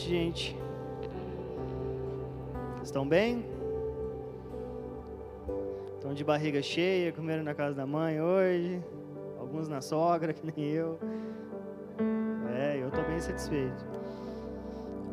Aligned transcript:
noite, 0.00 0.08
gente. 0.08 0.56
Estão 2.82 3.06
bem? 3.06 3.44
Estão 5.96 6.14
de 6.14 6.24
barriga 6.24 6.62
cheia, 6.62 7.12
comeram 7.12 7.42
na 7.42 7.54
casa 7.54 7.74
da 7.74 7.86
mãe 7.86 8.20
hoje. 8.20 8.82
Alguns 9.38 9.68
na 9.68 9.80
sogra, 9.80 10.32
que 10.32 10.46
nem 10.46 10.66
eu. 10.66 10.98
É, 12.56 12.78
eu 12.80 12.88
estou 12.88 13.04
bem 13.04 13.20
satisfeito. 13.20 13.84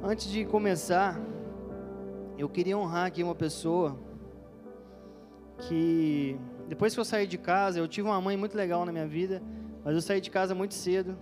Antes 0.03 0.29
de 0.29 0.45
começar, 0.45 1.19
eu 2.37 2.47
queria 2.47 2.77
honrar 2.77 3.07
aqui 3.07 3.23
uma 3.23 3.35
pessoa 3.35 3.97
que 5.67 6.39
depois 6.67 6.93
que 6.93 6.99
eu 6.99 7.05
saí 7.05 7.27
de 7.27 7.37
casa, 7.37 7.79
eu 7.79 7.87
tive 7.87 8.07
uma 8.07 8.21
mãe 8.21 8.37
muito 8.37 8.55
legal 8.55 8.85
na 8.85 8.91
minha 8.91 9.07
vida, 9.07 9.41
mas 9.83 9.95
eu 9.95 10.01
saí 10.01 10.21
de 10.21 10.29
casa 10.29 10.55
muito 10.55 10.73
cedo. 10.73 11.17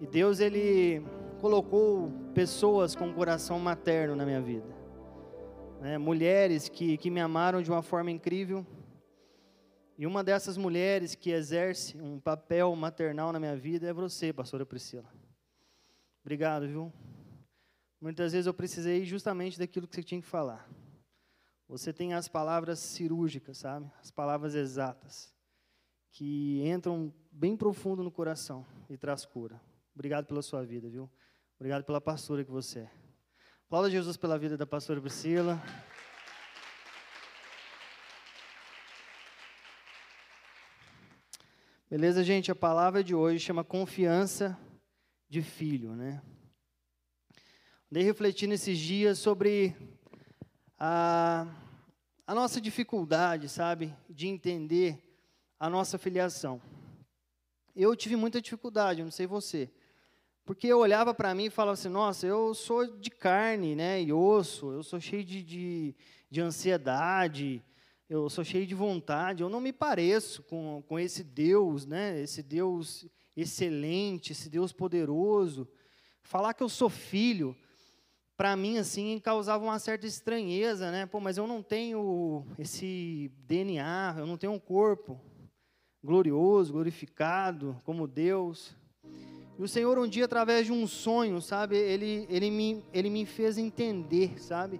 E 0.00 0.06
Deus 0.06 0.40
ele 0.40 1.02
colocou 1.40 2.10
pessoas 2.34 2.94
com 2.94 3.12
coração 3.12 3.58
materno 3.58 4.16
na 4.16 4.24
minha 4.24 4.40
vida. 4.40 4.66
Né? 5.80 5.98
Mulheres 5.98 6.68
que, 6.68 6.96
que 6.96 7.10
me 7.10 7.20
amaram 7.20 7.62
de 7.62 7.70
uma 7.70 7.82
forma 7.82 8.10
incrível. 8.10 8.66
E 9.98 10.06
uma 10.06 10.22
dessas 10.22 10.56
mulheres 10.56 11.14
que 11.14 11.30
exerce 11.30 11.96
um 11.96 12.20
papel 12.20 12.74
maternal 12.76 13.32
na 13.32 13.40
minha 13.40 13.56
vida 13.56 13.86
é 13.86 13.92
você, 13.92 14.32
pastora 14.32 14.66
Priscila. 14.66 15.10
Obrigado, 16.22 16.66
viu? 16.66 16.92
Muitas 18.00 18.32
vezes 18.32 18.46
eu 18.46 18.52
precisei 18.52 19.04
justamente 19.04 19.58
daquilo 19.58 19.88
que 19.88 19.94
você 19.94 20.02
tinha 20.02 20.20
que 20.20 20.26
falar. 20.26 20.68
Você 21.68 21.92
tem 21.92 22.12
as 22.14 22.28
palavras 22.28 22.78
cirúrgicas, 22.78 23.58
sabe? 23.58 23.90
As 24.00 24.10
palavras 24.10 24.54
exatas, 24.54 25.34
que 26.12 26.62
entram 26.66 27.12
bem 27.30 27.56
profundo 27.56 28.02
no 28.02 28.10
coração 28.10 28.66
e 28.88 28.96
traz 28.96 29.24
cura. 29.24 29.60
Obrigado 29.94 30.26
pela 30.26 30.42
sua 30.42 30.62
vida, 30.62 30.88
viu? 30.90 31.10
Obrigado 31.58 31.84
pela 31.84 32.02
pastora 32.02 32.44
que 32.44 32.50
você 32.50 32.80
é. 32.80 32.90
Aplauda 33.64 33.88
Jesus 33.88 34.18
pela 34.18 34.38
vida 34.38 34.58
da 34.58 34.66
pastora 34.66 35.00
Priscila. 35.00 35.58
Beleza, 41.88 42.22
gente? 42.22 42.50
A 42.50 42.54
palavra 42.54 43.02
de 43.02 43.14
hoje 43.14 43.42
chama 43.42 43.64
confiança 43.64 44.58
de 45.30 45.40
filho, 45.40 45.96
né? 45.96 46.20
Andei 47.90 48.02
refletindo 48.02 48.52
esses 48.52 48.78
dias 48.78 49.18
sobre 49.18 49.74
a, 50.78 51.46
a 52.26 52.34
nossa 52.34 52.60
dificuldade, 52.60 53.48
sabe, 53.48 53.96
de 54.10 54.28
entender 54.28 55.02
a 55.58 55.70
nossa 55.70 55.96
filiação. 55.96 56.60
Eu 57.74 57.96
tive 57.96 58.14
muita 58.14 58.42
dificuldade, 58.42 59.02
não 59.02 59.10
sei 59.10 59.26
você, 59.26 59.72
porque 60.46 60.68
eu 60.68 60.78
olhava 60.78 61.12
para 61.12 61.34
mim 61.34 61.46
e 61.46 61.50
falava 61.50 61.74
assim: 61.74 61.88
nossa, 61.88 62.24
eu 62.24 62.54
sou 62.54 62.86
de 62.86 63.10
carne 63.10 63.74
né, 63.74 64.00
e 64.00 64.12
osso, 64.12 64.70
eu 64.70 64.82
sou 64.84 65.00
cheio 65.00 65.24
de, 65.24 65.42
de, 65.42 65.94
de 66.30 66.40
ansiedade, 66.40 67.62
eu 68.08 68.30
sou 68.30 68.44
cheio 68.44 68.64
de 68.64 68.74
vontade, 68.74 69.42
eu 69.42 69.48
não 69.48 69.60
me 69.60 69.72
pareço 69.72 70.44
com, 70.44 70.84
com 70.86 71.00
esse 71.00 71.24
Deus, 71.24 71.84
né, 71.84 72.20
esse 72.20 72.44
Deus 72.44 73.04
excelente, 73.36 74.30
esse 74.30 74.48
Deus 74.48 74.72
poderoso. 74.72 75.68
Falar 76.22 76.54
que 76.54 76.62
eu 76.62 76.68
sou 76.68 76.88
filho, 76.88 77.56
para 78.36 78.54
mim, 78.54 78.78
assim, 78.78 79.18
causava 79.18 79.64
uma 79.64 79.78
certa 79.78 80.06
estranheza, 80.06 80.90
né? 80.90 81.06
Pô, 81.06 81.20
mas 81.20 81.38
eu 81.38 81.46
não 81.46 81.62
tenho 81.62 82.46
esse 82.58 83.32
DNA, 83.38 84.16
eu 84.18 84.26
não 84.26 84.36
tenho 84.36 84.52
um 84.52 84.58
corpo 84.58 85.20
glorioso, 86.02 86.72
glorificado, 86.72 87.80
como 87.84 88.06
Deus. 88.06 88.76
E 89.58 89.62
o 89.62 89.68
Senhor, 89.68 89.98
um 89.98 90.06
dia, 90.06 90.26
através 90.26 90.66
de 90.66 90.72
um 90.72 90.86
sonho, 90.86 91.40
sabe, 91.40 91.76
ele, 91.76 92.26
ele, 92.28 92.50
me, 92.50 92.84
ele 92.92 93.08
me 93.08 93.24
fez 93.24 93.56
entender, 93.56 94.38
sabe, 94.38 94.78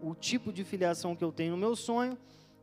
o 0.00 0.14
tipo 0.14 0.52
de 0.52 0.62
filiação 0.62 1.16
que 1.16 1.24
eu 1.24 1.32
tenho. 1.32 1.52
No 1.52 1.56
meu 1.56 1.74
sonho, 1.74 2.16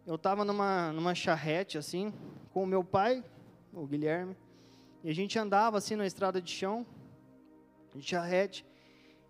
eu 0.07 0.15
estava 0.15 0.45
numa, 0.45 0.93
numa 0.93 1.13
charrete, 1.13 1.77
assim, 1.77 2.13
com 2.53 2.63
o 2.63 2.67
meu 2.67 2.81
pai, 2.81 3.23
o 3.73 3.85
Guilherme, 3.85 4.37
e 5.03 5.09
a 5.09 5.13
gente 5.13 5.37
andava, 5.37 5.77
assim, 5.77 5.97
na 5.97 6.05
estrada 6.05 6.41
de 6.41 6.49
chão, 6.49 6.85
de 7.93 8.01
charrete, 8.01 8.65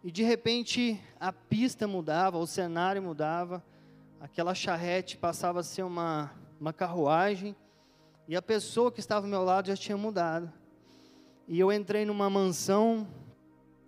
e 0.03 0.11
de 0.11 0.23
repente 0.23 1.01
a 1.19 1.33
pista 1.33 1.87
mudava, 1.87 2.37
o 2.37 2.45
cenário 2.47 3.01
mudava, 3.01 3.63
aquela 4.21 4.53
charrete 4.53 5.17
passava 5.17 5.61
a 5.61 5.63
ser 5.63 5.83
uma, 5.83 6.31
uma 6.59 6.71
carruagem, 6.71 7.55
e 8.27 8.35
a 8.35 8.41
pessoa 8.41 8.91
que 8.91 8.99
estava 8.99 9.25
ao 9.25 9.29
meu 9.29 9.43
lado 9.43 9.67
já 9.67 9.75
tinha 9.75 9.97
mudado. 9.97 10.58
E 11.51 11.59
eu 11.59 11.71
entrei 11.71 12.05
numa 12.05 12.29
mansão, 12.29 13.07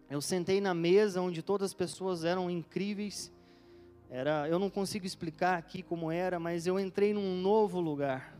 eu 0.09 0.19
sentei 0.19 0.59
na 0.59 0.73
mesa 0.73 1.21
onde 1.21 1.43
todas 1.43 1.69
as 1.69 1.73
pessoas 1.75 2.23
eram 2.23 2.49
incríveis. 2.49 3.31
Era, 4.09 4.49
eu 4.49 4.57
não 4.57 4.67
consigo 4.67 5.05
explicar 5.05 5.59
aqui 5.59 5.83
como 5.83 6.11
era, 6.11 6.39
mas 6.39 6.65
eu 6.65 6.79
entrei 6.79 7.13
num 7.13 7.39
novo 7.39 7.79
lugar. 7.79 8.35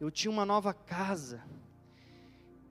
Eu 0.00 0.10
tinha 0.10 0.30
uma 0.30 0.46
nova 0.46 0.72
casa. 0.72 1.42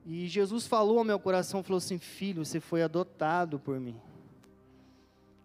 E 0.04 0.26
Jesus 0.26 0.66
falou 0.66 0.98
ao 0.98 1.04
meu 1.04 1.20
coração, 1.20 1.62
falou 1.62 1.78
assim: 1.78 2.00
"Filho, 2.00 2.44
você 2.44 2.60
foi 2.60 2.82
adotado 2.82 3.60
por 3.60 3.80
mim. 3.80 4.02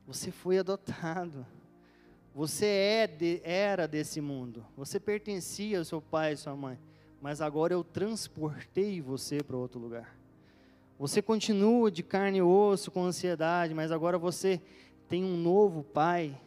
Você 0.07 0.31
foi 0.31 0.59
adotado. 0.59 1.47
Você 2.35 2.65
é 2.65 3.07
de, 3.07 3.43
era 3.45 3.87
desse 3.87 4.23
mundo. 4.23 4.65
Você 4.75 4.99
pertencia 4.99 5.79
ao 5.79 5.85
seu 5.85 6.01
pai 6.01 6.33
e 6.33 6.37
sua 6.39 6.57
mãe, 6.57 6.79
mas 7.21 7.41
agora 7.41 7.73
eu 7.73 7.83
transportei 7.83 9.01
você 9.01 9.43
para 9.43 9.57
outro 9.57 9.81
lugar. 9.81 10.17
Você 10.99 11.23
continua 11.23 11.91
de 11.91 12.03
carne 12.03 12.39
e 12.39 12.43
osso 12.43 12.91
com 12.91 13.05
ansiedade, 13.05 13.75
mas 13.75 13.93
agora 13.93 14.19
você 14.19 14.61
tem 15.09 15.25
um 15.25 15.37
novo 15.37 15.83
pai, 15.83 16.39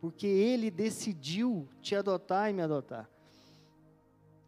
porque 0.00 0.26
ele 0.26 0.70
decidiu 0.70 1.68
te 1.80 1.94
adotar 1.94 2.50
e 2.50 2.52
me 2.52 2.62
adotar. 2.62 3.08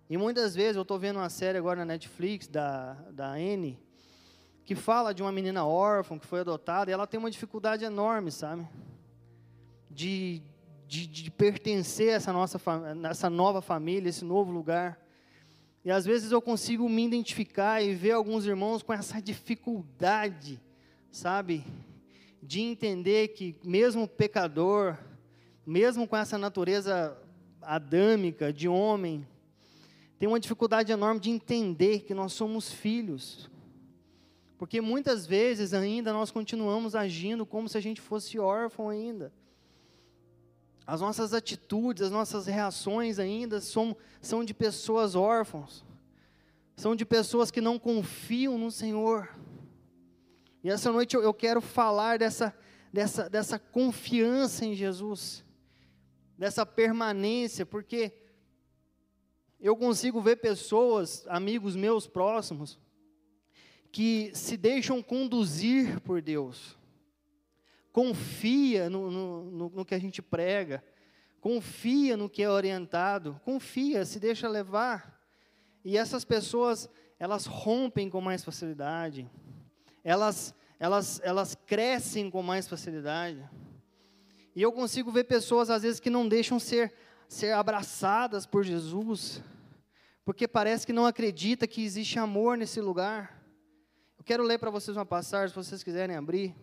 E 0.08 0.16
muitas 0.16 0.54
vezes 0.54 0.76
eu 0.76 0.82
estou 0.82 0.98
vendo 0.98 1.16
uma 1.16 1.30
série 1.30 1.56
agora 1.56 1.80
na 1.80 1.86
Netflix 1.86 2.46
da, 2.46 2.94
da 3.10 3.28
Anne, 3.32 3.78
que 4.64 4.74
fala 4.74 5.14
de 5.14 5.22
uma 5.22 5.32
menina 5.32 5.64
órfã 5.66 6.18
que 6.18 6.26
foi 6.26 6.40
adotada, 6.40 6.90
e 6.90 6.94
ela 6.94 7.06
tem 7.06 7.18
uma 7.18 7.30
dificuldade 7.30 7.84
enorme, 7.84 8.30
sabe? 8.30 8.66
De, 9.90 10.42
de, 10.86 11.06
de 11.06 11.30
pertencer 11.30 12.10
a 12.10 12.16
essa, 12.16 12.32
nossa, 12.32 12.60
essa 13.08 13.30
nova 13.30 13.62
família, 13.62 14.08
esse 14.08 14.24
novo 14.24 14.52
lugar. 14.52 15.03
E 15.84 15.90
às 15.90 16.06
vezes 16.06 16.32
eu 16.32 16.40
consigo 16.40 16.88
me 16.88 17.04
identificar 17.04 17.82
e 17.82 17.94
ver 17.94 18.12
alguns 18.12 18.46
irmãos 18.46 18.82
com 18.82 18.92
essa 18.92 19.20
dificuldade, 19.20 20.58
sabe? 21.10 21.62
De 22.42 22.60
entender 22.60 23.28
que, 23.28 23.54
mesmo 23.62 24.08
pecador, 24.08 24.96
mesmo 25.66 26.08
com 26.08 26.16
essa 26.16 26.38
natureza 26.38 27.16
adâmica 27.60 28.50
de 28.50 28.66
homem, 28.66 29.26
tem 30.18 30.26
uma 30.26 30.40
dificuldade 30.40 30.90
enorme 30.90 31.20
de 31.20 31.30
entender 31.30 32.00
que 32.00 32.14
nós 32.14 32.32
somos 32.32 32.72
filhos. 32.72 33.50
Porque 34.56 34.80
muitas 34.80 35.26
vezes 35.26 35.74
ainda 35.74 36.14
nós 36.14 36.30
continuamos 36.30 36.94
agindo 36.94 37.44
como 37.44 37.68
se 37.68 37.76
a 37.76 37.80
gente 37.80 38.00
fosse 38.00 38.38
órfão 38.38 38.88
ainda. 38.88 39.30
As 40.86 41.00
nossas 41.00 41.32
atitudes, 41.32 42.02
as 42.02 42.10
nossas 42.10 42.46
reações 42.46 43.18
ainda 43.18 43.60
são, 43.60 43.96
são 44.20 44.44
de 44.44 44.52
pessoas 44.52 45.14
órfãos. 45.14 45.84
São 46.76 46.94
de 46.94 47.04
pessoas 47.04 47.50
que 47.50 47.60
não 47.60 47.78
confiam 47.78 48.58
no 48.58 48.70
Senhor. 48.70 49.34
E 50.62 50.68
essa 50.68 50.90
noite 50.92 51.14
eu, 51.14 51.22
eu 51.22 51.32
quero 51.32 51.60
falar 51.60 52.18
dessa, 52.18 52.54
dessa, 52.92 53.30
dessa 53.30 53.58
confiança 53.58 54.64
em 54.64 54.74
Jesus. 54.74 55.44
Dessa 56.36 56.66
permanência, 56.66 57.64
porque 57.64 58.12
eu 59.60 59.76
consigo 59.76 60.20
ver 60.20 60.36
pessoas, 60.36 61.24
amigos 61.28 61.74
meus 61.76 62.06
próximos, 62.06 62.78
que 63.90 64.30
se 64.34 64.56
deixam 64.56 65.02
conduzir 65.02 66.00
por 66.00 66.20
Deus, 66.20 66.76
confia 67.94 68.90
no, 68.90 69.08
no, 69.08 69.70
no, 69.70 69.84
que 69.84 69.94
a 69.94 69.98
gente 70.00 70.20
prega, 70.20 70.82
confia 71.40 72.16
no 72.16 72.28
que 72.28 72.42
é 72.42 72.50
orientado, 72.50 73.40
confia, 73.44 74.04
se 74.04 74.18
deixa 74.18 74.48
levar. 74.48 75.22
E 75.84 75.96
essas 75.96 76.24
pessoas, 76.24 76.90
elas 77.20 77.46
rompem 77.46 78.10
com 78.10 78.20
mais 78.20 78.42
facilidade, 78.42 79.30
elas, 80.02 80.52
elas, 80.80 81.20
elas 81.22 81.54
crescem 81.54 82.28
com 82.28 82.42
mais 82.42 82.66
facilidade. 82.66 83.48
E 84.56 84.60
eu 84.60 84.72
consigo 84.72 85.12
ver 85.12 85.22
pessoas, 85.22 85.70
às 85.70 85.82
vezes, 85.82 86.00
que 86.00 86.10
não 86.10 86.26
deixam 86.28 86.58
ser, 86.58 86.92
ser 87.28 87.52
abraçadas 87.52 88.44
por 88.44 88.64
Jesus, 88.64 89.40
porque 90.24 90.48
parece 90.48 90.84
que 90.84 90.92
não 90.92 91.06
acredita 91.06 91.64
que 91.64 91.84
existe 91.84 92.18
amor 92.18 92.58
nesse 92.58 92.80
lugar. 92.80 93.40
Eu 94.18 94.24
quero 94.24 94.42
ler 94.42 94.58
para 94.58 94.70
vocês 94.70 94.96
uma 94.96 95.06
passagem, 95.06 95.50
se 95.50 95.54
vocês 95.54 95.84
quiserem 95.84 96.16
abrir. 96.16 96.56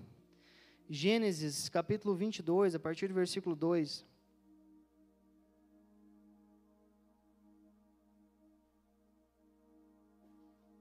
Gênesis, 0.94 1.70
capítulo 1.70 2.14
22, 2.14 2.76
a 2.76 2.80
partir 2.80 3.08
do 3.08 3.14
versículo 3.14 3.56
2. 3.56 4.06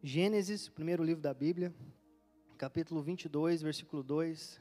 Gênesis, 0.03 0.69
primeiro 0.69 1.05
livro 1.05 1.23
da 1.23 1.33
Bíblia, 1.33 1.73
capítulo 2.59 3.01
22, 3.01 3.63
versículo 3.63 4.03
2. 4.03 4.61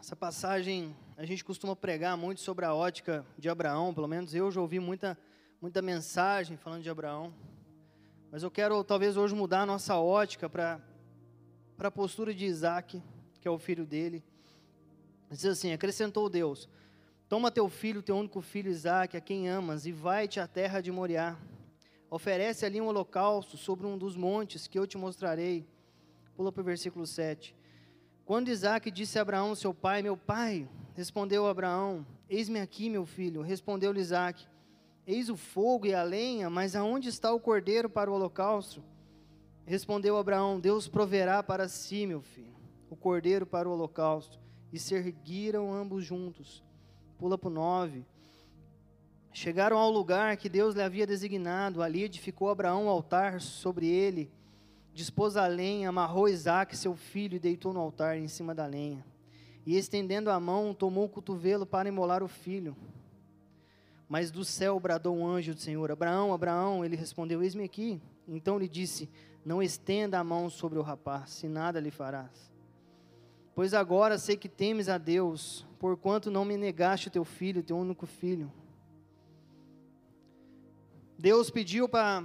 Essa 0.00 0.16
passagem 0.16 0.96
a 1.14 1.26
gente 1.26 1.44
costuma 1.44 1.76
pregar 1.76 2.16
muito 2.16 2.40
sobre 2.40 2.64
a 2.64 2.72
ótica 2.72 3.22
de 3.36 3.50
Abraão, 3.50 3.92
pelo 3.92 4.08
menos 4.08 4.34
eu 4.34 4.50
já 4.50 4.62
ouvi 4.62 4.80
muita, 4.80 5.18
muita 5.60 5.82
mensagem 5.82 6.56
falando 6.56 6.82
de 6.82 6.88
Abraão. 6.88 7.34
Mas 8.32 8.42
eu 8.42 8.50
quero 8.50 8.82
talvez 8.82 9.18
hoje 9.18 9.34
mudar 9.34 9.60
a 9.60 9.66
nossa 9.66 9.98
ótica 9.98 10.48
para 10.48 10.80
a 11.86 11.90
postura 11.90 12.34
de 12.34 12.44
Isaac, 12.44 13.00
que 13.40 13.46
é 13.46 13.50
o 13.50 13.58
filho 13.58 13.86
dele. 13.86 14.24
Diz 15.30 15.44
assim: 15.44 15.72
acrescentou 15.72 16.28
Deus: 16.28 16.68
Toma 17.28 17.50
teu 17.50 17.68
filho, 17.68 18.02
teu 18.02 18.16
único 18.16 18.40
filho 18.40 18.70
Isaac, 18.70 19.16
a 19.16 19.20
quem 19.20 19.48
amas, 19.48 19.86
e 19.86 19.92
vai-te 19.92 20.40
à 20.40 20.46
terra 20.48 20.80
de 20.80 20.90
Moriá. 20.90 21.36
Oferece 22.10 22.64
ali 22.64 22.80
um 22.80 22.86
holocausto 22.86 23.56
sobre 23.56 23.86
um 23.86 23.96
dos 23.96 24.16
montes 24.16 24.66
que 24.66 24.78
eu 24.78 24.86
te 24.86 24.96
mostrarei. 24.96 25.66
Pula 26.34 26.50
para 26.50 26.62
o 26.62 26.64
versículo 26.64 27.06
7. 27.06 27.54
Quando 28.24 28.48
Isaac 28.48 28.90
disse 28.90 29.18
a 29.18 29.22
Abraão, 29.22 29.54
seu 29.54 29.72
pai, 29.72 30.02
meu 30.02 30.16
pai, 30.16 30.68
respondeu 30.94 31.46
Abraão: 31.46 32.06
Eis-me 32.28 32.60
aqui, 32.60 32.90
meu 32.90 33.04
filho. 33.04 33.42
Respondeu-lhe 33.42 34.00
Isaac: 34.00 34.46
Eis 35.06 35.28
o 35.28 35.36
fogo 35.36 35.86
e 35.86 35.94
a 35.94 36.02
lenha, 36.02 36.48
mas 36.48 36.74
aonde 36.74 37.08
está 37.08 37.32
o 37.32 37.40
cordeiro 37.40 37.88
para 37.88 38.10
o 38.10 38.14
holocausto? 38.14 38.82
Respondeu 39.68 40.16
Abraão: 40.16 40.58
Deus 40.58 40.88
proverá 40.88 41.42
para 41.42 41.68
si, 41.68 42.06
meu 42.06 42.22
filho, 42.22 42.56
o 42.88 42.96
cordeiro 42.96 43.44
para 43.44 43.68
o 43.68 43.72
holocausto. 43.72 44.38
E 44.72 44.78
se 44.78 44.94
erguiram 44.94 45.74
ambos 45.74 46.04
juntos. 46.04 46.64
Pula 47.18 47.36
para 47.36 47.48
o 47.48 47.52
9. 47.52 48.02
Chegaram 49.30 49.76
ao 49.76 49.90
lugar 49.90 50.38
que 50.38 50.48
Deus 50.48 50.74
lhe 50.74 50.80
havia 50.80 51.06
designado. 51.06 51.82
Ali 51.82 52.04
edificou 52.04 52.48
Abraão 52.48 52.86
um 52.86 52.88
altar 52.88 53.42
sobre 53.42 53.86
ele. 53.86 54.30
Dispôs 54.94 55.36
a 55.36 55.46
lenha, 55.46 55.90
amarrou 55.90 56.28
Isaac, 56.28 56.74
seu 56.74 56.96
filho, 56.96 57.36
e 57.36 57.38
deitou 57.38 57.74
no 57.74 57.80
altar 57.80 58.16
em 58.16 58.26
cima 58.26 58.54
da 58.54 58.66
lenha. 58.66 59.04
E 59.66 59.76
estendendo 59.76 60.30
a 60.30 60.40
mão, 60.40 60.72
tomou 60.72 61.04
o 61.04 61.08
cotovelo 61.10 61.66
para 61.66 61.90
imolar 61.90 62.22
o 62.22 62.28
filho. 62.28 62.74
Mas 64.08 64.30
do 64.30 64.46
céu 64.46 64.80
bradou 64.80 65.14
um 65.14 65.26
anjo 65.26 65.54
do 65.54 65.60
Senhor: 65.60 65.90
Abraão, 65.90 66.32
Abraão. 66.32 66.82
Ele 66.82 66.96
respondeu: 66.96 67.42
Eis-me 67.42 67.64
aqui. 67.64 68.00
Então 68.26 68.58
lhe 68.58 68.68
disse: 68.68 69.08
Não 69.48 69.62
estenda 69.62 70.18
a 70.18 70.22
mão 70.22 70.50
sobre 70.50 70.78
o 70.78 70.82
rapaz, 70.82 71.30
se 71.30 71.48
nada 71.48 71.80
lhe 71.80 71.90
farás. 71.90 72.52
Pois 73.54 73.72
agora 73.72 74.18
sei 74.18 74.36
que 74.36 74.46
temes 74.46 74.90
a 74.90 74.98
Deus, 74.98 75.66
porquanto 75.78 76.30
não 76.30 76.44
me 76.44 76.54
negaste 76.54 77.08
o 77.08 77.10
teu 77.10 77.24
filho, 77.24 77.62
teu 77.62 77.78
único 77.78 78.04
filho. 78.04 78.52
Deus 81.18 81.48
pediu 81.48 81.88
para, 81.88 82.24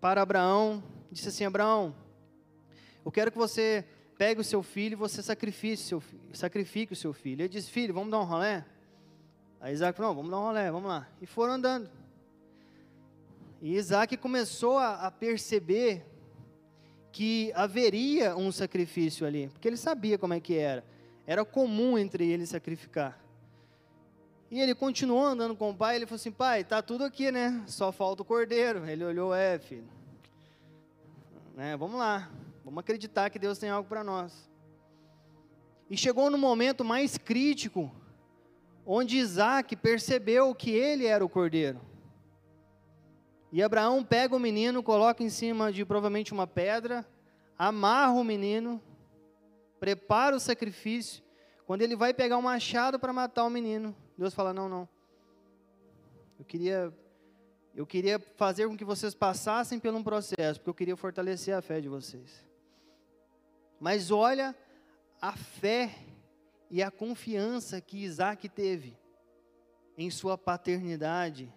para 0.00 0.22
Abraão, 0.22 0.82
disse 1.12 1.28
assim: 1.28 1.44
Abraão, 1.44 1.94
eu 3.04 3.12
quero 3.12 3.30
que 3.30 3.36
você 3.36 3.84
pegue 4.16 4.40
o 4.40 4.44
seu 4.44 4.62
filho 4.62 4.94
e 4.94 4.96
você 4.96 5.22
sacrifique 5.22 5.74
o 5.74 5.84
seu, 5.84 6.02
sacrifique 6.32 6.94
o 6.94 6.96
seu 6.96 7.12
filho. 7.12 7.42
Ele 7.42 7.50
disse: 7.50 7.70
Filho, 7.70 7.92
vamos 7.92 8.10
dar 8.10 8.20
um 8.20 8.24
rolé? 8.24 8.64
Aí 9.60 9.74
Isaac 9.74 9.94
falou, 9.94 10.12
não, 10.12 10.16
vamos 10.16 10.30
dar 10.30 10.38
um 10.38 10.44
rolé, 10.44 10.70
vamos 10.70 10.88
lá. 10.88 11.06
E 11.20 11.26
foram 11.26 11.52
andando. 11.52 11.90
E 13.60 13.74
Isaac 13.76 14.16
começou 14.16 14.78
a, 14.78 15.06
a 15.06 15.10
perceber 15.10 16.04
que 17.10 17.50
haveria 17.54 18.36
um 18.36 18.52
sacrifício 18.52 19.26
ali, 19.26 19.48
porque 19.48 19.66
ele 19.66 19.76
sabia 19.76 20.18
como 20.18 20.34
é 20.34 20.40
que 20.40 20.54
era. 20.54 20.84
Era 21.26 21.44
comum 21.44 21.96
entre 21.96 22.26
eles 22.26 22.50
sacrificar. 22.50 23.18
E 24.50 24.60
ele 24.60 24.74
continuou 24.74 25.24
andando 25.24 25.56
com 25.56 25.70
o 25.70 25.74
pai, 25.74 25.96
ele 25.96 26.06
falou 26.06 26.16
assim, 26.16 26.30
pai, 26.30 26.62
tá 26.62 26.80
tudo 26.80 27.04
aqui, 27.04 27.32
né? 27.32 27.64
Só 27.66 27.90
falta 27.90 28.22
o 28.22 28.24
cordeiro. 28.24 28.88
Ele 28.88 29.04
olhou, 29.04 29.34
é, 29.34 29.58
filho. 29.58 29.88
Né, 31.56 31.74
vamos 31.76 31.96
lá, 31.96 32.30
vamos 32.62 32.80
acreditar 32.80 33.30
que 33.30 33.38
Deus 33.38 33.58
tem 33.58 33.70
algo 33.70 33.88
para 33.88 34.04
nós. 34.04 34.48
E 35.88 35.96
chegou 35.96 36.30
no 36.30 36.36
momento 36.36 36.84
mais 36.84 37.16
crítico, 37.16 37.90
onde 38.84 39.16
Isaac 39.16 39.74
percebeu 39.74 40.54
que 40.54 40.70
ele 40.70 41.06
era 41.06 41.24
o 41.24 41.28
cordeiro. 41.30 41.80
E 43.56 43.62
Abraão 43.62 44.04
pega 44.04 44.36
o 44.36 44.38
menino, 44.38 44.82
coloca 44.82 45.24
em 45.24 45.30
cima 45.30 45.72
de 45.72 45.82
provavelmente 45.82 46.30
uma 46.30 46.46
pedra, 46.46 47.08
amarra 47.58 48.12
o 48.12 48.22
menino, 48.22 48.82
prepara 49.80 50.36
o 50.36 50.38
sacrifício. 50.38 51.24
Quando 51.64 51.80
ele 51.80 51.96
vai 51.96 52.12
pegar 52.12 52.36
um 52.36 52.42
machado 52.42 52.98
para 52.98 53.14
matar 53.14 53.46
o 53.46 53.48
menino, 53.48 53.96
Deus 54.18 54.34
fala: 54.34 54.52
"Não, 54.52 54.68
não. 54.68 54.86
Eu 56.38 56.44
queria 56.44 56.92
eu 57.74 57.86
queria 57.86 58.18
fazer 58.18 58.68
com 58.68 58.76
que 58.76 58.84
vocês 58.84 59.14
passassem 59.14 59.80
por 59.80 59.94
um 59.94 60.02
processo, 60.02 60.60
porque 60.60 60.68
eu 60.68 60.74
queria 60.74 60.96
fortalecer 60.98 61.54
a 61.54 61.62
fé 61.62 61.80
de 61.80 61.88
vocês. 61.88 62.44
Mas 63.80 64.10
olha 64.10 64.54
a 65.18 65.32
fé 65.32 65.94
e 66.70 66.82
a 66.82 66.90
confiança 66.90 67.80
que 67.80 68.04
Isaac 68.04 68.50
teve 68.50 68.98
em 69.96 70.10
sua 70.10 70.36
paternidade 70.36 71.50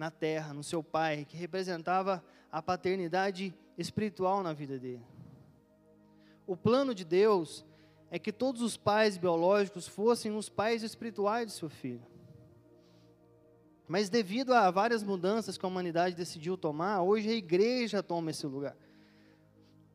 na 0.00 0.10
terra, 0.10 0.54
no 0.54 0.64
seu 0.64 0.82
pai, 0.82 1.26
que 1.28 1.36
representava 1.36 2.24
a 2.50 2.62
paternidade 2.62 3.54
espiritual 3.76 4.42
na 4.42 4.54
vida 4.54 4.78
dele. 4.78 5.04
O 6.46 6.56
plano 6.56 6.94
de 6.94 7.04
Deus 7.04 7.66
é 8.10 8.18
que 8.18 8.32
todos 8.32 8.62
os 8.62 8.78
pais 8.78 9.18
biológicos 9.18 9.86
fossem 9.86 10.34
os 10.34 10.48
pais 10.48 10.82
espirituais 10.82 11.48
de 11.48 11.52
seu 11.52 11.68
filho. 11.68 12.00
Mas 13.86 14.08
devido 14.08 14.54
a 14.54 14.70
várias 14.70 15.02
mudanças 15.02 15.58
que 15.58 15.66
a 15.66 15.68
humanidade 15.68 16.16
decidiu 16.16 16.56
tomar, 16.56 17.02
hoje 17.02 17.28
a 17.28 17.34
igreja 17.34 18.02
toma 18.02 18.30
esse 18.30 18.46
lugar. 18.46 18.74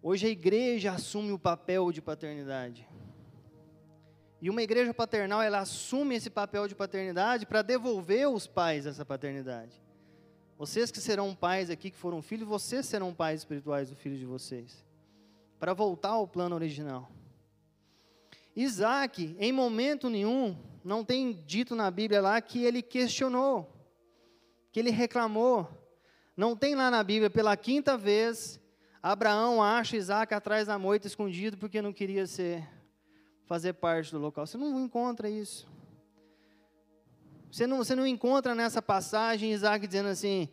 Hoje 0.03 0.27
a 0.27 0.29
igreja 0.29 0.91
assume 0.91 1.31
o 1.31 1.39
papel 1.39 1.91
de 1.91 1.99
paternidade. 1.99 2.87
E 4.39 4.51
uma 4.51 4.61
igreja 4.61 4.93
paternal, 4.93 5.41
ela 5.41 5.61
assume 5.61 6.13
esse 6.13 6.29
papel 6.29 6.67
de 6.67 6.75
paternidade 6.75 7.47
para 7.47 7.63
devolver 7.63 8.29
os 8.29 8.45
pais 8.45 8.85
essa 8.85 9.03
paternidade. 9.03 9.83
Vocês 10.57 10.89
que 10.89 11.01
serão 11.01 11.35
pais 11.35 11.69
aqui, 11.69 11.91
que 11.91 11.97
foram 11.97 12.21
filhos, 12.21 12.47
vocês 12.47 12.85
serão 12.85 13.13
pais 13.13 13.41
espirituais 13.41 13.89
do 13.89 13.95
filho 13.95 14.17
de 14.17 14.25
vocês. 14.25 14.85
Para 15.59 15.73
voltar 15.73 16.09
ao 16.09 16.27
plano 16.27 16.55
original. 16.55 17.11
Isaac, 18.55 19.35
em 19.37 19.51
momento 19.51 20.09
nenhum, 20.09 20.57
não 20.83 21.03
tem 21.03 21.43
dito 21.45 21.75
na 21.75 21.91
Bíblia 21.91 22.21
lá 22.21 22.39
que 22.39 22.63
ele 22.63 22.81
questionou, 22.81 23.69
que 24.71 24.79
ele 24.79 24.91
reclamou. 24.91 25.67
Não 26.37 26.55
tem 26.55 26.73
lá 26.73 26.89
na 26.89 27.03
Bíblia, 27.03 27.29
pela 27.29 27.57
quinta 27.57 27.97
vez, 27.97 28.59
Abraão 29.03 29.61
acha 29.61 29.97
Isaac 29.97 30.33
atrás 30.33 30.67
da 30.67 30.79
moita 30.79 31.05
escondido 31.05 31.57
porque 31.57 31.81
não 31.81 31.91
queria 31.91 32.25
ser 32.25 32.67
fazer 33.45 33.73
parte 33.73 34.11
do 34.11 34.19
local. 34.19 34.47
Você 34.47 34.57
não 34.57 34.79
encontra 34.83 35.29
isso. 35.29 35.67
Você 37.55 37.65
não, 37.65 37.77
você 37.77 37.95
não 37.95 38.05
encontra 38.05 38.53
nessa 38.53 38.81
passagem 38.81 39.53
Isaac 39.53 39.87
dizendo 39.87 40.09
assim: 40.09 40.49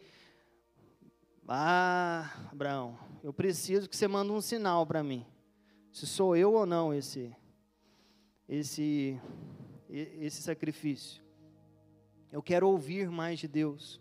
Ah, 1.49 2.31
Abraão, 2.53 2.97
eu 3.25 3.33
preciso 3.33 3.89
que 3.89 3.97
você 3.97 4.07
mande 4.07 4.31
um 4.31 4.41
sinal 4.41 4.87
para 4.87 5.03
mim. 5.03 5.27
Se 5.91 6.07
sou 6.07 6.37
eu 6.37 6.53
ou 6.53 6.65
não 6.65 6.95
esse, 6.95 7.35
esse, 8.49 9.21
esse 9.91 10.43
sacrifício. 10.43 11.21
Eu 12.31 12.41
quero 12.41 12.69
ouvir 12.69 13.11
mais 13.11 13.41
de 13.41 13.49
Deus. 13.49 14.01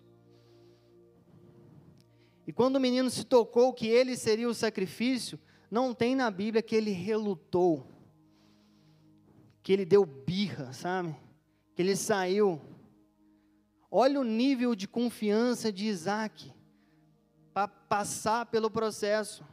E 2.46 2.54
quando 2.54 2.76
o 2.76 2.80
menino 2.80 3.10
se 3.10 3.24
tocou 3.24 3.74
que 3.74 3.88
ele 3.88 4.16
seria 4.16 4.48
o 4.48 4.54
sacrifício, 4.54 5.40
não 5.72 5.92
tem 5.92 6.16
na 6.16 6.30
Bíblia 6.30 6.62
que 6.62 6.76
ele 6.76 6.92
relutou 6.92 7.88
que 9.64 9.74
ele 9.74 9.86
deu 9.86 10.06
birra, 10.06 10.72
sabe? 10.72 11.16
Que 11.74 11.82
ele 11.82 11.96
saiu. 11.96 12.62
Olha 13.92 14.20
o 14.20 14.24
nível 14.24 14.74
de 14.74 14.88
confiança 14.88 15.72
de 15.72 15.86
Isaac 15.86 16.54
para 17.54 17.68
passar 17.68 18.46
pelo 18.46 18.72
processo. 18.72 19.46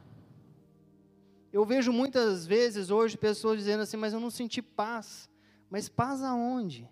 Eu 1.51 1.65
vejo 1.65 1.91
muitas 1.91 2.47
vezes 2.47 2.89
hoje 2.89 3.17
pessoas 3.17 3.59
dizendo 3.59 3.81
assim, 3.81 3.97
mas 3.97 4.13
eu 4.13 4.19
não 4.19 4.29
senti 4.29 4.61
paz. 4.61 5.29
Mas 5.69 5.89
paz 5.89 6.23
aonde? 6.23 6.89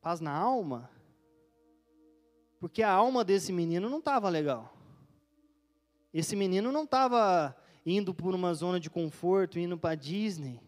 Paz 0.00 0.20
na 0.20 0.32
alma? 0.32 0.90
Porque 2.58 2.82
a 2.82 2.90
alma 2.90 3.22
desse 3.22 3.52
menino 3.52 3.90
não 3.90 3.98
estava 3.98 4.28
legal. 4.30 4.74
Esse 6.14 6.34
menino 6.34 6.72
não 6.72 6.84
estava 6.84 7.54
indo 7.84 8.14
por 8.14 8.34
uma 8.34 8.54
zona 8.54 8.80
de 8.80 8.88
conforto, 8.88 9.58
indo 9.58 9.76
para 9.76 9.94
Disney 9.94 10.60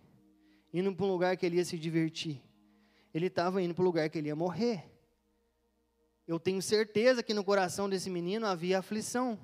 indo 0.73 0.95
para 0.95 1.07
um 1.07 1.11
lugar 1.11 1.37
que 1.37 1.45
ele 1.45 1.57
ia 1.57 1.65
se 1.65 1.79
divertir. 1.79 2.43
Ele 3.13 3.27
estava 3.27 3.61
indo 3.61 3.75
para 3.75 3.83
um 3.83 3.87
lugar 3.87 4.09
que 4.09 4.19
ele 4.19 4.29
ia 4.29 4.37
morrer. 4.37 4.90
Eu 6.27 6.39
tenho 6.39 6.63
certeza 6.63 7.23
que 7.23 7.35
no 7.35 7.45
coração 7.45 7.89
desse 7.89 8.09
menino 8.09 8.47
havia 8.47 8.79
aflição. 8.79 9.39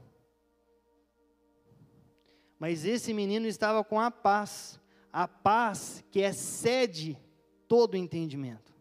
Mas 2.59 2.85
esse 2.85 3.12
menino 3.12 3.47
estava 3.47 3.85
com 3.85 4.00
a 4.00 4.11
paz, 4.11 4.80
a 5.12 5.28
paz 5.28 6.04
que 6.11 6.21
excede 6.21 7.18
todo 7.68 7.97
entendimento. 7.97 8.75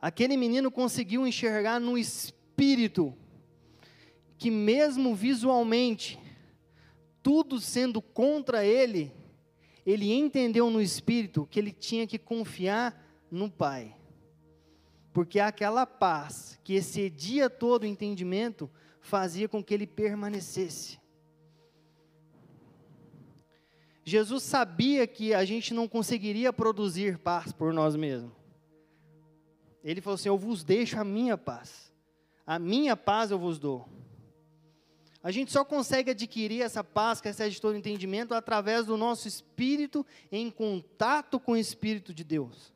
Aquele 0.00 0.36
menino 0.36 0.70
conseguiu 0.70 1.26
enxergar 1.26 1.78
no 1.78 1.96
espírito 1.96 3.16
que, 4.36 4.50
mesmo 4.50 5.14
visualmente, 5.14 6.18
tudo 7.22 7.60
sendo 7.60 8.02
contra 8.02 8.64
ele, 8.64 9.12
ele 9.86 10.12
entendeu 10.12 10.70
no 10.70 10.80
espírito 10.80 11.46
que 11.48 11.58
ele 11.58 11.70
tinha 11.70 12.06
que 12.06 12.18
confiar 12.18 13.00
no 13.30 13.48
Pai. 13.48 13.94
Porque 15.12 15.38
aquela 15.38 15.84
paz 15.84 16.58
que 16.64 16.74
excedia 16.74 17.50
todo 17.50 17.82
o 17.82 17.86
entendimento 17.86 18.70
fazia 19.00 19.48
com 19.48 19.62
que 19.62 19.74
ele 19.74 19.86
permanecesse. 19.86 21.00
Jesus 24.04 24.42
sabia 24.42 25.06
que 25.06 25.32
a 25.32 25.44
gente 25.44 25.72
não 25.72 25.86
conseguiria 25.86 26.52
produzir 26.52 27.18
paz 27.18 27.52
por 27.52 27.72
nós 27.72 27.94
mesmos. 27.94 28.32
Ele 29.84 30.00
falou 30.00 30.14
assim: 30.14 30.28
Eu 30.28 30.38
vos 30.38 30.64
deixo 30.64 30.98
a 30.98 31.04
minha 31.04 31.36
paz, 31.36 31.92
a 32.46 32.58
minha 32.58 32.96
paz 32.96 33.30
eu 33.30 33.38
vos 33.38 33.58
dou. 33.58 33.88
A 35.22 35.30
gente 35.30 35.52
só 35.52 35.64
consegue 35.64 36.10
adquirir 36.10 36.62
essa 36.62 36.82
paz 36.82 37.20
que 37.20 37.28
excede 37.28 37.60
todo 37.60 37.76
entendimento 37.76 38.34
através 38.34 38.86
do 38.86 38.96
nosso 38.96 39.28
espírito 39.28 40.04
em 40.32 40.50
contato 40.50 41.38
com 41.38 41.52
o 41.52 41.56
Espírito 41.56 42.12
de 42.12 42.24
Deus. 42.24 42.72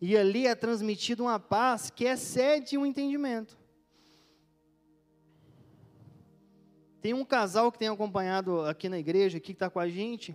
E 0.00 0.16
ali 0.16 0.46
é 0.46 0.54
transmitida 0.54 1.22
uma 1.22 1.40
paz 1.40 1.90
que 1.90 2.04
excede 2.04 2.76
o 2.76 2.84
entendimento. 2.84 3.56
Tem 7.00 7.14
um 7.14 7.24
casal 7.24 7.70
que 7.70 7.78
tem 7.78 7.88
acompanhado 7.88 8.62
aqui 8.62 8.88
na 8.88 8.98
igreja, 8.98 9.38
aqui 9.38 9.46
que 9.46 9.52
está 9.52 9.70
com 9.70 9.78
a 9.78 9.88
gente, 9.88 10.34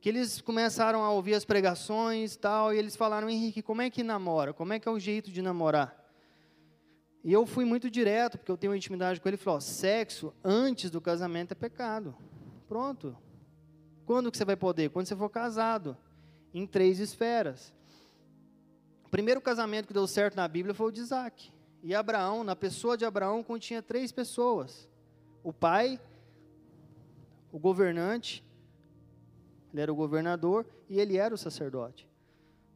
que 0.00 0.08
eles 0.08 0.40
começaram 0.40 1.02
a 1.02 1.10
ouvir 1.10 1.34
as 1.34 1.44
pregações 1.44 2.34
e 2.34 2.38
tal, 2.38 2.74
e 2.74 2.78
eles 2.78 2.96
falaram, 2.96 3.30
Henrique, 3.30 3.62
como 3.62 3.82
é 3.82 3.88
que 3.88 4.02
namora? 4.02 4.52
Como 4.52 4.72
é 4.72 4.78
que 4.78 4.88
é 4.88 4.90
o 4.90 4.98
jeito 4.98 5.30
de 5.30 5.40
namorar? 5.40 5.96
E 7.24 7.32
eu 7.32 7.46
fui 7.46 7.64
muito 7.64 7.90
direto, 7.90 8.38
porque 8.38 8.50
eu 8.50 8.56
tenho 8.56 8.74
intimidade 8.74 9.20
com 9.20 9.28
ele, 9.28 9.36
e 9.36 9.38
falou, 9.38 9.60
sexo 9.60 10.34
antes 10.42 10.90
do 10.90 11.00
casamento 11.00 11.52
é 11.52 11.54
pecado. 11.54 12.16
Pronto. 12.68 13.16
Quando 14.04 14.30
que 14.30 14.38
você 14.38 14.44
vai 14.44 14.56
poder? 14.56 14.90
Quando 14.90 15.06
você 15.06 15.16
for 15.16 15.28
casado, 15.28 15.96
em 16.52 16.66
três 16.66 16.98
esferas. 16.98 17.72
O 19.08 19.10
primeiro 19.10 19.40
casamento 19.40 19.86
que 19.86 19.94
deu 19.94 20.06
certo 20.06 20.36
na 20.36 20.46
Bíblia 20.46 20.74
foi 20.74 20.88
o 20.88 20.92
de 20.92 21.00
Isaac. 21.00 21.50
E 21.82 21.94
Abraão, 21.94 22.44
na 22.44 22.54
pessoa 22.54 22.94
de 22.94 23.06
Abraão, 23.06 23.42
continha 23.42 23.80
três 23.80 24.12
pessoas 24.12 24.86
o 25.42 25.50
pai, 25.50 25.98
o 27.50 27.58
governante, 27.58 28.44
ele 29.72 29.80
era 29.80 29.90
o 29.90 29.96
governador 29.96 30.66
e 30.90 31.00
ele 31.00 31.16
era 31.16 31.34
o 31.34 31.38
sacerdote. 31.38 32.06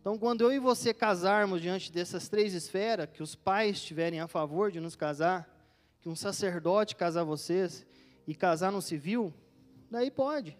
Então, 0.00 0.16
quando 0.16 0.40
eu 0.40 0.50
e 0.50 0.58
você 0.58 0.94
casarmos 0.94 1.60
diante 1.60 1.92
dessas 1.92 2.30
três 2.30 2.54
esferas, 2.54 3.10
que 3.12 3.22
os 3.22 3.34
pais 3.34 3.76
estiverem 3.76 4.20
a 4.20 4.26
favor 4.26 4.72
de 4.72 4.80
nos 4.80 4.96
casar, 4.96 5.46
que 6.00 6.08
um 6.08 6.16
sacerdote 6.16 6.96
casar 6.96 7.24
vocês 7.24 7.84
e 8.26 8.34
casar 8.34 8.72
no 8.72 8.80
civil, 8.80 9.34
daí 9.90 10.10
pode. 10.10 10.56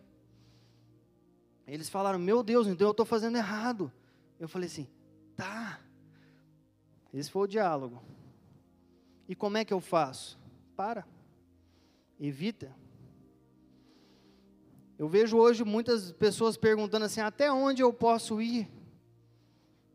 Eles 1.67 1.89
falaram: 1.89 2.19
Meu 2.19 2.43
Deus, 2.43 2.67
então 2.67 2.89
eu 2.89 2.93
estou 2.93 3.07
fazendo 3.07 3.39
errado. 3.39 3.91
Eu 4.39 4.49
falei 4.49 4.67
assim: 4.67 4.87
Tá. 5.37 5.81
Esse 7.13 7.31
foi 7.31 7.43
o 7.43 7.47
diálogo. 7.47 8.03
E 9.29 9.35
como 9.35 9.57
é 9.57 9.65
que 9.65 9.73
eu 9.73 9.81
faço? 9.81 10.39
Para. 10.77 11.07
Evita. 12.19 12.75
Eu 14.99 15.09
vejo 15.09 15.37
hoje 15.37 15.65
muitas 15.65 16.13
pessoas 16.13 16.57
perguntando 16.57 17.05
assim: 17.05 17.21
até 17.21 17.51
onde 17.51 17.83
eu 17.83 17.93
posso 17.93 18.41
ir? 18.41 18.71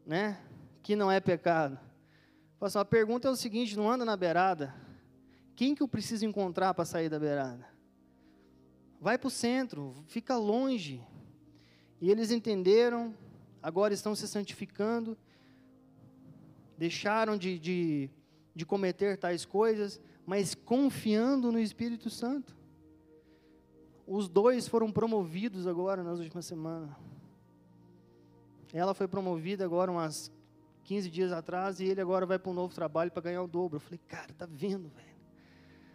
Né? 0.06 0.39
Que 0.84 0.96
não 0.96 1.12
é 1.12 1.20
pecado. 1.20 1.79
Assim, 2.60 2.79
a 2.79 2.86
pergunta 2.86 3.27
é 3.27 3.32
o 3.32 3.36
seguinte: 3.36 3.77
não 3.77 3.89
anda 3.89 4.03
na 4.03 4.17
beirada. 4.17 4.74
Quem 5.56 5.74
que 5.74 5.82
eu 5.82 5.88
preciso 5.88 6.25
encontrar 6.25 6.74
para 6.74 6.86
sair 6.86 7.10
da 7.10 7.20
beirada? 7.20 7.67
Vai 9.00 9.17
para 9.17 9.27
o 9.27 9.32
centro, 9.32 9.94
fica 10.08 10.36
longe. 10.36 11.01
E 12.01 12.12
eles 12.12 12.29
entenderam, 12.29 13.15
agora 13.62 13.94
estão 13.94 14.15
se 14.15 14.27
santificando, 14.27 15.17
deixaram 16.78 17.38
de, 17.38 17.58
de, 17.58 18.10
de 18.54 18.66
cometer 18.66 19.18
tais 19.18 19.46
coisas, 19.46 20.00
mas 20.26 20.54
confiando 20.54 21.52
no 21.52 21.60
Espírito 21.60 22.10
Santo. 22.10 22.56
Os 24.06 24.30
dois 24.30 24.68
foram 24.68 24.92
promovidos 24.92 25.68
agora 25.68 26.04
nas 26.04 26.20
últimas 26.20 26.46
semanas. 26.46 26.90
Ela 28.72 28.94
foi 28.94 29.08
promovida 29.08 29.66
agora 29.66 29.92
umas 29.92 30.32
15 30.84 31.10
dias 31.10 31.32
atrás 31.32 31.80
e 31.80 31.86
ele 31.86 32.00
agora 32.00 32.26
vai 32.26 32.38
para 32.40 32.52
um 32.52 32.54
novo 32.54 32.74
trabalho 32.74 33.12
para 33.12 33.24
ganhar 33.24 33.42
o 33.42 33.48
dobro. 33.48 33.78
Eu 33.78 33.82
falei, 33.82 34.00
cara, 34.08 34.34
tá 34.34 34.48
vendo, 34.50 34.90
velho? 34.90 35.18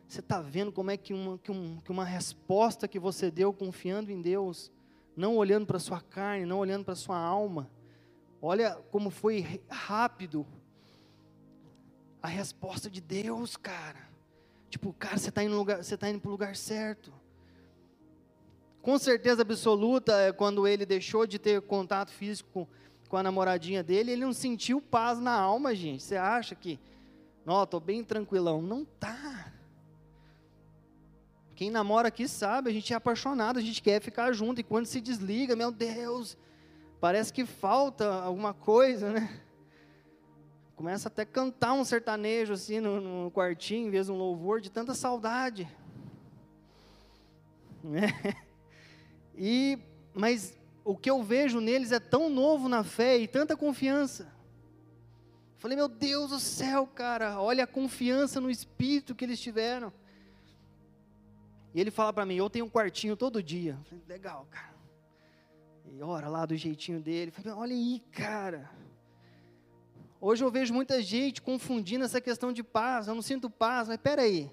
Você 0.06 0.20
está 0.20 0.42
vendo 0.42 0.70
como 0.70 0.90
é 0.90 0.96
que 0.96 1.14
uma, 1.14 1.38
que, 1.38 1.50
um, 1.50 1.78
que 1.78 1.90
uma 1.90 2.04
resposta 2.04 2.86
que 2.86 2.98
você 2.98 3.30
deu 3.30 3.50
confiando 3.50 4.12
em 4.12 4.20
Deus, 4.20 4.70
não 5.16 5.36
olhando 5.36 5.66
para 5.66 5.78
sua 5.78 6.02
carne, 6.02 6.44
não 6.44 6.58
olhando 6.58 6.84
para 6.84 6.94
sua 6.94 7.16
alma, 7.16 7.70
olha 8.40 8.74
como 8.90 9.08
foi 9.08 9.62
rápido 9.70 10.46
a 12.22 12.28
resposta 12.28 12.88
de 12.88 13.00
Deus, 13.00 13.56
cara. 13.56 13.98
Tipo, 14.70 14.92
cara, 14.92 15.18
você 15.18 15.28
está 15.28 15.42
indo, 15.42 15.64
tá 15.64 16.20
para 16.20 16.28
o 16.28 16.30
lugar 16.30 16.54
certo. 16.54 17.12
Com 18.80 18.98
certeza 18.98 19.42
absoluta, 19.42 20.12
é 20.20 20.32
quando 20.32 20.66
ele 20.66 20.86
deixou 20.86 21.26
de 21.26 21.38
ter 21.38 21.60
contato 21.62 22.10
físico 22.10 22.48
com, 22.52 22.66
com 23.08 23.16
a 23.16 23.22
namoradinha 23.22 23.82
dele, 23.82 24.12
ele 24.12 24.24
não 24.24 24.32
sentiu 24.32 24.80
paz 24.80 25.18
na 25.18 25.32
alma, 25.32 25.74
gente. 25.74 26.02
Você 26.02 26.16
acha 26.16 26.54
que, 26.54 26.80
não, 27.44 27.62
estou 27.62 27.80
bem 27.80 28.02
tranquilão. 28.02 28.62
Não 28.62 28.84
tá. 28.84 29.52
Quem 31.54 31.70
namora 31.70 32.08
aqui 32.08 32.26
sabe, 32.26 32.70
a 32.70 32.72
gente 32.72 32.92
é 32.92 32.96
apaixonado, 32.96 33.58
a 33.58 33.62
gente 33.62 33.82
quer 33.82 34.00
ficar 34.00 34.32
junto, 34.32 34.60
e 34.60 34.64
quando 34.64 34.86
se 34.86 35.00
desliga, 35.00 35.54
meu 35.54 35.70
Deus, 35.70 36.36
parece 37.00 37.32
que 37.32 37.44
falta 37.44 38.10
alguma 38.10 38.54
coisa, 38.54 39.12
né? 39.12 39.40
Começa 40.82 41.06
até 41.06 41.22
a 41.22 41.26
cantar 41.26 41.74
um 41.74 41.84
sertanejo 41.84 42.54
assim 42.54 42.80
no, 42.80 43.00
no 43.00 43.30
quartinho, 43.30 43.86
em 43.86 43.90
vez 43.90 44.06
de 44.06 44.12
um 44.12 44.16
louvor, 44.16 44.60
de 44.60 44.68
tanta 44.68 44.94
saudade. 44.94 45.68
Né? 47.84 48.08
E, 49.36 49.78
mas 50.12 50.56
o 50.84 50.96
que 50.96 51.10
eu 51.10 51.22
vejo 51.22 51.60
neles 51.60 51.90
é 51.92 52.00
tão 52.00 52.28
novo 52.28 52.68
na 52.68 52.82
fé 52.82 53.16
e 53.16 53.28
tanta 53.28 53.56
confiança. 53.56 54.32
Falei, 55.56 55.76
meu 55.76 55.88
Deus 55.88 56.30
do 56.30 56.40
céu, 56.40 56.86
cara, 56.86 57.40
olha 57.40 57.62
a 57.64 57.66
confiança 57.66 58.40
no 58.40 58.50
espírito 58.50 59.14
que 59.14 59.24
eles 59.24 59.40
tiveram. 59.40 59.92
E 61.72 61.80
ele 61.80 61.92
fala 61.92 62.12
para 62.12 62.26
mim, 62.26 62.34
eu 62.34 62.50
tenho 62.50 62.64
um 62.66 62.70
quartinho 62.70 63.16
todo 63.16 63.42
dia. 63.42 63.78
Falei, 63.84 64.04
legal, 64.08 64.46
cara. 64.50 64.74
E 65.92 66.02
ora 66.02 66.28
lá 66.28 66.44
do 66.44 66.56
jeitinho 66.56 67.00
dele. 67.00 67.30
Falei, 67.30 67.52
olha 67.52 67.74
aí, 67.74 68.00
cara. 68.12 68.81
Hoje 70.24 70.44
eu 70.44 70.52
vejo 70.52 70.72
muita 70.72 71.02
gente 71.02 71.42
confundindo 71.42 72.04
essa 72.04 72.20
questão 72.20 72.52
de 72.52 72.62
paz. 72.62 73.08
Eu 73.08 73.14
não 73.16 73.22
sinto 73.22 73.50
paz, 73.50 73.88
mas 73.88 73.96
peraí. 73.96 74.48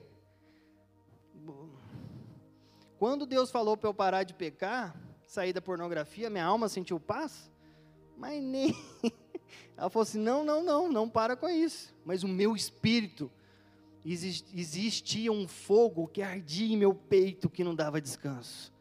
Quando 2.97 3.23
Deus 3.23 3.51
falou 3.51 3.77
para 3.77 3.87
eu 3.87 3.93
parar 3.93 4.23
de 4.23 4.33
pecar, 4.33 4.99
sair 5.27 5.53
da 5.53 5.61
pornografia, 5.61 6.27
minha 6.27 6.43
alma 6.43 6.67
sentiu 6.67 6.99
paz? 6.99 7.51
Mas 8.17 8.41
nem. 8.41 8.75
Ela 9.77 9.91
falou 9.91 10.01
assim: 10.01 10.17
não, 10.17 10.43
não, 10.43 10.63
não, 10.63 10.91
não 10.91 11.07
para 11.07 11.35
com 11.35 11.47
isso. 11.47 11.93
Mas 12.03 12.23
o 12.23 12.27
meu 12.27 12.55
espírito, 12.55 13.31
existia 14.03 15.31
um 15.31 15.47
fogo 15.47 16.07
que 16.07 16.23
ardia 16.23 16.73
em 16.73 16.77
meu 16.77 16.95
peito 16.95 17.47
que 17.47 17.63
não 17.63 17.75
dava 17.75 18.01
descanso. 18.01 18.73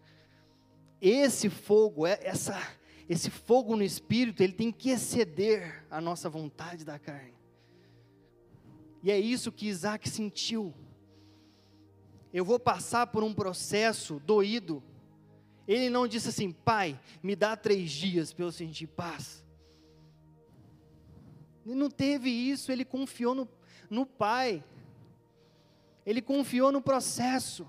Esse 1.03 1.51
fogo, 1.51 2.07
é 2.07 2.19
essa 2.23 2.59
esse 3.09 3.31
fogo 3.31 3.75
no 3.75 3.83
espírito, 3.83 4.43
ele 4.43 4.53
tem 4.53 4.71
que 4.71 4.91
exceder 4.91 5.85
a 5.91 6.01
nossa 6.01 6.29
vontade 6.29 6.85
da 6.85 6.99
carne. 6.99 7.35
E 9.03 9.11
é 9.11 9.19
isso 9.19 9.51
que 9.51 9.67
Isaac 9.67 10.09
sentiu. 10.09 10.75
Eu 12.33 12.45
vou 12.45 12.59
passar 12.59 13.07
por 13.07 13.25
um 13.25 13.33
processo 13.33 14.21
doído. 14.21 14.83
Ele 15.67 15.89
não 15.89 16.07
disse 16.07 16.29
assim, 16.29 16.53
pai, 16.53 17.01
me 17.23 17.35
dá 17.35 17.57
três 17.57 17.91
dias 17.91 18.33
para 18.33 18.45
eu 18.45 18.53
sentir 18.53 18.87
paz. 18.89 19.45
Ele 21.65 21.75
não 21.75 21.91
teve 21.91 22.29
isso, 22.29 22.71
ele 22.71 22.85
confiou 22.85 23.35
no, 23.35 23.49
no 23.89 24.05
pai. 24.05 24.63
Ele 26.05 26.21
confiou 26.21 26.71
no 26.73 26.83
processo. 26.83 27.69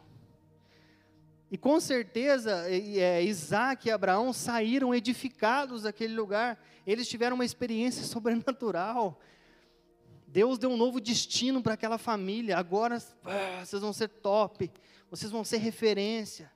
E 1.52 1.58
com 1.58 1.80
certeza, 1.80 2.70
é, 2.70 3.24
Isaac 3.24 3.88
e 3.88 3.92
Abraão 3.92 4.32
saíram 4.32 4.94
edificados 4.94 5.84
daquele 5.84 6.14
lugar. 6.14 6.64
Eles 6.86 7.08
tiveram 7.08 7.36
uma 7.36 7.46
experiência 7.46 8.04
sobrenatural. 8.06 9.20
Deus 10.28 10.60
deu 10.60 10.70
um 10.70 10.78
novo 10.78 11.02
destino 11.02 11.62
para 11.62 11.74
aquela 11.74 11.98
família. 11.98 12.58
Agora 12.58 13.02
ah, 13.26 13.66
vocês 13.66 13.82
vão 13.82 13.92
ser 13.92 14.10
top, 14.10 14.72
vocês 15.10 15.32
vão 15.32 15.44
ser 15.44 15.58
referência. 15.58 16.52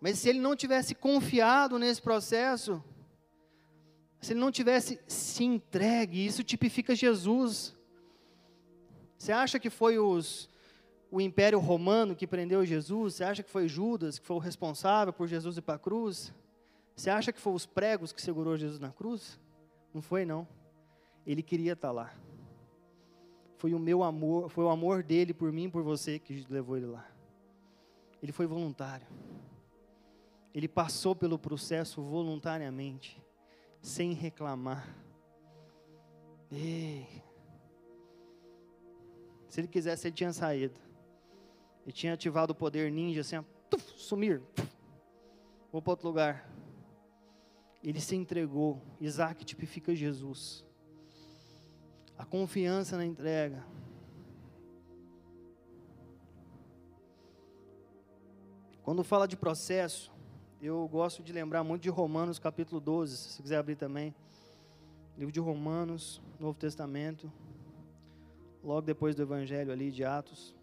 Mas 0.00 0.18
se 0.18 0.30
ele 0.30 0.40
não 0.40 0.56
tivesse 0.56 0.94
confiado 0.94 1.78
nesse 1.78 2.00
processo, 2.00 2.82
se 4.18 4.32
ele 4.32 4.40
não 4.40 4.50
tivesse 4.50 4.98
se 5.06 5.44
entregue, 5.44 6.24
isso 6.24 6.42
tipifica 6.42 6.94
Jesus. 6.94 7.76
Você 9.18 9.30
acha 9.30 9.60
que 9.60 9.68
foi 9.68 9.98
os 9.98 10.48
o 11.10 11.20
Império 11.20 11.58
Romano 11.58 12.14
que 12.14 12.26
prendeu 12.26 12.64
Jesus? 12.64 13.14
Você 13.14 13.24
acha 13.24 13.42
que 13.42 13.50
foi 13.50 13.68
Judas 13.68 14.18
que 14.18 14.26
foi 14.26 14.36
o 14.36 14.40
responsável 14.40 15.12
por 15.12 15.26
Jesus 15.26 15.56
ir 15.56 15.62
para 15.62 15.74
a 15.74 15.78
cruz? 15.78 16.32
Você 16.94 17.10
acha 17.10 17.32
que 17.32 17.40
foi 17.40 17.52
os 17.52 17.66
pregos 17.66 18.12
que 18.12 18.22
segurou 18.22 18.56
Jesus 18.56 18.78
na 18.78 18.90
cruz? 18.90 19.40
Não 19.92 20.00
foi 20.00 20.24
não. 20.24 20.46
Ele 21.26 21.42
queria 21.42 21.72
estar 21.72 21.90
lá. 21.90 22.14
Foi 23.58 23.74
o 23.74 23.78
meu 23.78 24.02
amor, 24.02 24.48
foi 24.48 24.64
o 24.64 24.68
amor 24.68 25.02
dele 25.02 25.34
por 25.34 25.52
mim 25.52 25.64
e 25.64 25.70
por 25.70 25.82
você 25.82 26.18
que 26.18 26.46
levou 26.48 26.76
ele 26.76 26.86
lá. 26.86 27.06
Ele 28.22 28.32
foi 28.32 28.46
voluntário. 28.46 29.06
Ele 30.54 30.68
passou 30.68 31.14
pelo 31.14 31.38
processo 31.38 32.02
voluntariamente, 32.02 33.22
sem 33.80 34.12
reclamar. 34.12 34.94
Ei. 36.50 37.06
Se 39.48 39.60
ele 39.60 39.68
quisesse, 39.68 40.08
ele 40.08 40.14
tinha 40.14 40.32
saído. 40.32 40.80
Ele 41.90 41.96
tinha 41.96 42.14
ativado 42.14 42.52
o 42.52 42.54
poder 42.54 42.88
ninja, 42.88 43.22
assim, 43.22 43.44
tuf, 43.68 43.82
sumir. 43.96 44.40
Vou 45.72 45.82
para 45.82 45.90
outro 45.90 46.06
lugar. 46.06 46.48
Ele 47.82 48.00
se 48.00 48.14
entregou. 48.14 48.80
Isaac 49.00 49.44
tipifica 49.44 49.92
Jesus. 49.92 50.64
A 52.16 52.24
confiança 52.24 52.96
na 52.96 53.04
entrega. 53.04 53.66
Quando 58.84 59.02
fala 59.02 59.26
de 59.26 59.36
processo, 59.36 60.12
eu 60.62 60.86
gosto 60.86 61.24
de 61.24 61.32
lembrar 61.32 61.64
muito 61.64 61.82
de 61.82 61.90
Romanos 61.90 62.38
capítulo 62.38 62.80
12, 62.80 63.16
se 63.16 63.42
quiser 63.42 63.56
abrir 63.56 63.74
também. 63.74 64.14
Livro 65.18 65.32
de 65.32 65.40
Romanos, 65.40 66.22
Novo 66.38 66.56
Testamento, 66.56 67.32
logo 68.62 68.82
depois 68.82 69.16
do 69.16 69.22
Evangelho 69.22 69.72
ali 69.72 69.90
de 69.90 70.04
Atos. 70.04 70.59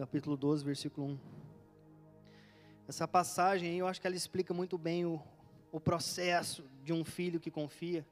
Capítulo 0.00 0.34
12, 0.34 0.64
versículo 0.64 1.08
1. 1.08 1.18
Essa 2.88 3.06
passagem 3.06 3.76
eu 3.76 3.86
acho 3.86 4.00
que 4.00 4.06
ela 4.06 4.16
explica 4.16 4.54
muito 4.54 4.78
bem 4.78 5.04
o, 5.04 5.22
o 5.70 5.78
processo 5.78 6.64
de 6.82 6.90
um 6.90 7.04
filho 7.04 7.38
que 7.38 7.50
confia. 7.50 8.06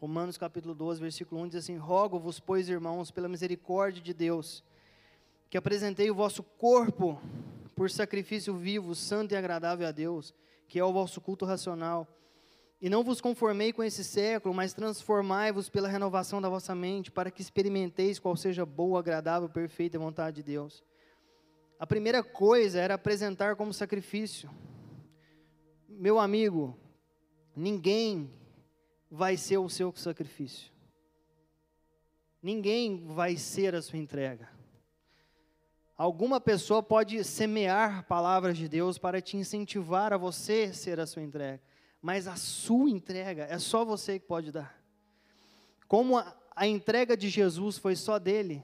Romanos 0.00 0.36
capítulo 0.36 0.74
12, 0.74 1.00
versículo 1.00 1.40
1 1.42 1.46
diz 1.46 1.56
assim: 1.58 1.76
Rogo-vos, 1.76 2.40
pois, 2.40 2.68
irmãos, 2.68 3.12
pela 3.12 3.28
misericórdia 3.28 4.02
de 4.02 4.12
Deus, 4.12 4.64
que 5.48 5.56
apresentei 5.56 6.10
o 6.10 6.14
vosso 6.16 6.42
corpo 6.42 7.22
por 7.76 7.88
sacrifício 7.88 8.52
vivo, 8.56 8.96
santo 8.96 9.30
e 9.30 9.36
agradável 9.36 9.86
a 9.86 9.92
Deus, 9.92 10.34
que 10.66 10.76
é 10.76 10.84
o 10.84 10.92
vosso 10.92 11.20
culto 11.20 11.44
racional. 11.44 12.08
E 12.80 12.90
não 12.90 13.02
vos 13.02 13.20
conformei 13.20 13.72
com 13.72 13.82
esse 13.82 14.04
século, 14.04 14.54
mas 14.54 14.74
transformai-vos 14.74 15.68
pela 15.68 15.88
renovação 15.88 16.40
da 16.40 16.48
vossa 16.48 16.74
mente, 16.74 17.10
para 17.10 17.30
que 17.30 17.40
experimenteis 17.40 18.18
qual 18.18 18.36
seja 18.36 18.66
boa, 18.66 19.00
agradável, 19.00 19.48
perfeita 19.48 19.98
vontade 19.98 20.36
de 20.36 20.42
Deus. 20.42 20.82
A 21.78 21.86
primeira 21.86 22.22
coisa 22.22 22.80
era 22.80 22.94
apresentar 22.94 23.56
como 23.56 23.72
sacrifício. 23.72 24.50
Meu 25.88 26.18
amigo, 26.18 26.78
ninguém 27.56 28.30
vai 29.10 29.36
ser 29.36 29.58
o 29.58 29.68
seu 29.68 29.92
sacrifício. 29.94 30.72
Ninguém 32.42 33.06
vai 33.06 33.36
ser 33.36 33.74
a 33.74 33.80
sua 33.80 33.98
entrega. 33.98 34.48
Alguma 35.96 36.40
pessoa 36.40 36.82
pode 36.82 37.22
semear 37.22 38.04
palavras 38.06 38.58
de 38.58 38.68
Deus 38.68 38.98
para 38.98 39.20
te 39.20 39.36
incentivar 39.36 40.12
a 40.12 40.16
você 40.16 40.72
ser 40.72 40.98
a 40.98 41.06
sua 41.06 41.22
entrega, 41.22 41.62
mas 42.04 42.28
a 42.28 42.36
sua 42.36 42.90
entrega 42.90 43.44
é 43.44 43.58
só 43.58 43.82
você 43.82 44.18
que 44.18 44.26
pode 44.26 44.52
dar. 44.52 44.78
Como 45.88 46.18
a, 46.18 46.36
a 46.54 46.66
entrega 46.66 47.16
de 47.16 47.30
Jesus 47.30 47.78
foi 47.78 47.96
só 47.96 48.18
dele, 48.18 48.62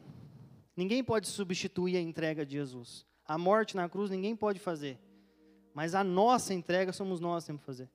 ninguém 0.77 1.03
pode 1.03 1.27
substituir 1.27 1.97
a 1.97 2.01
entrega 2.03 2.45
de 2.45 2.53
Jesus. 2.53 3.07
A 3.25 3.38
morte 3.38 3.75
na 3.75 3.88
cruz 3.88 4.11
ninguém 4.11 4.37
pode 4.37 4.59
fazer, 4.59 5.01
mas 5.73 5.95
a 5.95 6.05
nossa 6.05 6.53
entrega 6.53 6.93
somos 6.93 7.19
nós 7.19 7.45
que 7.45 7.47
temos 7.47 7.62
que 7.62 7.67
fazer. 7.67 7.91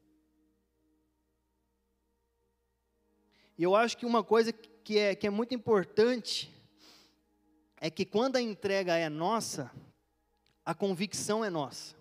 E 3.56 3.62
eu 3.62 3.76
acho 3.76 3.98
que 3.98 4.06
uma 4.08 4.24
coisa 4.24 4.52
que 4.52 4.98
é, 4.98 5.14
que 5.14 5.28
é 5.28 5.30
muito 5.30 5.54
importante 5.54 6.52
é 7.78 7.92
que 7.92 8.04
quando 8.04 8.38
a 8.38 8.42
entrega 8.42 8.98
é 8.98 9.10
nossa, 9.10 9.72
a 10.66 10.74
convicção 10.74 11.46
é 11.46 11.52
nossa. 11.52 11.96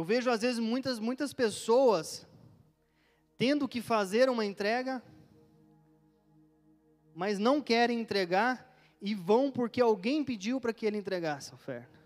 Eu 0.00 0.04
vejo 0.04 0.30
às 0.30 0.40
vezes 0.40 0.58
muitas, 0.58 0.98
muitas 0.98 1.34
pessoas 1.34 2.26
tendo 3.36 3.68
que 3.68 3.82
fazer 3.82 4.30
uma 4.30 4.46
entrega, 4.46 5.02
mas 7.14 7.38
não 7.38 7.60
querem 7.60 8.00
entregar 8.00 8.74
e 8.98 9.14
vão 9.14 9.50
porque 9.50 9.78
alguém 9.78 10.24
pediu 10.24 10.58
para 10.58 10.72
que 10.72 10.86
ele 10.86 10.96
entregasse 10.96 11.52
a 11.52 11.54
oferta. 11.54 12.00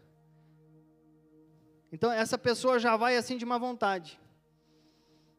Então 1.92 2.10
essa 2.10 2.36
pessoa 2.36 2.80
já 2.80 2.96
vai 2.96 3.16
assim 3.16 3.36
de 3.36 3.46
má 3.46 3.58
vontade, 3.58 4.20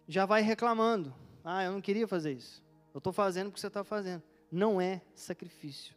já 0.08 0.26
vai 0.26 0.42
reclamando. 0.42 1.14
Ah, 1.44 1.66
eu 1.66 1.74
não 1.74 1.82
queria 1.82 2.08
fazer 2.08 2.32
isso. 2.32 2.64
Eu 2.94 3.00
estou 3.00 3.12
fazendo 3.12 3.48
porque 3.48 3.60
você 3.60 3.68
está 3.68 3.84
fazendo 3.84 4.24
não 4.50 4.80
é 4.80 5.02
sacrifício. 5.14 5.94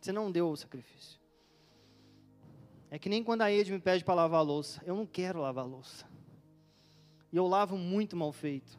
Você 0.00 0.12
não 0.12 0.30
deu 0.30 0.48
o 0.48 0.56
sacrifício. 0.56 1.19
É 2.90 2.98
que 2.98 3.08
nem 3.08 3.22
quando 3.22 3.42
a 3.42 3.52
Ed 3.52 3.70
me 3.70 3.78
pede 3.78 4.04
para 4.04 4.14
lavar 4.14 4.40
a 4.40 4.42
louça. 4.42 4.82
Eu 4.84 4.96
não 4.96 5.06
quero 5.06 5.40
lavar 5.40 5.64
a 5.64 5.66
louça. 5.68 6.04
E 7.32 7.36
eu 7.36 7.46
lavo 7.46 7.76
muito 7.76 8.16
mal 8.16 8.32
feito. 8.32 8.78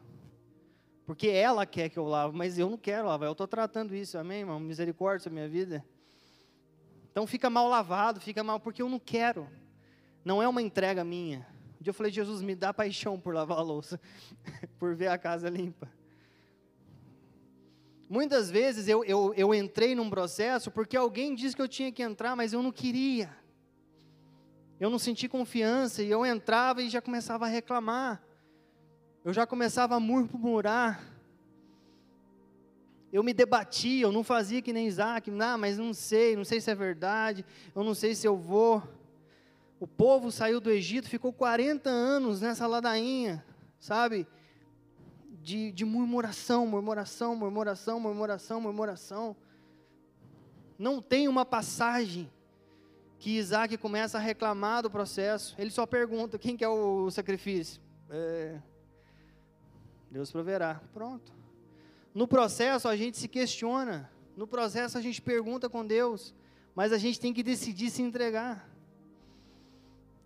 Porque 1.06 1.28
ela 1.28 1.64
quer 1.64 1.88
que 1.88 1.98
eu 1.98 2.04
lave, 2.04 2.36
mas 2.36 2.58
eu 2.58 2.68
não 2.68 2.76
quero 2.76 3.08
lavar. 3.08 3.26
Eu 3.26 3.32
estou 3.32 3.48
tratando 3.48 3.94
isso, 3.94 4.18
amém, 4.18 4.40
irmão? 4.40 4.60
Misericórdia 4.60 5.30
minha 5.30 5.48
vida. 5.48 5.84
Então 7.10 7.26
fica 7.26 7.48
mal 7.48 7.68
lavado, 7.68 8.20
fica 8.20 8.44
mal, 8.44 8.60
porque 8.60 8.82
eu 8.82 8.88
não 8.88 8.98
quero. 8.98 9.48
Não 10.24 10.42
é 10.42 10.48
uma 10.48 10.62
entrega 10.62 11.02
minha. 11.02 11.46
Um 11.80 11.82
dia 11.82 11.90
eu 11.90 11.94
falei, 11.94 12.12
Jesus, 12.12 12.42
me 12.42 12.54
dá 12.54 12.72
paixão 12.72 13.18
por 13.18 13.34
lavar 13.34 13.58
a 13.58 13.62
louça, 13.62 13.98
por 14.78 14.94
ver 14.94 15.08
a 15.08 15.18
casa 15.18 15.48
limpa. 15.48 15.90
Muitas 18.08 18.50
vezes 18.50 18.88
eu, 18.88 19.02
eu, 19.04 19.32
eu 19.34 19.54
entrei 19.54 19.94
num 19.94 20.10
processo 20.10 20.70
porque 20.70 20.96
alguém 20.96 21.34
disse 21.34 21.56
que 21.56 21.62
eu 21.62 21.68
tinha 21.68 21.90
que 21.90 22.02
entrar, 22.02 22.36
mas 22.36 22.52
eu 22.52 22.62
não 22.62 22.70
queria. 22.70 23.41
Eu 24.82 24.90
não 24.90 24.98
senti 24.98 25.28
confiança 25.28 26.02
e 26.02 26.10
eu 26.10 26.26
entrava 26.26 26.82
e 26.82 26.90
já 26.90 27.00
começava 27.00 27.44
a 27.44 27.48
reclamar. 27.48 28.20
Eu 29.24 29.32
já 29.32 29.46
começava 29.46 29.94
a 29.94 30.00
murmurar. 30.00 31.00
Eu 33.12 33.22
me 33.22 33.32
debatia, 33.32 34.02
eu 34.02 34.10
não 34.10 34.24
fazia 34.24 34.60
que 34.60 34.72
nem 34.72 34.88
Isaac, 34.88 35.30
não, 35.30 35.56
mas 35.56 35.78
não 35.78 35.94
sei, 35.94 36.34
não 36.34 36.44
sei 36.44 36.60
se 36.60 36.70
é 36.70 36.74
verdade, 36.74 37.44
eu 37.76 37.84
não 37.84 37.94
sei 37.94 38.14
se 38.16 38.26
eu 38.26 38.36
vou. 38.36 38.82
O 39.78 39.86
povo 39.86 40.32
saiu 40.32 40.60
do 40.60 40.70
Egito, 40.70 41.08
ficou 41.08 41.32
40 41.32 41.88
anos 41.88 42.40
nessa 42.40 42.66
ladainha, 42.66 43.44
sabe? 43.78 44.26
de, 45.42 45.72
de 45.72 45.84
murmuração, 45.84 46.66
murmuração, 46.66 47.34
murmuração, 47.34 48.00
murmuração, 48.00 48.60
murmuração. 48.60 49.36
Não 50.78 51.02
tem 51.02 51.28
uma 51.28 51.44
passagem 51.44 52.30
que 53.22 53.38
Isaac 53.38 53.78
começa 53.78 54.18
a 54.18 54.20
reclamar 54.20 54.82
do 54.82 54.90
processo. 54.90 55.54
Ele 55.56 55.70
só 55.70 55.86
pergunta: 55.86 56.40
quem 56.40 56.56
quer 56.56 56.66
o 56.66 57.08
sacrifício? 57.08 57.80
É, 58.10 58.58
Deus 60.10 60.32
proverá. 60.32 60.82
Pronto. 60.92 61.32
No 62.12 62.26
processo 62.26 62.88
a 62.88 62.96
gente 62.96 63.16
se 63.16 63.28
questiona. 63.28 64.10
No 64.36 64.44
processo 64.44 64.98
a 64.98 65.00
gente 65.00 65.22
pergunta 65.22 65.70
com 65.70 65.86
Deus. 65.86 66.34
Mas 66.74 66.92
a 66.92 66.98
gente 66.98 67.20
tem 67.20 67.32
que 67.32 67.44
decidir 67.44 67.90
se 67.90 68.02
entregar. 68.02 68.68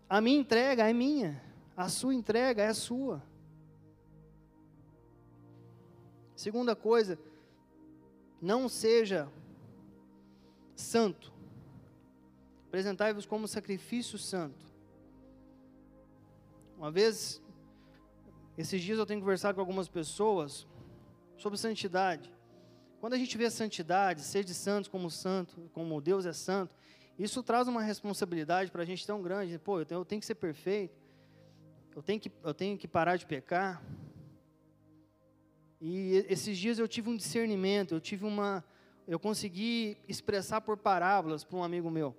A 0.08 0.18
minha 0.18 0.40
entrega 0.40 0.88
é 0.88 0.92
minha. 0.94 1.42
A 1.76 1.90
sua 1.90 2.14
entrega 2.14 2.62
é 2.62 2.72
sua. 2.72 3.22
Segunda 6.34 6.74
coisa, 6.74 7.18
não 8.40 8.70
seja 8.70 9.30
santo. 10.74 11.35
Apresentai-vos 12.68 13.26
como 13.26 13.48
sacrifício 13.48 14.18
santo. 14.18 14.64
Uma 16.76 16.90
vez, 16.90 17.42
esses 18.58 18.82
dias 18.82 18.98
eu 18.98 19.06
tenho 19.06 19.20
conversado 19.20 19.54
com 19.54 19.60
algumas 19.60 19.88
pessoas 19.88 20.66
sobre 21.36 21.58
santidade. 21.58 22.32
Quando 23.00 23.14
a 23.14 23.18
gente 23.18 23.36
vê 23.38 23.48
santidade, 23.50 24.22
ser 24.22 24.44
de 24.44 24.54
santos 24.54 24.88
como 24.88 25.10
santo, 25.10 25.70
como 25.72 26.00
Deus 26.00 26.26
é 26.26 26.32
santo, 26.32 26.74
isso 27.18 27.42
traz 27.42 27.68
uma 27.68 27.82
responsabilidade 27.82 28.70
para 28.70 28.82
a 28.82 28.86
gente 28.86 29.06
tão 29.06 29.22
grande. 29.22 29.58
Pô, 29.58 29.80
eu 29.80 29.86
tenho, 29.86 30.00
eu 30.00 30.04
tenho 30.04 30.20
que 30.20 30.26
ser 30.26 30.34
perfeito, 30.34 30.94
eu 31.94 32.02
tenho 32.02 32.20
que, 32.20 32.30
eu 32.42 32.52
tenho 32.52 32.76
que 32.76 32.88
parar 32.88 33.16
de 33.16 33.24
pecar, 33.26 33.82
e 35.80 36.24
esses 36.28 36.56
dias 36.56 36.78
eu 36.78 36.88
tive 36.88 37.10
um 37.10 37.16
discernimento, 37.16 37.94
eu 37.94 38.00
tive 38.00 38.24
uma, 38.24 38.64
eu 39.06 39.18
consegui 39.18 39.98
expressar 40.08 40.60
por 40.60 40.76
parábolas 40.76 41.44
para 41.44 41.56
um 41.56 41.62
amigo 41.62 41.90
meu. 41.90 42.16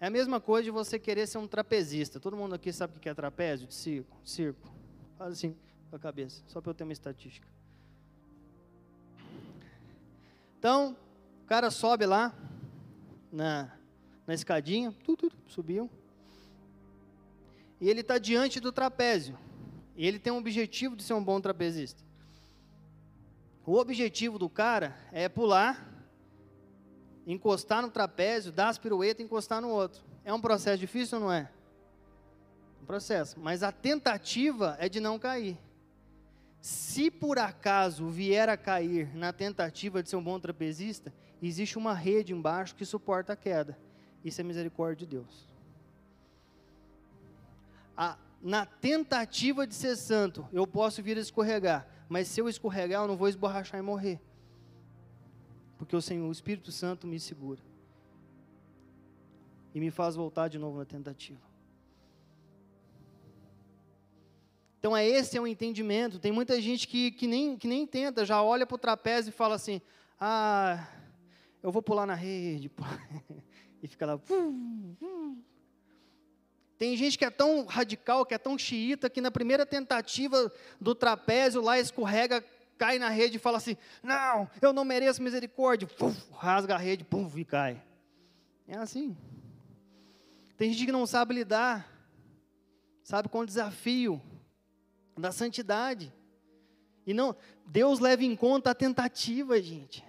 É 0.00 0.06
a 0.06 0.10
mesma 0.10 0.40
coisa 0.40 0.64
de 0.64 0.70
você 0.70 0.98
querer 0.98 1.26
ser 1.26 1.38
um 1.38 1.48
trapezista. 1.48 2.20
Todo 2.20 2.36
mundo 2.36 2.54
aqui 2.54 2.72
sabe 2.72 2.96
o 2.96 3.00
que 3.00 3.08
é 3.08 3.14
trapézio 3.14 3.66
de 3.66 3.74
circo? 3.74 4.16
Circo. 4.24 4.72
Faz 5.16 5.32
assim, 5.32 5.56
com 5.90 5.96
a 5.96 5.98
cabeça, 5.98 6.42
só 6.46 6.60
para 6.60 6.70
eu 6.70 6.74
ter 6.74 6.84
uma 6.84 6.92
estatística. 6.92 7.48
Então, 10.58 10.96
o 11.42 11.46
cara 11.46 11.70
sobe 11.70 12.06
lá 12.06 12.32
na, 13.32 13.72
na 14.26 14.34
escadinha, 14.34 14.92
tudo, 15.04 15.28
tudo, 15.28 15.36
subiu. 15.48 15.90
E 17.80 17.88
ele 17.88 18.00
está 18.00 18.18
diante 18.18 18.60
do 18.60 18.70
trapézio. 18.70 19.38
E 19.96 20.06
ele 20.06 20.18
tem 20.18 20.32
um 20.32 20.38
objetivo 20.38 20.94
de 20.94 21.02
ser 21.02 21.14
um 21.14 21.22
bom 21.22 21.40
trapezista. 21.40 22.02
O 23.66 23.74
objetivo 23.74 24.38
do 24.38 24.48
cara 24.48 24.96
é 25.12 25.28
pular, 25.28 25.87
encostar 27.32 27.82
no 27.82 27.90
trapézio, 27.90 28.50
dar 28.50 28.68
as 28.68 28.78
piruetas 28.78 29.20
e 29.20 29.24
encostar 29.24 29.60
no 29.60 29.68
outro. 29.68 30.02
É 30.24 30.32
um 30.32 30.40
processo 30.40 30.78
difícil 30.78 31.18
ou 31.18 31.24
não 31.24 31.32
é? 31.32 31.50
Um 32.82 32.86
processo. 32.86 33.38
Mas 33.38 33.62
a 33.62 33.70
tentativa 33.70 34.76
é 34.80 34.88
de 34.88 34.98
não 34.98 35.18
cair. 35.18 35.58
Se 36.60 37.10
por 37.10 37.38
acaso 37.38 38.08
vier 38.08 38.48
a 38.48 38.56
cair 38.56 39.14
na 39.14 39.32
tentativa 39.32 40.02
de 40.02 40.08
ser 40.08 40.16
um 40.16 40.24
bom 40.24 40.40
trapezista, 40.40 41.12
existe 41.40 41.78
uma 41.78 41.94
rede 41.94 42.32
embaixo 42.32 42.74
que 42.74 42.84
suporta 42.84 43.34
a 43.34 43.36
queda. 43.36 43.78
Isso 44.24 44.40
é 44.40 44.44
misericórdia 44.44 45.06
de 45.06 45.16
Deus. 45.16 45.46
A, 47.96 48.18
na 48.42 48.66
tentativa 48.66 49.66
de 49.66 49.74
ser 49.74 49.96
santo, 49.96 50.48
eu 50.52 50.66
posso 50.66 51.02
vir 51.02 51.16
a 51.16 51.20
escorregar 51.20 51.86
mas 52.08 52.28
se 52.28 52.40
eu 52.40 52.48
escorregar, 52.48 53.02
eu 53.02 53.08
não 53.08 53.16
vou 53.16 53.28
esborrachar 53.28 53.78
e 53.78 53.82
morrer. 53.82 54.18
Porque 55.78 55.94
o 55.94 56.02
Senhor, 56.02 56.28
o 56.28 56.32
Espírito 56.32 56.72
Santo 56.72 57.06
me 57.06 57.18
segura. 57.20 57.60
E 59.72 59.80
me 59.80 59.90
faz 59.90 60.16
voltar 60.16 60.48
de 60.48 60.58
novo 60.58 60.76
na 60.76 60.84
tentativa. 60.84 61.40
Então 64.78 64.96
é 64.96 65.06
esse 65.06 65.36
é 65.36 65.40
o 65.40 65.46
entendimento. 65.46 66.18
Tem 66.18 66.32
muita 66.32 66.60
gente 66.60 66.86
que, 66.86 67.12
que, 67.12 67.26
nem, 67.26 67.56
que 67.56 67.68
nem 67.68 67.86
tenta, 67.86 68.24
já 68.24 68.42
olha 68.42 68.66
para 68.66 68.74
o 68.74 68.78
trapézio 68.78 69.30
e 69.30 69.32
fala 69.32 69.54
assim: 69.54 69.80
Ah, 70.20 70.88
eu 71.62 71.70
vou 71.70 71.82
pular 71.82 72.06
na 72.06 72.14
rede. 72.14 72.70
e 73.82 73.88
fica 73.88 74.06
lá. 74.06 74.20
Tem 76.78 76.96
gente 76.96 77.18
que 77.18 77.24
é 77.24 77.30
tão 77.30 77.64
radical, 77.64 78.24
que 78.24 78.34
é 78.34 78.38
tão 78.38 78.56
xiita, 78.56 79.10
que 79.10 79.20
na 79.20 79.32
primeira 79.32 79.66
tentativa 79.66 80.52
do 80.80 80.94
trapézio 80.94 81.60
lá 81.60 81.78
escorrega, 81.78 82.44
cai 82.78 82.98
na 82.98 83.08
rede 83.08 83.36
e 83.36 83.40
fala 83.40 83.58
assim: 83.58 83.76
Não, 84.02 84.48
eu 84.62 84.72
não 84.72 84.84
mereço 84.84 85.22
misericórdia. 85.22 85.88
Puf, 85.88 86.16
rasga 86.32 86.76
a 86.76 86.78
rede, 86.78 87.04
pum, 87.04 87.30
e 87.36 87.44
cai. 87.44 87.82
É 88.66 88.76
assim. 88.76 89.16
Tem 90.56 90.72
gente 90.72 90.86
que 90.86 90.92
não 90.92 91.06
sabe 91.06 91.34
lidar, 91.34 91.88
sabe, 93.02 93.28
com 93.28 93.40
o 93.40 93.46
desafio 93.46 94.20
da 95.16 95.32
santidade. 95.32 96.12
E 97.06 97.14
não, 97.14 97.34
Deus 97.66 97.98
leva 97.98 98.24
em 98.24 98.36
conta 98.36 98.70
a 98.70 98.74
tentativa, 98.74 99.60
gente. 99.60 100.04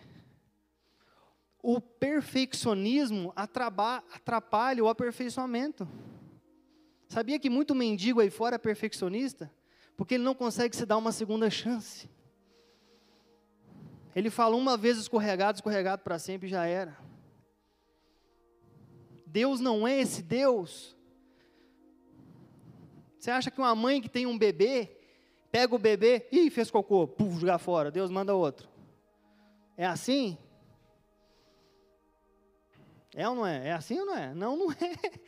O 1.62 1.80
perfeccionismo 1.82 3.34
atrapalha 3.36 4.84
o 4.84 4.90
aperfeiçoamento. 4.90 5.88
Sabia 7.08 7.40
que 7.40 7.50
muito 7.50 7.74
mendigo 7.74 8.22
aí 8.22 8.30
fora 8.30 8.56
é 8.56 8.60
perfeccionista? 8.60 9.52
Porque 9.96 10.16
ele 10.16 10.24
não 10.24 10.36
consegue 10.36 10.76
se 10.76 10.86
dar 10.86 10.98
uma 10.98 11.12
segunda 11.12 11.50
chance. 11.50 12.10
Ele 14.16 14.30
fala 14.30 14.56
uma 14.56 14.76
vez 14.76 14.98
escorregado, 14.98 15.58
escorregado 15.58 16.02
para 16.04 16.18
sempre 16.18 16.48
já 16.48 16.66
era. 16.66 16.98
Deus 19.26 19.60
não 19.60 19.88
é 19.88 20.00
esse 20.00 20.24
Deus. 20.24 20.98
Você 23.20 23.30
acha 23.30 23.52
que 23.52 23.60
uma 23.60 23.76
mãe 23.76 24.02
que 24.02 24.10
tem 24.10 24.26
um 24.26 24.38
bebê, 24.38 24.98
pega 25.52 25.76
o 25.76 25.80
bebê, 25.80 26.28
e 26.32 26.50
fez 26.50 26.72
cocô, 26.72 27.08
puf, 27.08 27.40
jogar 27.40 27.60
fora, 27.60 27.92
Deus 27.92 28.10
manda 28.10 28.34
outro. 28.34 28.68
É 29.78 29.86
assim? 29.86 30.38
É 33.16 33.28
ou 33.28 33.36
não 33.36 33.46
é? 33.46 33.68
É 33.68 33.72
assim 33.74 34.00
ou 34.00 34.06
não 34.06 34.16
é? 34.16 34.34
Não, 34.34 34.58
não 34.58 34.72
é. 34.74 35.20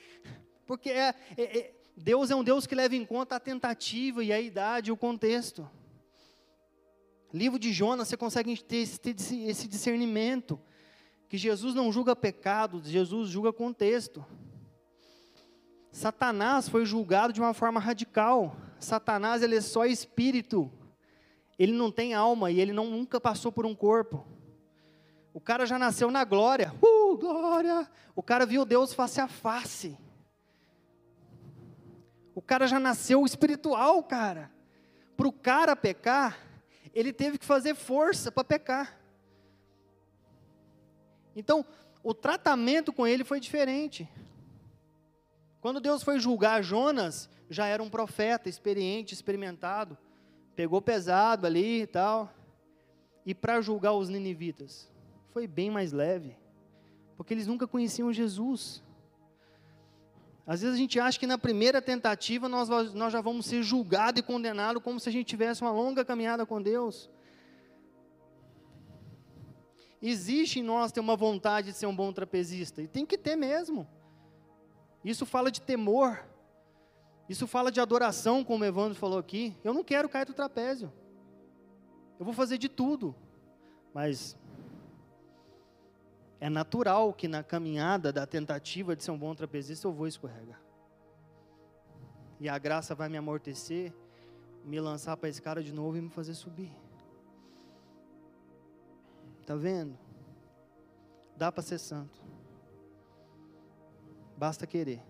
Porque 0.65 0.89
é, 0.89 1.13
é, 1.37 1.59
é, 1.59 1.73
Deus 1.95 2.31
é 2.31 2.35
um 2.35 2.43
Deus 2.43 2.65
que 2.65 2.73
leva 2.73 2.95
em 2.95 3.05
conta 3.05 3.35
a 3.35 3.39
tentativa 3.39 4.23
e 4.23 4.31
a 4.31 4.39
idade 4.39 4.89
e 4.89 4.91
o 4.91 4.97
contexto. 4.97 5.69
Livro 7.33 7.57
de 7.57 7.71
Jonas, 7.71 8.09
você 8.09 8.17
consegue 8.17 8.61
ter 8.61 8.77
esse, 8.77 9.67
discernimento. 9.67 10.59
Que 11.29 11.37
Jesus 11.37 11.73
não 11.73 11.91
julga 11.91 12.13
pecado, 12.13 12.81
Jesus 12.83 13.29
julga 13.29 13.53
contexto. 13.53 14.25
Satanás 15.91 16.67
foi 16.67 16.85
julgado 16.85 17.31
de 17.31 17.39
uma 17.39 17.53
forma 17.53 17.79
radical. 17.79 18.55
Satanás 18.79 19.41
ele 19.41 19.55
é 19.55 19.61
só 19.61 19.85
espírito. 19.85 20.69
Ele 21.57 21.71
não 21.71 21.89
tem 21.89 22.13
alma 22.13 22.51
e 22.51 22.59
ele 22.59 22.73
não, 22.73 22.89
nunca 22.89 23.21
passou 23.21 23.51
por 23.51 23.65
um 23.65 23.73
corpo. 23.73 24.25
O 25.33 25.39
cara 25.39 25.65
já 25.65 25.79
nasceu 25.79 26.11
na 26.11 26.25
glória. 26.25 26.73
Uh, 26.81 27.17
glória! 27.17 27.89
O 28.13 28.21
cara 28.21 28.45
viu 28.45 28.65
Deus 28.65 28.93
face 28.93 29.21
a 29.21 29.27
face. 29.27 29.97
O 32.35 32.41
cara 32.41 32.67
já 32.67 32.79
nasceu 32.79 33.25
espiritual, 33.25 34.03
cara. 34.03 34.51
Para 35.15 35.27
o 35.27 35.31
cara 35.31 35.75
pecar, 35.75 36.50
ele 36.93 37.13
teve 37.13 37.37
que 37.37 37.45
fazer 37.45 37.75
força 37.75 38.31
para 38.31 38.43
pecar. 38.43 38.99
Então, 41.35 41.65
o 42.03 42.13
tratamento 42.13 42.91
com 42.91 43.07
ele 43.07 43.23
foi 43.23 43.39
diferente. 43.39 44.09
Quando 45.61 45.79
Deus 45.79 46.03
foi 46.03 46.19
julgar 46.19 46.63
Jonas, 46.63 47.29
já 47.49 47.67
era 47.67 47.83
um 47.83 47.89
profeta 47.89 48.49
experiente, 48.49 49.13
experimentado, 49.13 49.97
pegou 50.55 50.81
pesado 50.81 51.45
ali 51.45 51.83
e 51.83 51.87
tal. 51.87 52.33
E 53.25 53.35
para 53.35 53.61
julgar 53.61 53.93
os 53.93 54.09
ninivitas, 54.09 54.89
foi 55.29 55.45
bem 55.45 55.69
mais 55.69 55.91
leve, 55.91 56.35
porque 57.15 57.33
eles 57.33 57.45
nunca 57.45 57.67
conheciam 57.67 58.11
Jesus. 58.11 58.83
Às 60.51 60.59
vezes 60.59 60.75
a 60.75 60.77
gente 60.77 60.99
acha 60.99 61.17
que 61.17 61.25
na 61.25 61.37
primeira 61.37 61.81
tentativa 61.81 62.49
nós, 62.49 62.67
nós 62.93 63.13
já 63.13 63.21
vamos 63.21 63.45
ser 63.45 63.63
julgados 63.63 64.19
e 64.19 64.21
condenados 64.21 64.83
como 64.83 64.99
se 64.99 65.07
a 65.07 65.11
gente 65.11 65.25
tivesse 65.25 65.61
uma 65.61 65.71
longa 65.71 66.03
caminhada 66.03 66.45
com 66.45 66.61
Deus. 66.61 67.09
Existe 70.01 70.59
em 70.59 70.61
nós 70.61 70.91
ter 70.91 70.99
uma 70.99 71.15
vontade 71.15 71.67
de 71.67 71.77
ser 71.77 71.85
um 71.85 71.95
bom 71.95 72.11
trapezista, 72.11 72.81
e 72.81 72.87
tem 72.89 73.05
que 73.05 73.17
ter 73.17 73.37
mesmo. 73.37 73.87
Isso 75.05 75.25
fala 75.25 75.49
de 75.49 75.61
temor, 75.61 76.21
isso 77.29 77.47
fala 77.47 77.71
de 77.71 77.79
adoração, 77.79 78.43
como 78.43 78.65
o 78.65 78.67
Evandro 78.67 78.99
falou 78.99 79.19
aqui. 79.19 79.55
Eu 79.63 79.73
não 79.73 79.85
quero 79.85 80.09
cair 80.09 80.25
do 80.25 80.33
trapézio, 80.33 80.91
eu 82.19 82.25
vou 82.25 82.33
fazer 82.33 82.57
de 82.57 82.67
tudo, 82.67 83.15
mas 83.93 84.37
é 86.41 86.49
natural 86.49 87.13
que 87.13 87.27
na 87.27 87.43
caminhada 87.43 88.11
da 88.11 88.25
tentativa 88.25 88.95
de 88.95 89.03
ser 89.03 89.11
um 89.11 89.17
bom 89.17 89.35
trapezista 89.35 89.87
eu 89.87 89.93
vou 89.93 90.07
escorregar. 90.07 90.59
E 92.39 92.49
a 92.49 92.57
graça 92.57 92.95
vai 92.95 93.07
me 93.07 93.15
amortecer, 93.15 93.93
me 94.65 94.79
lançar 94.79 95.15
para 95.15 95.27
a 95.27 95.29
escada 95.29 95.61
de 95.61 95.71
novo 95.71 95.97
e 95.97 96.01
me 96.01 96.09
fazer 96.09 96.33
subir. 96.33 96.75
Tá 99.45 99.55
vendo? 99.55 99.95
Dá 101.37 101.51
para 101.51 101.61
ser 101.61 101.77
santo. 101.77 102.19
Basta 104.35 104.65
querer. 104.65 105.03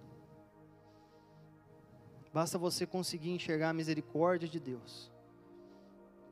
Basta 2.33 2.57
você 2.57 2.85
conseguir 2.85 3.31
enxergar 3.31 3.69
a 3.69 3.73
misericórdia 3.73 4.49
de 4.49 4.59
Deus. 4.59 5.09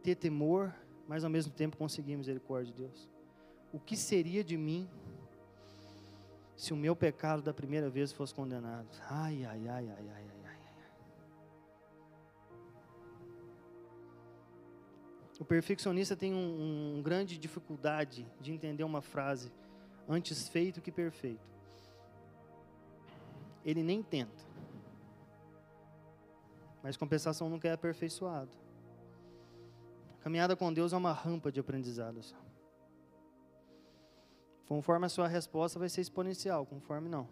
Ter 0.04 0.16
temor, 0.16 0.76
mas 1.08 1.24
ao 1.24 1.30
mesmo 1.30 1.54
tempo 1.54 1.78
conseguir 1.78 2.16
a 2.16 2.18
misericórdia 2.18 2.74
de 2.74 2.82
Deus 2.82 3.19
o 3.72 3.80
que 3.80 3.96
seria 3.96 4.44
de 4.44 4.58
mim 4.58 4.90
se 6.56 6.74
o 6.74 6.76
meu 6.76 6.96
pecado 6.96 7.42
da 7.42 7.54
primeira 7.54 7.90
vez 7.90 8.12
fosse 8.12 8.34
condenado? 8.34 8.88
Ai, 9.10 9.46
ai, 9.46 9.68
ai, 9.68 9.90
ai, 9.90 9.90
ai, 9.90 10.10
ai, 10.16 10.30
ai. 10.46 10.60
O 15.40 15.46
perfeccionista 15.46 16.18
tem 16.18 16.34
um, 16.34 16.98
um 16.98 17.02
grande 17.02 17.38
dificuldade 17.38 18.28
de 18.42 18.52
entender 18.52 18.84
uma 18.84 19.02
frase: 19.02 19.50
antes 20.08 20.50
feito 20.50 20.82
que 20.82 20.92
perfeito. 20.92 21.48
Ele 23.64 23.82
nem 23.82 24.04
tenta, 24.04 24.44
mas 26.84 26.98
compensação 26.98 27.50
nunca 27.50 27.70
é 27.70 27.72
aperfeiçoado. 27.72 28.52
A 30.20 30.24
caminhada 30.24 30.56
com 30.58 30.74
Deus 30.74 30.92
é 30.92 30.98
uma 30.98 31.14
rampa 31.14 31.50
de 31.52 31.60
aprendizado. 31.62 32.22
Só. 32.22 32.49
Conforme 34.70 35.08
a 35.08 35.10
sua 35.10 35.28
resposta 35.28 35.80
vai 35.80 35.90
ser 35.90 36.02
exponencial, 36.02 36.64
conforme 36.64 37.10
não. 37.10 37.28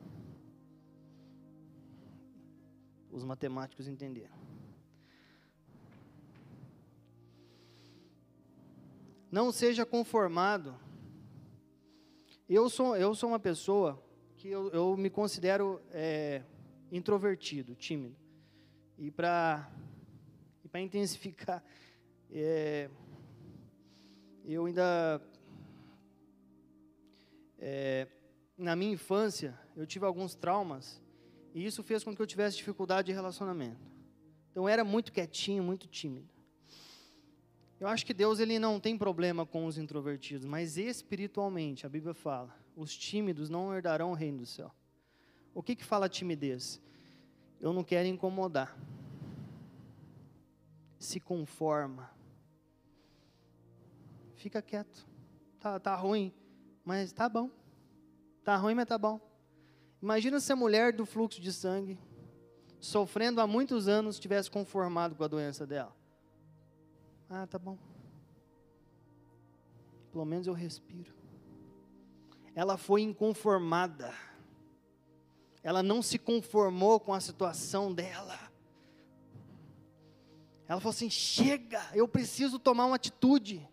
Os 3.11 3.23
matemáticos 3.23 3.87
entenderam. 3.87 4.35
Não 9.31 9.51
seja 9.51 9.85
conformado. 9.85 10.75
Eu 12.49 12.71
sou, 12.71 12.97
eu 12.97 13.13
sou 13.13 13.29
uma 13.29 13.39
pessoa 13.39 14.03
que 14.35 14.49
eu, 14.49 14.69
eu 14.69 14.97
me 14.97 15.11
considero 15.11 15.79
é, 15.91 16.41
introvertido, 16.91 17.75
tímido. 17.75 18.15
E 18.97 19.11
para 19.11 19.69
intensificar, 20.73 21.63
é, 22.31 22.89
eu 24.43 24.65
ainda. 24.65 25.21
É, 27.59 28.07
na 28.57 28.75
minha 28.75 28.93
infância, 28.93 29.57
eu 29.75 29.85
tive 29.85 30.05
alguns 30.05 30.35
traumas, 30.35 31.01
e 31.53 31.65
isso 31.65 31.83
fez 31.83 32.03
com 32.03 32.15
que 32.15 32.21
eu 32.21 32.27
tivesse 32.27 32.57
dificuldade 32.57 33.07
de 33.07 33.13
relacionamento. 33.13 33.85
Então 34.51 34.63
eu 34.63 34.69
era 34.69 34.83
muito 34.83 35.11
quietinho, 35.11 35.63
muito 35.63 35.87
tímido. 35.87 36.27
Eu 37.79 37.87
acho 37.87 38.05
que 38.05 38.13
Deus 38.13 38.39
ele 38.39 38.57
não 38.57 38.79
tem 38.79 38.97
problema 38.97 39.45
com 39.45 39.65
os 39.65 39.77
introvertidos, 39.77 40.45
mas 40.45 40.77
espiritualmente, 40.77 41.85
a 41.85 41.89
Bíblia 41.89 42.13
fala, 42.13 42.55
os 42.75 42.95
tímidos 42.97 43.49
não 43.49 43.73
herdarão 43.73 44.11
o 44.11 44.15
reino 44.15 44.39
do 44.39 44.45
céu. 44.45 44.73
O 45.53 45.61
que 45.61 45.75
que 45.75 45.83
fala 45.83 46.09
timidez? 46.09 46.81
Eu 47.61 47.73
não 47.73 47.83
quero 47.83 48.07
incomodar. 48.07 48.75
Se 50.97 51.19
conforma. 51.19 52.09
Fica 54.35 54.61
quieto. 54.61 55.07
Tá, 55.59 55.79
tá 55.79 55.95
ruim, 55.95 56.31
mas 56.87 57.11
tá 57.11 57.27
bom. 57.27 57.51
Tá 58.45 58.55
ruim, 58.55 58.73
mas 58.73 58.85
tá 58.85 58.97
bom. 58.97 59.19
Imagina 60.01 60.39
se 60.39 60.53
a 60.53 60.55
mulher 60.55 60.93
do 60.93 61.05
fluxo 61.05 61.41
de 61.41 61.51
sangue, 61.51 61.99
sofrendo 62.79 63.41
há 63.41 63.45
muitos 63.45 63.89
anos, 63.89 64.17
tivesse 64.17 64.49
conformado 64.49 65.13
com 65.13 65.21
a 65.21 65.27
doença 65.27 65.67
dela. 65.67 65.93
Ah, 67.29 67.45
tá 67.45 67.59
bom. 67.59 67.77
Pelo 70.13 70.23
menos 70.23 70.47
eu 70.47 70.53
respiro. 70.53 71.13
Ela 72.55 72.77
foi 72.77 73.01
inconformada. 73.01 74.13
Ela 75.61 75.83
não 75.83 76.01
se 76.01 76.17
conformou 76.17 77.01
com 77.01 77.13
a 77.13 77.19
situação 77.19 77.93
dela. 77.93 78.39
Ela 80.69 80.79
falou 80.79 80.91
assim: 80.91 81.09
chega, 81.09 81.85
eu 81.93 82.07
preciso 82.07 82.57
tomar 82.57 82.85
uma 82.85 82.95
atitude. 82.95 83.67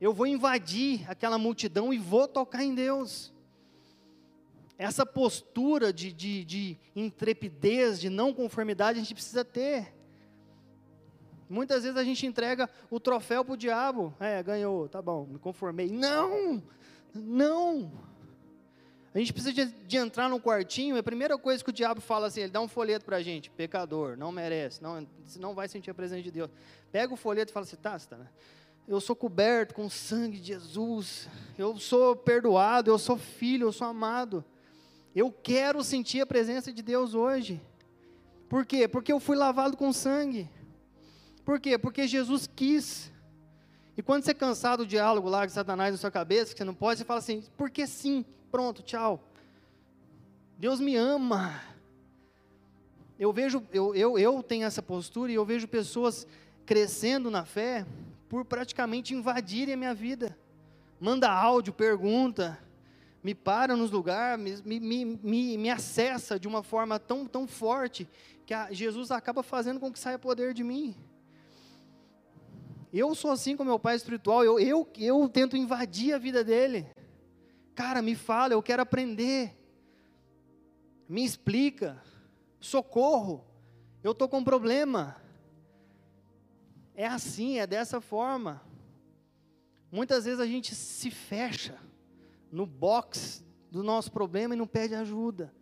Eu 0.00 0.12
vou 0.12 0.26
invadir 0.26 1.04
aquela 1.10 1.38
multidão 1.38 1.92
e 1.92 1.98
vou 1.98 2.28
tocar 2.28 2.62
em 2.62 2.74
Deus. 2.74 3.32
Essa 4.76 5.04
postura 5.04 5.92
de, 5.92 6.12
de, 6.12 6.44
de 6.44 6.78
intrepidez, 6.94 8.00
de 8.00 8.08
não 8.08 8.32
conformidade, 8.32 8.98
a 8.98 9.02
gente 9.02 9.14
precisa 9.14 9.44
ter. 9.44 9.92
Muitas 11.48 11.82
vezes 11.82 11.96
a 11.96 12.04
gente 12.04 12.26
entrega 12.26 12.70
o 12.90 13.00
troféu 13.00 13.44
para 13.44 13.54
o 13.54 13.56
diabo. 13.56 14.14
É, 14.20 14.40
ganhou, 14.42 14.88
tá 14.88 15.02
bom, 15.02 15.26
me 15.26 15.38
conformei. 15.38 15.90
Não, 15.90 16.62
não. 17.12 17.90
A 19.14 19.18
gente 19.18 19.32
precisa 19.32 19.52
de, 19.52 19.64
de, 19.64 19.96
entrar 19.96 20.28
no 20.28 20.38
quartinho, 20.38 20.96
a 20.96 21.02
primeira 21.02 21.36
coisa 21.38 21.64
que 21.64 21.70
o 21.70 21.72
diabo 21.72 22.00
fala 22.00 22.26
assim, 22.26 22.42
ele 22.42 22.52
dá 22.52 22.60
um 22.60 22.68
folheto 22.68 23.04
para 23.04 23.16
a 23.16 23.22
gente, 23.22 23.50
pecador, 23.50 24.16
não 24.16 24.30
merece, 24.30 24.82
não, 24.82 25.04
não 25.40 25.54
vai 25.54 25.66
sentir 25.66 25.90
a 25.90 25.94
presença 25.94 26.22
de 26.22 26.30
Deus. 26.30 26.50
Pega 26.92 27.12
o 27.12 27.16
folheto 27.16 27.50
e 27.50 27.52
fala 27.52 27.64
assim, 27.64 27.76
tá, 27.76 27.98
tá, 27.98 28.16
né? 28.16 28.28
Eu 28.88 29.02
sou 29.02 29.14
coberto 29.14 29.74
com 29.74 29.84
o 29.84 29.90
sangue 29.90 30.40
de 30.40 30.46
Jesus, 30.46 31.28
eu 31.58 31.76
sou 31.76 32.16
perdoado, 32.16 32.90
eu 32.90 32.98
sou 32.98 33.18
filho, 33.18 33.66
eu 33.66 33.72
sou 33.72 33.86
amado. 33.86 34.42
Eu 35.14 35.30
quero 35.30 35.84
sentir 35.84 36.22
a 36.22 36.26
presença 36.26 36.72
de 36.72 36.80
Deus 36.80 37.12
hoje. 37.12 37.60
Por 38.48 38.64
quê? 38.64 38.88
Porque 38.88 39.12
eu 39.12 39.20
fui 39.20 39.36
lavado 39.36 39.76
com 39.76 39.92
sangue. 39.92 40.48
Por 41.44 41.60
quê? 41.60 41.76
Porque 41.76 42.08
Jesus 42.08 42.48
quis. 42.56 43.12
E 43.94 44.02
quando 44.02 44.24
você 44.24 44.32
cansar 44.32 44.78
do 44.78 44.86
diálogo 44.86 45.28
lá 45.28 45.44
de 45.44 45.52
Satanás 45.52 45.92
na 45.92 45.98
sua 45.98 46.10
cabeça, 46.10 46.52
que 46.52 46.58
você 46.58 46.64
não 46.64 46.74
pode, 46.74 46.98
você 46.98 47.04
fala 47.04 47.18
assim, 47.18 47.44
porque 47.58 47.86
sim, 47.86 48.24
pronto, 48.50 48.82
tchau. 48.82 49.22
Deus 50.56 50.80
me 50.80 50.96
ama. 50.96 51.60
Eu 53.18 53.34
vejo, 53.34 53.62
eu, 53.70 53.94
eu, 53.94 54.18
eu 54.18 54.42
tenho 54.42 54.64
essa 54.64 54.80
postura 54.80 55.30
e 55.30 55.34
eu 55.34 55.44
vejo 55.44 55.68
pessoas 55.68 56.26
crescendo 56.64 57.30
na 57.30 57.44
fé 57.44 57.84
por 58.28 58.44
praticamente 58.44 59.14
invadirem 59.14 59.74
a 59.74 59.76
minha 59.76 59.94
vida. 59.94 60.38
Manda 61.00 61.30
áudio, 61.30 61.72
pergunta, 61.72 62.58
me 63.22 63.34
para 63.34 63.76
nos 63.76 63.90
lugares, 63.90 64.60
me, 64.62 64.80
me, 64.80 65.04
me, 65.04 65.58
me 65.58 65.70
acessa 65.70 66.38
de 66.38 66.46
uma 66.46 66.62
forma 66.62 66.98
tão, 66.98 67.26
tão 67.26 67.46
forte 67.46 68.08
que 68.44 68.54
a, 68.54 68.72
Jesus 68.72 69.10
acaba 69.10 69.42
fazendo 69.42 69.80
com 69.80 69.92
que 69.92 69.98
saia 69.98 70.18
poder 70.18 70.54
de 70.54 70.64
mim. 70.64 70.96
Eu 72.92 73.14
sou 73.14 73.30
assim 73.30 73.56
com 73.56 73.64
meu 73.64 73.78
pai 73.78 73.96
espiritual, 73.96 74.44
eu, 74.44 74.58
eu, 74.58 74.88
eu 74.96 75.28
tento 75.28 75.56
invadir 75.56 76.14
a 76.14 76.18
vida 76.18 76.42
dele. 76.42 76.86
Cara, 77.74 78.02
me 78.02 78.14
fala, 78.14 78.54
eu 78.54 78.62
quero 78.62 78.82
aprender. 78.82 79.54
Me 81.08 81.24
explica. 81.24 82.02
Socorro. 82.58 83.44
Eu 84.02 84.12
estou 84.12 84.28
com 84.28 84.38
um 84.38 84.44
problema. 84.44 85.16
É 86.98 87.06
assim, 87.06 87.60
é 87.60 87.66
dessa 87.66 88.00
forma. 88.00 88.60
Muitas 89.88 90.24
vezes 90.24 90.40
a 90.40 90.46
gente 90.46 90.74
se 90.74 91.12
fecha 91.12 91.78
no 92.50 92.66
box 92.66 93.44
do 93.70 93.84
nosso 93.84 94.10
problema 94.10 94.52
e 94.52 94.58
não 94.58 94.66
pede 94.66 94.96
ajuda. 94.96 95.54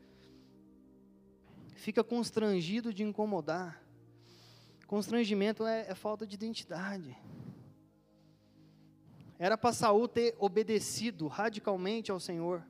Fica 1.75 2.03
constrangido 2.03 2.91
de 2.91 3.03
incomodar. 3.03 3.85
Constrangimento 4.87 5.67
é, 5.67 5.87
é 5.91 5.95
falta 5.95 6.27
de 6.27 6.37
identidade. 6.37 7.15
Era 9.39 9.59
para 9.59 9.75
Saul 9.75 10.09
ter 10.09 10.35
obedecido 10.39 11.27
radicalmente 11.27 12.11
ao 12.11 12.19
Senhor. 12.19 12.67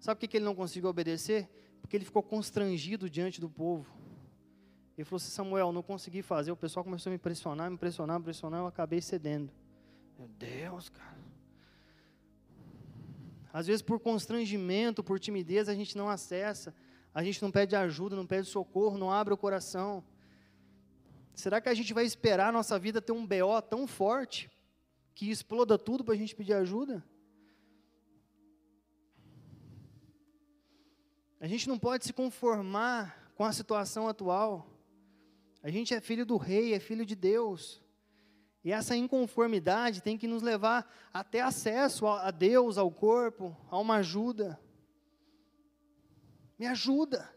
Sabe 0.00 0.18
por 0.18 0.26
que 0.26 0.36
ele 0.36 0.44
não 0.44 0.56
conseguiu 0.56 0.90
obedecer? 0.90 1.48
Porque 1.80 1.96
ele 1.96 2.04
ficou 2.04 2.24
constrangido 2.24 3.08
diante 3.08 3.40
do 3.40 3.48
povo. 3.48 3.86
Ele 4.96 5.04
falou 5.04 5.16
assim: 5.16 5.30
Samuel, 5.30 5.72
não 5.72 5.82
consegui 5.82 6.22
fazer. 6.22 6.52
O 6.52 6.56
pessoal 6.56 6.84
começou 6.84 7.10
a 7.10 7.12
me 7.12 7.16
impressionar, 7.16 7.68
me 7.68 7.74
impressionar, 7.74 8.18
me 8.18 8.22
impressionar. 8.22 8.60
Eu 8.60 8.66
acabei 8.66 9.00
cedendo. 9.00 9.50
Meu 10.18 10.28
Deus, 10.28 10.88
cara. 10.88 11.24
Às 13.52 13.66
vezes, 13.66 13.82
por 13.82 14.00
constrangimento, 14.00 15.02
por 15.02 15.20
timidez, 15.20 15.68
a 15.68 15.74
gente 15.74 15.96
não 15.96 16.08
acessa. 16.08 16.74
A 17.14 17.22
gente 17.22 17.40
não 17.40 17.50
pede 17.50 17.76
ajuda, 17.76 18.16
não 18.16 18.26
pede 18.26 18.48
socorro, 18.48 18.98
não 18.98 19.10
abre 19.10 19.32
o 19.32 19.36
coração. 19.36 20.02
Será 21.34 21.60
que 21.60 21.68
a 21.68 21.74
gente 21.74 21.94
vai 21.94 22.04
esperar 22.04 22.48
a 22.48 22.52
nossa 22.52 22.78
vida 22.78 23.00
ter 23.00 23.12
um 23.12 23.26
BO 23.26 23.62
tão 23.68 23.86
forte 23.86 24.50
que 25.14 25.30
exploda 25.30 25.78
tudo 25.78 26.04
para 26.04 26.14
a 26.14 26.16
gente 26.16 26.34
pedir 26.34 26.54
ajuda? 26.54 27.04
A 31.40 31.46
gente 31.46 31.68
não 31.68 31.78
pode 31.78 32.04
se 32.04 32.12
conformar 32.12 33.32
com 33.36 33.44
a 33.44 33.52
situação 33.52 34.08
atual. 34.08 34.73
A 35.64 35.70
gente 35.70 35.94
é 35.94 36.00
filho 36.00 36.26
do 36.26 36.36
rei, 36.36 36.74
é 36.74 36.78
filho 36.78 37.06
de 37.06 37.14
Deus. 37.14 37.82
E 38.62 38.70
essa 38.70 38.94
inconformidade 38.94 40.02
tem 40.02 40.18
que 40.18 40.26
nos 40.26 40.42
levar 40.42 40.86
até 41.10 41.40
acesso 41.40 42.06
a 42.06 42.30
Deus, 42.30 42.76
ao 42.76 42.90
corpo, 42.90 43.56
a 43.70 43.78
uma 43.78 43.96
ajuda. 43.96 44.60
Me 46.58 46.66
ajuda. 46.66 47.34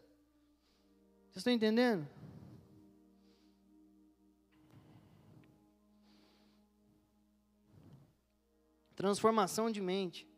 Vocês 1.30 1.38
estão 1.38 1.54
entendendo? 1.54 2.06
Transformação 8.94 9.70
de 9.70 9.80
mente. 9.80 10.28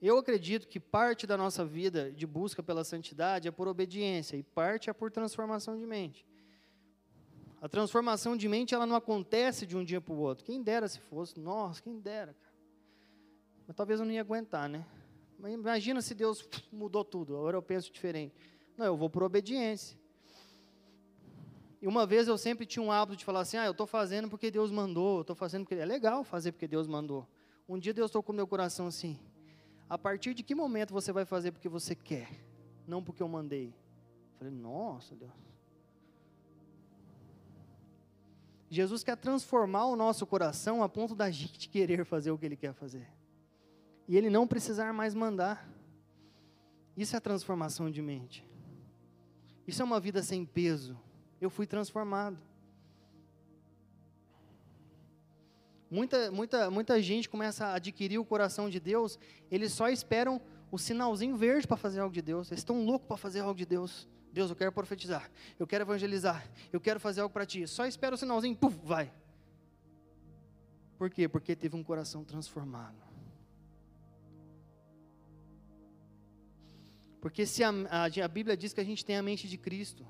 Eu 0.00 0.16
acredito 0.16 0.68
que 0.68 0.78
parte 0.78 1.26
da 1.26 1.36
nossa 1.36 1.64
vida 1.64 2.12
de 2.12 2.24
busca 2.24 2.62
pela 2.62 2.84
santidade 2.84 3.48
é 3.48 3.50
por 3.50 3.66
obediência 3.66 4.36
e 4.36 4.44
parte 4.44 4.88
é 4.88 4.92
por 4.92 5.10
transformação 5.10 5.76
de 5.76 5.84
mente. 5.84 6.24
A 7.66 7.68
transformação 7.68 8.36
de 8.36 8.48
mente 8.48 8.76
ela 8.76 8.86
não 8.86 8.94
acontece 8.94 9.66
de 9.66 9.76
um 9.76 9.84
dia 9.84 10.00
para 10.00 10.14
o 10.14 10.18
outro. 10.18 10.44
Quem 10.44 10.62
dera 10.62 10.86
se 10.86 11.00
fosse, 11.00 11.36
nossa, 11.40 11.82
quem 11.82 11.98
dera, 11.98 12.32
cara. 12.32 12.54
Mas 13.66 13.74
talvez 13.74 13.98
eu 13.98 14.06
não 14.06 14.12
ia 14.12 14.20
aguentar, 14.20 14.68
né? 14.68 14.86
Mas 15.36 15.52
imagina 15.52 16.00
se 16.00 16.14
Deus 16.14 16.48
mudou 16.70 17.04
tudo. 17.04 17.36
Agora 17.36 17.56
eu 17.56 17.62
penso 17.62 17.92
diferente. 17.92 18.32
Não, 18.76 18.86
eu 18.86 18.96
vou 18.96 19.10
por 19.10 19.24
obediência. 19.24 19.98
E 21.82 21.88
uma 21.88 22.06
vez 22.06 22.28
eu 22.28 22.38
sempre 22.38 22.64
tinha 22.64 22.80
um 22.84 22.92
hábito 22.92 23.16
de 23.18 23.24
falar 23.24 23.40
assim: 23.40 23.56
ah, 23.56 23.64
eu 23.64 23.72
estou 23.72 23.84
fazendo 23.84 24.28
porque 24.30 24.48
Deus 24.48 24.70
mandou, 24.70 25.16
eu 25.16 25.20
estou 25.22 25.34
fazendo 25.34 25.64
porque. 25.64 25.74
É 25.74 25.84
legal 25.84 26.22
fazer 26.22 26.52
porque 26.52 26.68
Deus 26.68 26.86
mandou. 26.86 27.26
Um 27.68 27.80
dia 27.80 27.92
Deus 27.92 28.12
tocou 28.12 28.32
meu 28.32 28.46
coração 28.46 28.86
assim: 28.86 29.18
a 29.90 29.98
partir 29.98 30.34
de 30.34 30.44
que 30.44 30.54
momento 30.54 30.94
você 30.94 31.10
vai 31.10 31.24
fazer 31.24 31.50
porque 31.50 31.68
você 31.68 31.96
quer, 31.96 32.30
não 32.86 33.02
porque 33.02 33.24
eu 33.24 33.28
mandei? 33.28 33.74
Eu 34.34 34.38
falei: 34.38 34.52
nossa, 34.52 35.16
Deus. 35.16 35.55
Jesus 38.68 39.04
quer 39.04 39.16
transformar 39.16 39.86
o 39.86 39.96
nosso 39.96 40.26
coração 40.26 40.82
a 40.82 40.88
ponto 40.88 41.14
da 41.14 41.30
gente 41.30 41.68
querer 41.68 42.04
fazer 42.04 42.30
o 42.30 42.38
que 42.38 42.46
Ele 42.46 42.56
quer 42.56 42.72
fazer. 42.72 43.08
E 44.08 44.16
Ele 44.16 44.30
não 44.30 44.46
precisar 44.46 44.92
mais 44.92 45.14
mandar. 45.14 45.68
Isso 46.96 47.16
é 47.16 47.20
transformação 47.20 47.90
de 47.90 48.02
mente. 48.02 48.46
Isso 49.66 49.82
é 49.82 49.84
uma 49.84 50.00
vida 50.00 50.22
sem 50.22 50.44
peso 50.44 50.96
eu 51.40 51.50
fui 51.50 51.66
transformado. 51.66 52.38
Muita, 55.90 56.30
muita, 56.30 56.70
muita 56.70 57.00
gente 57.00 57.28
começa 57.28 57.66
a 57.66 57.74
adquirir 57.74 58.18
o 58.18 58.24
coração 58.24 58.68
de 58.68 58.80
Deus, 58.80 59.18
eles 59.50 59.72
só 59.72 59.88
esperam 59.88 60.40
o 60.70 60.78
sinalzinho 60.78 61.36
verde 61.36 61.66
para 61.66 61.76
fazer 61.76 62.00
algo 62.00 62.12
de 62.12 62.22
Deus. 62.22 62.50
Eles 62.50 62.60
estão 62.60 62.84
loucos 62.84 63.06
para 63.06 63.16
fazer 63.16 63.40
algo 63.40 63.54
de 63.54 63.64
Deus. 63.64 64.08
Deus, 64.36 64.50
eu 64.50 64.56
quero 64.56 64.70
profetizar, 64.70 65.30
eu 65.58 65.66
quero 65.66 65.82
evangelizar, 65.84 66.46
eu 66.70 66.78
quero 66.78 67.00
fazer 67.00 67.22
algo 67.22 67.32
para 67.32 67.46
ti. 67.46 67.66
Só 67.66 67.86
espera 67.86 68.14
o 68.14 68.18
sinalzinho, 68.18 68.54
puf, 68.54 68.76
vai. 68.84 69.10
Por 70.98 71.08
quê? 71.08 71.26
Porque 71.26 71.56
teve 71.56 71.74
um 71.74 71.82
coração 71.82 72.22
transformado. 72.22 72.98
Porque 77.18 77.46
se 77.46 77.64
a, 77.64 77.70
a, 77.88 78.04
a, 78.04 78.28
Bíblia 78.28 78.54
diz 78.58 78.74
que 78.74 78.80
a 78.80 78.84
gente 78.84 79.02
tem 79.06 79.16
a 79.16 79.22
mente 79.22 79.48
de 79.48 79.56
Cristo, 79.56 80.06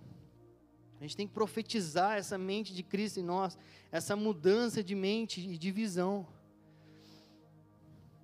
a 0.99 1.05
gente 1.05 1.17
tem 1.17 1.29
que 1.29 1.33
profetizar 1.33 2.19
essa 2.19 2.37
mente 2.37 2.75
de 2.75 2.83
Cristo 2.83 3.21
em 3.21 3.23
nós, 3.23 3.57
essa 3.93 4.17
mudança 4.17 4.83
de 4.83 4.97
mente 4.97 5.41
e 5.41 5.57
de 5.57 5.71
visão. 5.71 6.27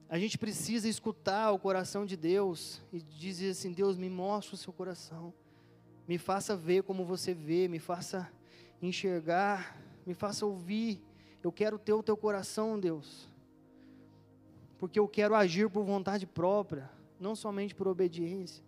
A 0.09 0.19
gente 0.19 0.37
precisa 0.37 0.89
escutar 0.89 1.53
o 1.53 1.61
coração 1.61 2.05
de 2.05 2.17
Deus 2.17 2.83
e 2.93 3.01
dizer 3.01 3.51
assim: 3.51 3.71
Deus, 3.71 3.97
me 3.97 4.11
mostra 4.11 4.57
o 4.57 4.59
seu 4.59 4.73
coração, 4.73 5.33
me 6.07 6.19
faça 6.19 6.57
ver 6.57 6.83
como 6.83 7.05
você 7.05 7.33
vê, 7.33 7.69
me 7.69 7.79
faça 7.79 8.31
enxergar, 8.81 9.79
me 10.07 10.15
faça 10.15 10.45
ouvir. 10.45 11.01
Eu 11.43 11.53
quero 11.53 11.79
ter 11.79 11.93
o 11.93 12.03
teu 12.03 12.17
coração, 12.17 12.79
Deus, 12.79 13.29
porque 14.79 14.99
eu 14.99 15.09
quero 15.09 15.35
agir 15.35 15.69
por 15.71 15.85
vontade 15.85 16.27
própria, 16.27 16.91
não 17.19 17.35
somente 17.35 17.75
por 17.75 17.89
obediência. 17.89 18.65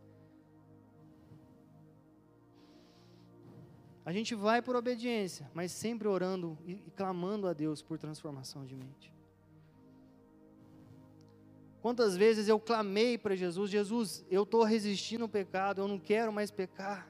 A 4.05 4.13
gente 4.13 4.35
vai 4.35 4.61
por 4.61 4.77
obediência, 4.77 5.51
mas 5.55 5.73
sempre 5.73 6.07
orando 6.07 6.59
e, 6.67 6.75
clamando 6.95 7.49
a 7.49 7.55
Deus 7.55 7.81
por 7.81 7.99
transformação 7.99 8.67
de 8.67 8.77
mente. 8.77 9.13
Quantas 11.81 12.17
vezes 12.17 12.47
eu 12.49 12.61
clamei 12.61 13.17
para 13.17 13.35
Jesus: 13.35 13.71
Jesus, 13.71 14.25
eu 14.31 14.43
estou 14.43 14.63
resistindo 14.63 15.23
ao 15.23 15.29
pecado, 15.29 15.81
eu 15.81 15.89
não 15.89 15.99
quero 15.99 16.33
mais 16.33 16.51
pecar, 16.51 17.09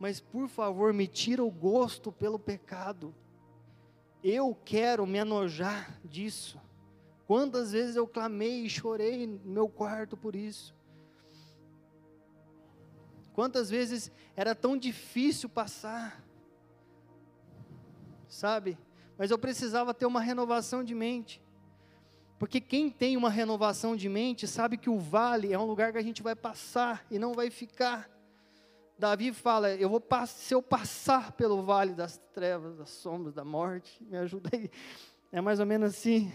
mas 0.00 0.18
por 0.18 0.48
favor 0.48 0.94
me 0.94 1.06
tira 1.06 1.44
o 1.44 1.50
gosto 1.50 2.10
pelo 2.10 2.38
pecado. 2.38 3.14
Eu 4.24 4.56
quero 4.64 5.06
me 5.06 5.18
anojar 5.18 6.00
disso. 6.02 6.58
Quantas 7.26 7.72
vezes 7.72 7.96
eu 7.96 8.08
clamei 8.08 8.64
e 8.64 8.70
chorei 8.70 9.26
no 9.26 9.52
meu 9.52 9.68
quarto 9.68 10.16
por 10.16 10.34
isso. 10.34 10.74
Quantas 13.34 13.68
vezes 13.68 14.10
era 14.34 14.54
tão 14.54 14.74
difícil 14.76 15.50
passar, 15.50 16.24
sabe? 18.26 18.78
Mas 19.18 19.30
eu 19.30 19.38
precisava 19.38 19.92
ter 19.92 20.06
uma 20.06 20.20
renovação 20.20 20.82
de 20.82 20.94
mente. 20.94 21.42
Porque 22.38 22.58
quem 22.58 22.88
tem 22.88 23.18
uma 23.18 23.28
renovação 23.28 23.94
de 23.94 24.08
mente 24.08 24.48
sabe 24.48 24.78
que 24.78 24.88
o 24.88 24.98
vale 24.98 25.52
é 25.52 25.58
um 25.58 25.66
lugar 25.66 25.92
que 25.92 25.98
a 25.98 26.02
gente 26.02 26.22
vai 26.22 26.34
passar 26.34 27.04
e 27.10 27.18
não 27.18 27.34
vai 27.34 27.50
ficar. 27.50 28.10
Davi 29.00 29.32
fala: 29.32 29.74
eu 29.74 29.88
vou 29.88 30.02
se 30.26 30.54
eu 30.54 30.62
passar 30.62 31.32
pelo 31.32 31.62
vale 31.62 31.94
das 31.94 32.18
trevas, 32.34 32.76
das 32.76 32.90
sombras, 32.90 33.32
da 33.32 33.42
morte, 33.42 33.98
me 34.04 34.18
ajuda 34.18 34.50
aí. 34.52 34.70
É 35.32 35.40
mais 35.40 35.58
ou 35.58 35.64
menos 35.64 35.90
assim. 35.90 36.30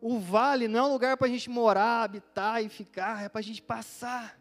O 0.00 0.20
vale 0.20 0.68
não 0.68 0.78
é 0.78 0.82
um 0.84 0.92
lugar 0.92 1.16
para 1.16 1.26
a 1.26 1.30
gente 1.30 1.50
morar, 1.50 2.04
habitar 2.04 2.62
e 2.62 2.68
ficar, 2.68 3.24
é 3.24 3.28
para 3.28 3.40
a 3.40 3.42
gente 3.42 3.60
passar. 3.60 4.38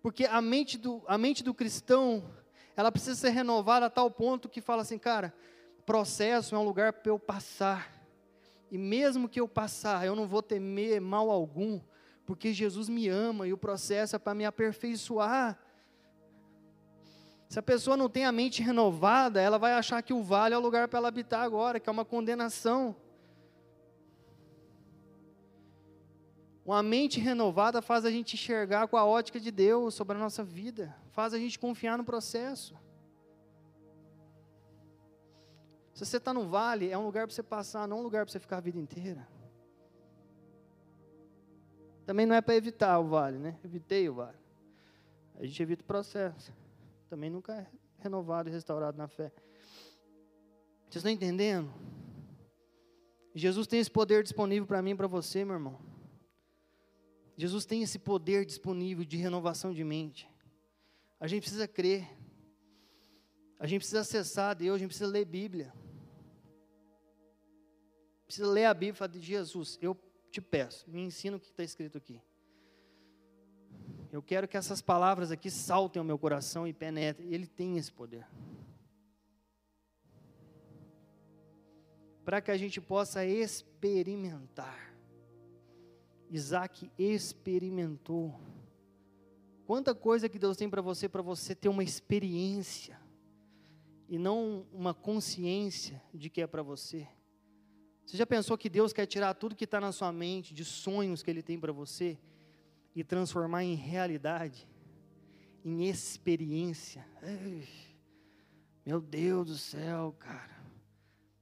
Porque 0.00 0.24
a 0.24 0.40
mente, 0.40 0.78
do, 0.78 1.02
a 1.06 1.18
mente 1.18 1.44
do 1.44 1.52
cristão, 1.52 2.24
ela 2.74 2.90
precisa 2.90 3.14
ser 3.14 3.30
renovada 3.30 3.86
a 3.86 3.90
tal 3.90 4.10
ponto 4.10 4.48
que 4.48 4.62
fala 4.62 4.82
assim, 4.82 4.98
cara, 4.98 5.34
processo 5.84 6.54
é 6.54 6.58
um 6.58 6.64
lugar 6.64 6.94
para 6.94 7.10
eu 7.10 7.18
passar. 7.18 7.92
E 8.70 8.78
mesmo 8.78 9.28
que 9.28 9.40
eu 9.40 9.48
passar, 9.48 10.06
eu 10.06 10.16
não 10.16 10.26
vou 10.26 10.42
temer 10.42 10.98
mal 10.98 11.30
algum, 11.30 11.78
porque 12.24 12.54
Jesus 12.54 12.88
me 12.88 13.06
ama 13.06 13.46
e 13.46 13.52
o 13.52 13.58
processo 13.58 14.16
é 14.16 14.18
para 14.18 14.34
me 14.34 14.46
aperfeiçoar. 14.46 15.58
Se 17.48 17.58
a 17.58 17.62
pessoa 17.62 17.96
não 17.96 18.08
tem 18.08 18.24
a 18.24 18.32
mente 18.32 18.62
renovada, 18.62 19.40
ela 19.40 19.58
vai 19.58 19.72
achar 19.72 20.02
que 20.02 20.12
o 20.12 20.22
vale 20.22 20.54
é 20.54 20.58
o 20.58 20.60
lugar 20.60 20.88
para 20.88 20.98
ela 20.98 21.08
habitar 21.08 21.42
agora, 21.42 21.78
que 21.78 21.88
é 21.88 21.92
uma 21.92 22.04
condenação. 22.04 22.96
Uma 26.64 26.82
mente 26.82 27.20
renovada 27.20 27.80
faz 27.80 28.04
a 28.04 28.10
gente 28.10 28.34
enxergar 28.34 28.88
com 28.88 28.96
a 28.96 29.04
ótica 29.04 29.38
de 29.38 29.52
Deus 29.52 29.94
sobre 29.94 30.16
a 30.16 30.20
nossa 30.20 30.42
vida, 30.42 30.96
faz 31.12 31.32
a 31.32 31.38
gente 31.38 31.58
confiar 31.58 31.96
no 31.96 32.04
processo. 32.04 32.74
Se 35.94 36.04
você 36.04 36.16
está 36.16 36.34
no 36.34 36.48
vale, 36.48 36.90
é 36.90 36.98
um 36.98 37.06
lugar 37.06 37.26
para 37.26 37.34
você 37.34 37.42
passar, 37.42 37.86
não 37.86 38.00
um 38.00 38.02
lugar 38.02 38.26
para 38.26 38.32
você 38.32 38.40
ficar 38.40 38.58
a 38.58 38.60
vida 38.60 38.78
inteira. 38.78 39.26
Também 42.04 42.26
não 42.26 42.34
é 42.34 42.40
para 42.40 42.56
evitar 42.56 42.98
o 42.98 43.04
vale, 43.06 43.38
né? 43.38 43.56
Evitei 43.64 44.08
o 44.08 44.14
vale. 44.14 44.36
A 45.38 45.46
gente 45.46 45.62
evita 45.62 45.82
o 45.82 45.86
processo. 45.86 46.52
Também 47.08 47.30
nunca 47.30 47.54
é 47.54 47.66
renovado 47.98 48.48
e 48.48 48.52
restaurado 48.52 48.96
na 48.96 49.08
fé. 49.08 49.32
Vocês 50.84 50.96
estão 50.96 51.10
entendendo? 51.10 51.72
Jesus 53.34 53.66
tem 53.66 53.80
esse 53.80 53.90
poder 53.90 54.22
disponível 54.22 54.66
para 54.66 54.80
mim 54.80 54.90
e 54.90 54.94
para 54.94 55.06
você, 55.06 55.44
meu 55.44 55.54
irmão. 55.54 55.78
Jesus 57.36 57.66
tem 57.66 57.82
esse 57.82 57.98
poder 57.98 58.44
disponível 58.44 59.04
de 59.04 59.16
renovação 59.16 59.72
de 59.72 59.84
mente. 59.84 60.30
A 61.20 61.26
gente 61.26 61.42
precisa 61.42 61.68
crer. 61.68 62.08
A 63.58 63.66
gente 63.66 63.80
precisa 63.80 64.00
acessar 64.00 64.54
Deus, 64.54 64.76
a 64.76 64.78
gente 64.78 64.88
precisa 64.88 65.10
ler 65.10 65.24
Bíblia 65.24 65.72
precisa 68.26 68.48
ler 68.48 68.64
a 68.64 68.74
Bíblia 68.74 69.08
de 69.08 69.20
Jesus, 69.20 69.78
eu 69.80 69.96
te 70.30 70.40
peço, 70.40 70.88
me 70.90 71.00
ensina 71.00 71.36
o 71.36 71.40
que 71.40 71.46
está 71.46 71.62
escrito 71.62 71.96
aqui. 71.96 72.20
Eu 74.16 74.22
quero 74.22 74.48
que 74.48 74.56
essas 74.56 74.80
palavras 74.80 75.30
aqui 75.30 75.50
saltem 75.50 76.00
ao 76.00 76.04
meu 76.04 76.18
coração 76.18 76.66
e 76.66 76.72
penetrem. 76.72 77.30
Ele 77.30 77.46
tem 77.46 77.76
esse 77.76 77.92
poder. 77.92 78.26
Para 82.24 82.40
que 82.40 82.50
a 82.50 82.56
gente 82.56 82.80
possa 82.80 83.26
experimentar. 83.26 84.96
Isaac 86.30 86.90
experimentou. 86.98 88.40
Quanta 89.66 89.94
coisa 89.94 90.30
que 90.30 90.38
Deus 90.38 90.56
tem 90.56 90.70
para 90.70 90.80
você, 90.80 91.10
para 91.10 91.20
você 91.20 91.54
ter 91.54 91.68
uma 91.68 91.84
experiência. 91.84 92.98
E 94.08 94.16
não 94.16 94.66
uma 94.72 94.94
consciência 94.94 96.02
de 96.14 96.30
que 96.30 96.40
é 96.40 96.46
para 96.46 96.62
você. 96.62 97.06
Você 98.06 98.16
já 98.16 98.24
pensou 98.24 98.56
que 98.56 98.70
Deus 98.70 98.94
quer 98.94 99.04
tirar 99.04 99.34
tudo 99.34 99.54
que 99.54 99.64
está 99.64 99.78
na 99.78 99.92
sua 99.92 100.10
mente, 100.10 100.54
de 100.54 100.64
sonhos 100.64 101.22
que 101.22 101.30
Ele 101.30 101.42
tem 101.42 101.60
para 101.60 101.70
você, 101.70 102.18
e 102.96 103.04
transformar 103.04 103.62
em 103.62 103.74
realidade, 103.74 104.66
em 105.62 105.84
experiência? 105.84 107.06
Ai, 107.22 107.68
meu 108.86 109.02
Deus 109.02 109.46
do 109.48 109.58
céu, 109.58 110.16
cara. 110.18 110.56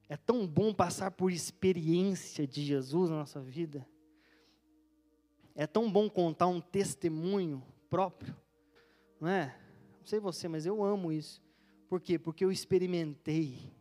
É 0.09 0.17
tão 0.17 0.49
bom 0.49 0.75
passar 0.75 1.13
por 1.13 1.31
experiência 1.31 2.45
de 2.45 2.61
Jesus 2.65 3.09
na 3.09 3.19
nossa 3.19 3.41
vida. 3.41 3.89
É 5.55 5.65
tão 5.65 5.91
bom 5.91 6.11
contar 6.11 6.49
um 6.49 6.61
testemunho 6.61 7.63
próprio, 7.89 8.37
não 9.21 9.29
é? 9.29 9.57
Não 10.01 10.07
sei 10.07 10.19
você, 10.19 10.49
mas 10.49 10.67
eu 10.67 10.83
amo 10.83 11.13
isso. 11.13 11.41
Por 11.89 12.01
quê? 12.01 12.19
Porque 12.19 12.45
eu 12.45 12.51
experimentei 12.51 13.73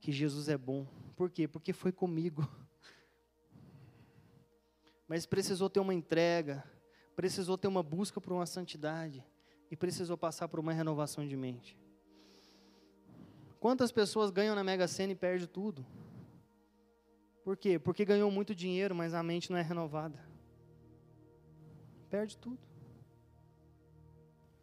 que 0.00 0.10
Jesus 0.10 0.48
é 0.48 0.56
bom. 0.56 0.86
Por 1.14 1.28
quê? 1.28 1.46
Porque 1.46 1.74
foi 1.74 1.92
comigo. 1.92 2.48
Mas 5.12 5.26
precisou 5.26 5.68
ter 5.68 5.78
uma 5.78 5.92
entrega, 5.92 6.64
precisou 7.14 7.58
ter 7.58 7.68
uma 7.68 7.82
busca 7.82 8.18
por 8.18 8.32
uma 8.32 8.46
santidade 8.46 9.22
e 9.70 9.76
precisou 9.76 10.16
passar 10.16 10.48
por 10.48 10.58
uma 10.58 10.72
renovação 10.72 11.28
de 11.28 11.36
mente. 11.36 11.78
Quantas 13.60 13.92
pessoas 13.92 14.30
ganham 14.30 14.54
na 14.54 14.64
Mega 14.64 14.88
Sena 14.88 15.12
e 15.12 15.14
perdem 15.14 15.46
tudo? 15.46 15.84
Por 17.44 17.58
quê? 17.58 17.78
Porque 17.78 18.06
ganhou 18.06 18.30
muito 18.30 18.54
dinheiro, 18.54 18.94
mas 18.94 19.12
a 19.12 19.22
mente 19.22 19.50
não 19.50 19.58
é 19.58 19.60
renovada. 19.60 20.18
Perde 22.08 22.38
tudo. 22.38 22.58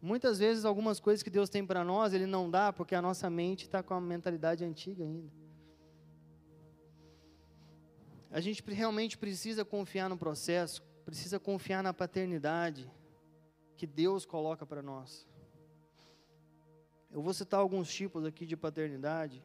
Muitas 0.02 0.40
vezes, 0.40 0.64
algumas 0.64 0.98
coisas 0.98 1.22
que 1.22 1.30
Deus 1.30 1.48
tem 1.48 1.64
para 1.64 1.84
nós, 1.84 2.12
Ele 2.12 2.26
não 2.26 2.50
dá 2.50 2.72
porque 2.72 2.96
a 2.96 3.00
nossa 3.00 3.30
mente 3.30 3.66
está 3.66 3.84
com 3.84 3.94
a 3.94 4.00
mentalidade 4.00 4.64
antiga 4.64 5.04
ainda. 5.04 5.30
A 8.30 8.40
gente 8.40 8.62
realmente 8.72 9.18
precisa 9.18 9.64
confiar 9.64 10.08
no 10.08 10.16
processo, 10.16 10.82
precisa 11.04 11.40
confiar 11.40 11.82
na 11.82 11.92
paternidade 11.92 12.88
que 13.76 13.86
Deus 13.86 14.24
coloca 14.24 14.64
para 14.64 14.80
nós. 14.80 15.26
Eu 17.10 17.20
vou 17.20 17.34
citar 17.34 17.58
alguns 17.58 17.92
tipos 17.92 18.24
aqui 18.24 18.46
de 18.46 18.56
paternidade 18.56 19.42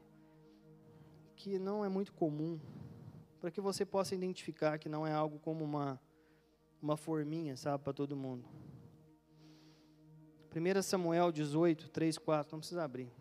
que 1.36 1.58
não 1.58 1.84
é 1.84 1.90
muito 1.90 2.14
comum, 2.14 2.60
para 3.42 3.50
que 3.50 3.60
você 3.60 3.84
possa 3.84 4.14
identificar 4.14 4.78
que 4.78 4.88
não 4.88 5.06
é 5.06 5.12
algo 5.12 5.40
como 5.40 5.64
uma, 5.64 6.00
uma 6.80 6.96
forminha, 6.96 7.58
sabe, 7.58 7.84
para 7.84 7.94
todo 7.94 8.16
mundo. 8.16 8.48
1 10.56 10.82
Samuel 10.84 11.32
18, 11.32 11.90
3, 11.90 12.18
4, 12.20 12.52
não 12.54 12.60
precisa 12.60 12.84
abrir. 12.84 13.12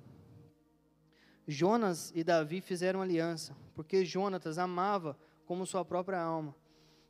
Jonas 1.47 2.13
e 2.15 2.23
Davi 2.23 2.61
fizeram 2.61 3.01
aliança, 3.01 3.57
porque 3.75 4.05
Jonatas 4.05 4.59
amava 4.59 5.19
como 5.47 5.67
sua 5.67 5.85
própria 5.85 6.21
alma. 6.21 6.55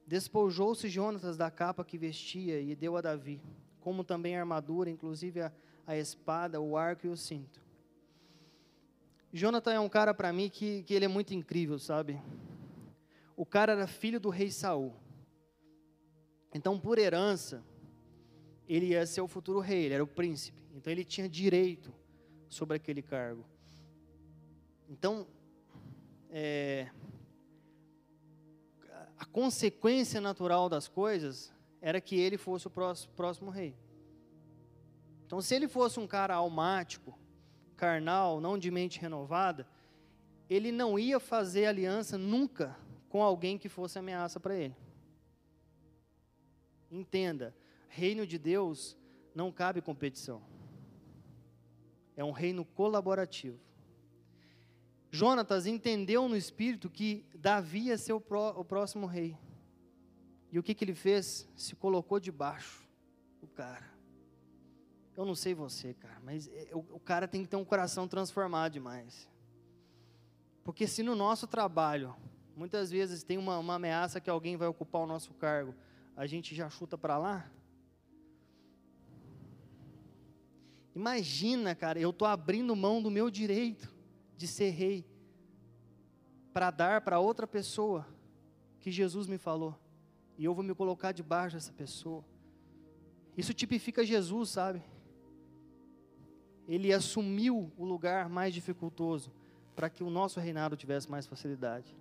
Despojou-se 0.07 0.89
Jonatas 0.89 1.37
da 1.37 1.51
capa 1.51 1.85
que 1.85 1.97
vestia 1.97 2.61
e 2.61 2.74
deu 2.74 2.97
a 2.97 3.01
Davi, 3.01 3.41
como 3.80 4.05
também 4.05 4.37
a 4.37 4.41
armadura, 4.41 4.91
inclusive 4.91 5.41
a, 5.41 5.53
a 5.87 5.97
espada, 5.97 6.61
o 6.61 6.76
arco 6.76 7.07
e 7.07 7.11
o 7.11 7.16
cinto. 7.16 7.62
Jonathan 9.32 9.72
é 9.72 9.80
um 9.80 9.89
cara 9.89 10.14
para 10.14 10.32
mim 10.32 10.49
que, 10.49 10.82
que 10.85 10.95
ele 10.95 11.07
é 11.07 11.09
muito 11.09 11.35
incrível, 11.35 11.78
sabe? 11.78 12.22
O 13.37 13.45
cara 13.45 13.72
era 13.72 13.87
filho 13.87 14.20
do 14.20 14.28
rei 14.28 14.51
Saul. 14.51 14.95
Então, 16.55 16.78
por 16.78 16.99
herança, 16.99 17.64
ele 18.68 18.87
ia 18.87 19.05
ser 19.07 19.22
o 19.22 19.26
futuro 19.26 19.59
rei, 19.59 19.87
ele 19.87 19.95
era 19.95 20.05
o 20.05 20.07
príncipe. 20.07 20.62
Então, 20.72 20.93
ele 20.93 21.05
tinha 21.05 21.28
direito 21.28 21.93
sobre 22.49 22.76
aquele 22.76 23.03
cargo. 23.03 23.45
Então, 24.89 25.26
é, 26.30 26.89
consequência 29.35 30.20
natural 30.20 30.68
das 30.68 30.87
coisas 30.87 31.53
era 31.80 32.01
que 32.01 32.14
ele 32.14 32.39
fosse 32.39 32.68
o 32.68 32.70
próximo, 32.70 33.12
próximo 33.14 33.51
rei. 33.51 33.74
Então, 35.26 35.41
se 35.43 35.53
ele 35.57 35.66
fosse 35.66 35.99
um 35.99 36.07
cara 36.07 36.37
almático, 36.37 37.18
carnal, 37.76 38.41
não 38.41 38.57
de 38.57 38.70
mente 38.70 39.01
renovada, 39.01 39.66
ele 40.49 40.70
não 40.70 40.97
ia 40.97 41.18
fazer 41.18 41.66
aliança 41.66 42.16
nunca 42.16 42.76
com 43.09 43.24
alguém 43.24 43.59
que 43.59 43.68
fosse 43.68 43.99
ameaça 43.99 44.39
para 44.39 44.55
ele. 44.55 44.76
Entenda, 46.89 47.53
reino 47.89 48.24
de 48.24 48.39
Deus 48.39 48.97
não 49.35 49.51
cabe 49.51 49.82
competição. 49.82 50.41
É 52.16 52.22
um 52.22 52.30
reino 52.30 52.64
colaborativo. 52.64 53.59
Jonatas 55.15 55.65
entendeu 55.65 56.29
no 56.29 56.37
espírito 56.37 56.91
que 56.91 57.25
Davi 57.37 57.83
ia 57.83 57.97
ser 57.97 58.12
o, 58.12 58.21
pró, 58.21 58.51
o 58.59 58.65
próximo 58.65 59.07
rei. 59.07 59.39
E 60.51 60.59
o 60.59 60.62
que, 60.62 60.75
que 60.75 60.85
ele 60.85 60.93
fez? 60.93 61.49
Se 61.55 61.77
colocou 61.77 62.19
debaixo 62.19 62.85
do 63.41 63.47
cara. 63.47 63.89
Eu 65.17 65.25
não 65.25 65.37
sei 65.37 65.55
você, 65.55 65.95
cara, 65.95 66.19
mas 66.21 66.49
é, 66.49 66.71
o, 66.73 66.81
o 66.97 66.99
cara 66.99 67.29
tem 67.29 67.45
que 67.45 67.49
ter 67.49 67.55
um 67.55 67.65
coração 67.65 68.09
transformado 68.09 68.73
demais. 68.73 69.31
Porque 70.65 70.85
se 70.85 71.01
no 71.01 71.15
nosso 71.15 71.47
trabalho, 71.47 72.17
muitas 72.57 72.91
vezes 72.91 73.23
tem 73.23 73.39
uma, 73.39 73.57
uma 73.57 73.77
ameaça 73.77 74.21
que 74.21 74.29
alguém 74.29 74.57
vai 74.57 74.67
ocupar 74.67 75.03
o 75.03 75.07
nosso 75.07 75.33
cargo, 75.35 75.77
a 76.17 76.27
gente 76.27 76.57
já 76.57 76.69
chuta 76.69 76.99
para 76.99 77.17
lá. 77.17 77.49
Imagina, 80.93 81.73
cara, 81.73 82.01
eu 82.01 82.11
estou 82.11 82.27
abrindo 82.27 82.75
mão 82.75 83.01
do 83.01 83.12
meu 83.12 83.31
direito 83.31 83.93
de 84.37 84.47
ser 84.47 84.70
rei 84.70 85.07
para 86.53 86.70
dar 86.70 87.01
para 87.01 87.18
outra 87.18 87.47
pessoa 87.47 88.07
que 88.80 88.91
Jesus 88.91 89.26
me 89.26 89.39
falou. 89.39 89.78
E 90.39 90.45
eu 90.45 90.55
vou 90.55 90.64
me 90.64 90.74
colocar 90.74 91.12
debaixo 91.12 91.57
dessa 91.57 91.72
pessoa. 91.72 92.24
Isso 93.37 93.53
tipifica 93.53 94.05
Jesus, 94.05 94.51
sabe? 94.51 94.82
Ele 96.68 96.93
assumiu 96.93 97.72
o 97.76 97.85
lugar 97.85 98.28
mais 98.28 98.55
dificultoso 98.55 99.32
para 99.74 99.91
que 99.91 100.05
o 100.05 100.11
nosso 100.11 100.39
reinado 100.41 100.76
tivesse 100.76 101.11
mais 101.11 101.26
facilidade. 101.26 101.97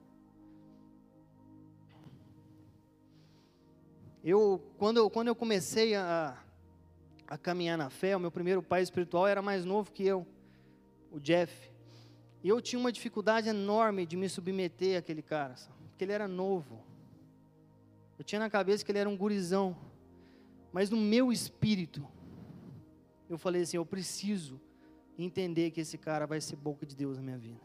Eu, 4.23 4.63
quando 4.77 4.97
eu, 4.97 5.09
quando 5.09 5.27
eu 5.27 5.35
comecei 5.35 5.95
a, 5.95 6.37
a 7.27 7.37
caminhar 7.37 7.77
na 7.77 7.89
fé, 7.89 8.15
o 8.15 8.19
meu 8.19 8.31
primeiro 8.31 8.63
pai 8.63 8.81
espiritual 8.81 9.27
era 9.27 9.41
mais 9.41 9.65
novo 9.65 9.91
que 9.91 10.05
eu, 10.05 10.25
o 11.11 11.19
Jeff. 11.19 11.72
E 12.43 12.49
eu 12.49 12.59
tinha 12.61 12.79
uma 12.79 12.91
dificuldade 12.91 13.47
enorme 13.47 14.05
de 14.05 14.17
me 14.17 14.27
submeter 14.27 14.99
àquele 14.99 15.21
cara, 15.21 15.55
porque 15.89 16.03
ele 16.03 16.11
era 16.11 16.27
novo. 16.27 16.83
Eu 18.19 18.25
tinha 18.25 18.39
na 18.39 18.49
cabeça 18.49 18.83
que 18.83 18.91
ele 18.91 18.99
era 18.99 19.09
um 19.09 19.15
gurizão. 19.15 19.75
Mas 20.71 20.89
no 20.89 20.97
meu 20.97 21.31
espírito, 21.31 22.05
eu 23.29 23.37
falei 23.37 23.61
assim: 23.61 23.77
eu 23.77 23.85
preciso 23.85 24.59
entender 25.17 25.71
que 25.71 25.79
esse 25.79 25.97
cara 25.97 26.25
vai 26.25 26.41
ser 26.41 26.55
boca 26.57 26.85
de 26.85 26.95
Deus 26.95 27.17
na 27.17 27.23
minha 27.23 27.37
vida. 27.37 27.61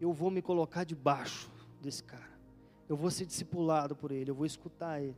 Eu 0.00 0.12
vou 0.12 0.30
me 0.30 0.42
colocar 0.42 0.84
debaixo 0.84 1.50
desse 1.80 2.02
cara. 2.02 2.34
Eu 2.88 2.96
vou 2.96 3.10
ser 3.10 3.26
discipulado 3.26 3.94
por 3.94 4.10
ele, 4.10 4.30
eu 4.30 4.34
vou 4.34 4.44
escutar 4.44 5.00
ele. 5.00 5.16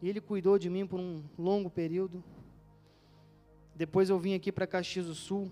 E 0.00 0.08
ele 0.08 0.20
cuidou 0.20 0.58
de 0.58 0.68
mim 0.68 0.86
por 0.86 0.98
um 0.98 1.22
longo 1.38 1.70
período. 1.70 2.22
Depois 3.74 4.10
eu 4.10 4.18
vim 4.18 4.34
aqui 4.34 4.50
para 4.50 4.66
Caxias 4.66 5.06
do 5.06 5.14
Sul. 5.14 5.50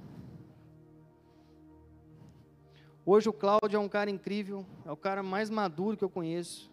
Hoje 3.04 3.28
o 3.28 3.32
Cláudio 3.32 3.76
é 3.76 3.78
um 3.78 3.88
cara 3.88 4.10
incrível, 4.10 4.66
é 4.84 4.92
o 4.92 4.96
cara 4.96 5.22
mais 5.22 5.48
maduro 5.48 5.96
que 5.96 6.04
eu 6.04 6.10
conheço. 6.10 6.70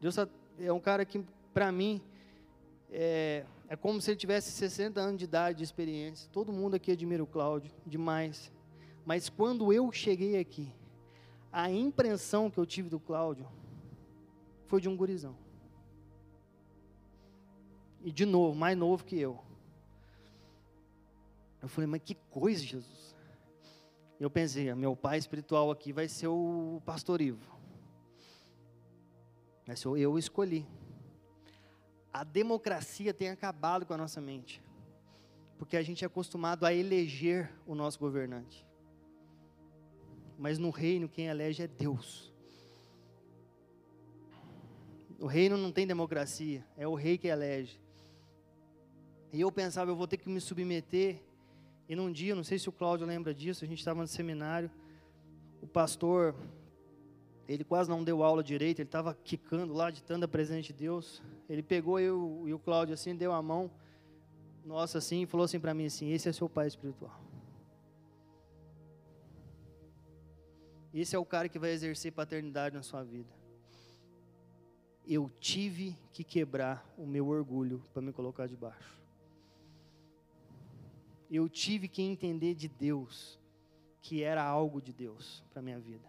Deus 0.00 0.16
é 0.58 0.72
um 0.72 0.80
cara 0.80 1.04
que, 1.04 1.24
para 1.52 1.70
mim, 1.70 2.02
é, 2.90 3.44
é 3.68 3.76
como 3.76 4.00
se 4.00 4.10
ele 4.10 4.18
tivesse 4.18 4.50
60 4.50 5.00
anos 5.00 5.18
de 5.18 5.24
idade, 5.24 5.58
de 5.58 5.64
experiência. 5.64 6.28
Todo 6.32 6.52
mundo 6.52 6.74
aqui 6.74 6.90
admira 6.90 7.22
o 7.22 7.26
Cláudio, 7.26 7.72
demais. 7.86 8.52
Mas 9.06 9.28
quando 9.28 9.72
eu 9.72 9.92
cheguei 9.92 10.38
aqui, 10.38 10.72
a 11.52 11.70
impressão 11.70 12.50
que 12.50 12.58
eu 12.58 12.66
tive 12.66 12.88
do 12.88 12.98
Cláudio 12.98 13.46
foi 14.66 14.80
de 14.80 14.88
um 14.88 14.96
gurizão. 14.96 15.36
E 18.02 18.10
de 18.10 18.26
novo, 18.26 18.56
mais 18.56 18.76
novo 18.76 19.04
que 19.04 19.18
eu. 19.18 19.40
Eu 21.62 21.68
falei, 21.68 21.86
mas 21.86 22.02
que 22.04 22.16
coisa, 22.28 22.62
Jesus. 22.62 23.13
Eu 24.18 24.30
pensei, 24.30 24.70
ah, 24.70 24.76
meu 24.76 24.94
pai 24.94 25.18
espiritual 25.18 25.70
aqui 25.70 25.92
vai 25.92 26.08
ser 26.08 26.28
o 26.28 26.80
pastor 26.84 27.20
Ivo. 27.20 27.52
Mas 29.66 29.82
eu 29.82 30.18
escolhi. 30.18 30.66
A 32.12 32.22
democracia 32.22 33.12
tem 33.12 33.28
acabado 33.28 33.84
com 33.84 33.94
a 33.94 33.96
nossa 33.96 34.20
mente. 34.20 34.62
Porque 35.58 35.76
a 35.76 35.82
gente 35.82 36.04
é 36.04 36.06
acostumado 36.06 36.64
a 36.64 36.72
eleger 36.72 37.50
o 37.66 37.74
nosso 37.74 37.98
governante. 37.98 38.66
Mas 40.38 40.58
no 40.58 40.70
reino, 40.70 41.08
quem 41.08 41.26
elege 41.26 41.62
é 41.62 41.66
Deus. 41.66 42.32
O 45.18 45.26
reino 45.26 45.56
não 45.56 45.72
tem 45.72 45.86
democracia, 45.86 46.64
é 46.76 46.86
o 46.86 46.94
rei 46.94 47.16
que 47.16 47.28
elege. 47.28 47.80
E 49.32 49.40
eu 49.40 49.50
pensava, 49.50 49.90
eu 49.90 49.96
vou 49.96 50.06
ter 50.06 50.16
que 50.16 50.28
me 50.28 50.40
submeter. 50.40 51.22
E 51.88 51.94
num 51.94 52.10
dia, 52.10 52.34
não 52.34 52.44
sei 52.44 52.58
se 52.58 52.68
o 52.68 52.72
Cláudio 52.72 53.06
lembra 53.06 53.34
disso, 53.34 53.64
a 53.64 53.68
gente 53.68 53.78
estava 53.78 54.00
no 54.00 54.06
seminário, 54.06 54.70
o 55.60 55.66
pastor, 55.66 56.34
ele 57.46 57.62
quase 57.62 57.90
não 57.90 58.02
deu 58.02 58.22
aula 58.22 58.42
direito, 58.42 58.80
ele 58.80 58.88
estava 58.88 59.14
quicando 59.14 59.74
lá, 59.74 59.90
de 59.90 60.02
tanta 60.02 60.26
presença 60.26 60.62
de 60.62 60.72
Deus. 60.72 61.22
Ele 61.48 61.62
pegou 61.62 62.00
eu 62.00 62.44
e 62.46 62.54
o 62.54 62.58
Cláudio 62.58 62.94
assim, 62.94 63.14
deu 63.14 63.32
a 63.32 63.42
mão, 63.42 63.70
nossa 64.64 64.98
assim, 64.98 65.22
e 65.22 65.26
falou 65.26 65.44
assim 65.44 65.60
para 65.60 65.74
mim 65.74 65.86
assim: 65.86 66.10
Esse 66.10 66.28
é 66.28 66.32
seu 66.32 66.48
pai 66.48 66.66
espiritual. 66.66 67.22
Esse 70.92 71.14
é 71.14 71.18
o 71.18 71.24
cara 71.24 71.48
que 71.48 71.58
vai 71.58 71.70
exercer 71.70 72.12
paternidade 72.12 72.74
na 72.74 72.82
sua 72.82 73.02
vida. 73.02 73.28
Eu 75.06 75.28
tive 75.38 75.98
que 76.12 76.24
quebrar 76.24 76.88
o 76.96 77.04
meu 77.04 77.28
orgulho 77.28 77.82
para 77.92 78.00
me 78.00 78.12
colocar 78.12 78.46
debaixo 78.46 79.03
eu 81.36 81.48
tive 81.48 81.88
que 81.88 82.02
entender 82.02 82.54
de 82.54 82.68
Deus 82.68 83.40
que 84.00 84.22
era 84.22 84.44
algo 84.44 84.80
de 84.80 84.92
Deus 84.92 85.42
para 85.50 85.62
minha 85.62 85.80
vida. 85.80 86.06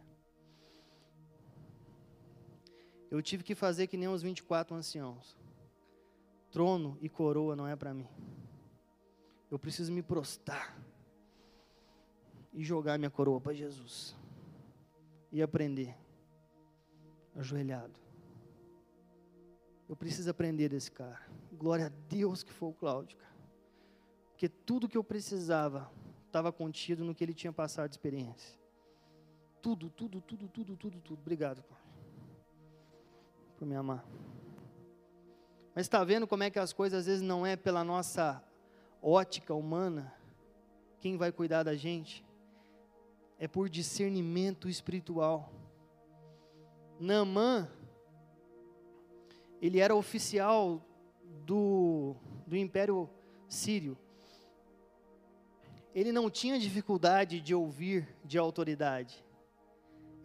Eu 3.10 3.22
tive 3.22 3.44
que 3.44 3.56
fazer 3.56 3.88
que 3.88 3.96
nem 3.96 4.10
os 4.10 4.22
24 4.22 4.76
anciãos. 4.76 5.38
Trono 6.52 6.98
e 7.02 7.08
coroa 7.08 7.56
não 7.56 7.68
é 7.68 7.76
para 7.76 7.94
mim. 7.94 8.08
Eu 9.50 9.58
preciso 9.58 9.92
me 9.92 10.02
prostrar 10.02 10.78
e 12.54 12.64
jogar 12.64 12.98
minha 12.98 13.10
coroa 13.10 13.40
para 13.40 13.54
Jesus. 13.54 14.16
E 15.32 15.42
aprender 15.42 15.96
ajoelhado. 17.36 18.00
Eu 19.88 19.96
preciso 19.96 20.30
aprender 20.30 20.70
desse 20.70 20.92
cara. 20.92 21.22
Glória 21.54 21.88
a 21.88 21.90
Deus 22.10 22.44
que 22.44 22.52
foi 22.52 22.70
o 22.70 22.74
Cláudio, 22.74 23.18
cara. 23.18 23.35
Porque 24.46 24.50
tudo 24.64 24.88
que 24.88 24.96
eu 24.96 25.04
precisava 25.04 25.92
estava 26.28 26.52
contido 26.52 27.04
no 27.04 27.16
que 27.16 27.24
ele 27.24 27.34
tinha 27.34 27.52
passado 27.52 27.90
de 27.90 27.96
experiência. 27.96 28.56
Tudo, 29.60 29.90
tudo, 29.90 30.22
tudo, 30.22 30.48
tudo, 30.48 30.78
tudo, 30.78 31.02
tudo. 31.02 31.20
Obrigado 31.20 31.64
por 33.58 33.66
me 33.66 33.76
amar. 33.76 34.06
Mas 35.74 35.88
está 35.88 36.04
vendo 36.04 36.28
como 36.28 36.44
é 36.44 36.52
que 36.52 36.60
as 36.60 36.72
coisas 36.72 37.00
às 37.00 37.06
vezes 37.08 37.22
não 37.24 37.44
é 37.44 37.56
pela 37.56 37.84
nossa 37.84 38.44
ótica 39.02 39.52
humana 39.56 40.14
quem 41.00 41.18
vai 41.18 41.32
cuidar 41.32 41.64
da 41.64 41.76
gente? 41.76 42.24
É 43.40 43.48
por 43.48 43.68
discernimento 43.68 44.70
espiritual. 44.70 45.52
Naamã, 47.00 47.68
ele 49.60 49.80
era 49.80 49.96
oficial 49.96 50.86
do, 51.44 52.16
do 52.46 52.56
Império 52.56 53.10
Sírio 53.50 53.98
ele 55.96 56.12
não 56.12 56.30
tinha 56.30 56.60
dificuldade 56.60 57.40
de 57.40 57.56
ouvir 57.56 58.06
de 58.26 58.38
autoridade. 58.38 59.24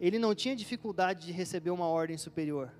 Ele 0.01 0.19
não 0.19 0.35
tinha 0.35 0.53
dificuldade 0.53 1.25
de 1.25 1.31
receber 1.31 1.69
uma 1.69 1.87
ordem 1.87 2.17
superior. 2.17 2.73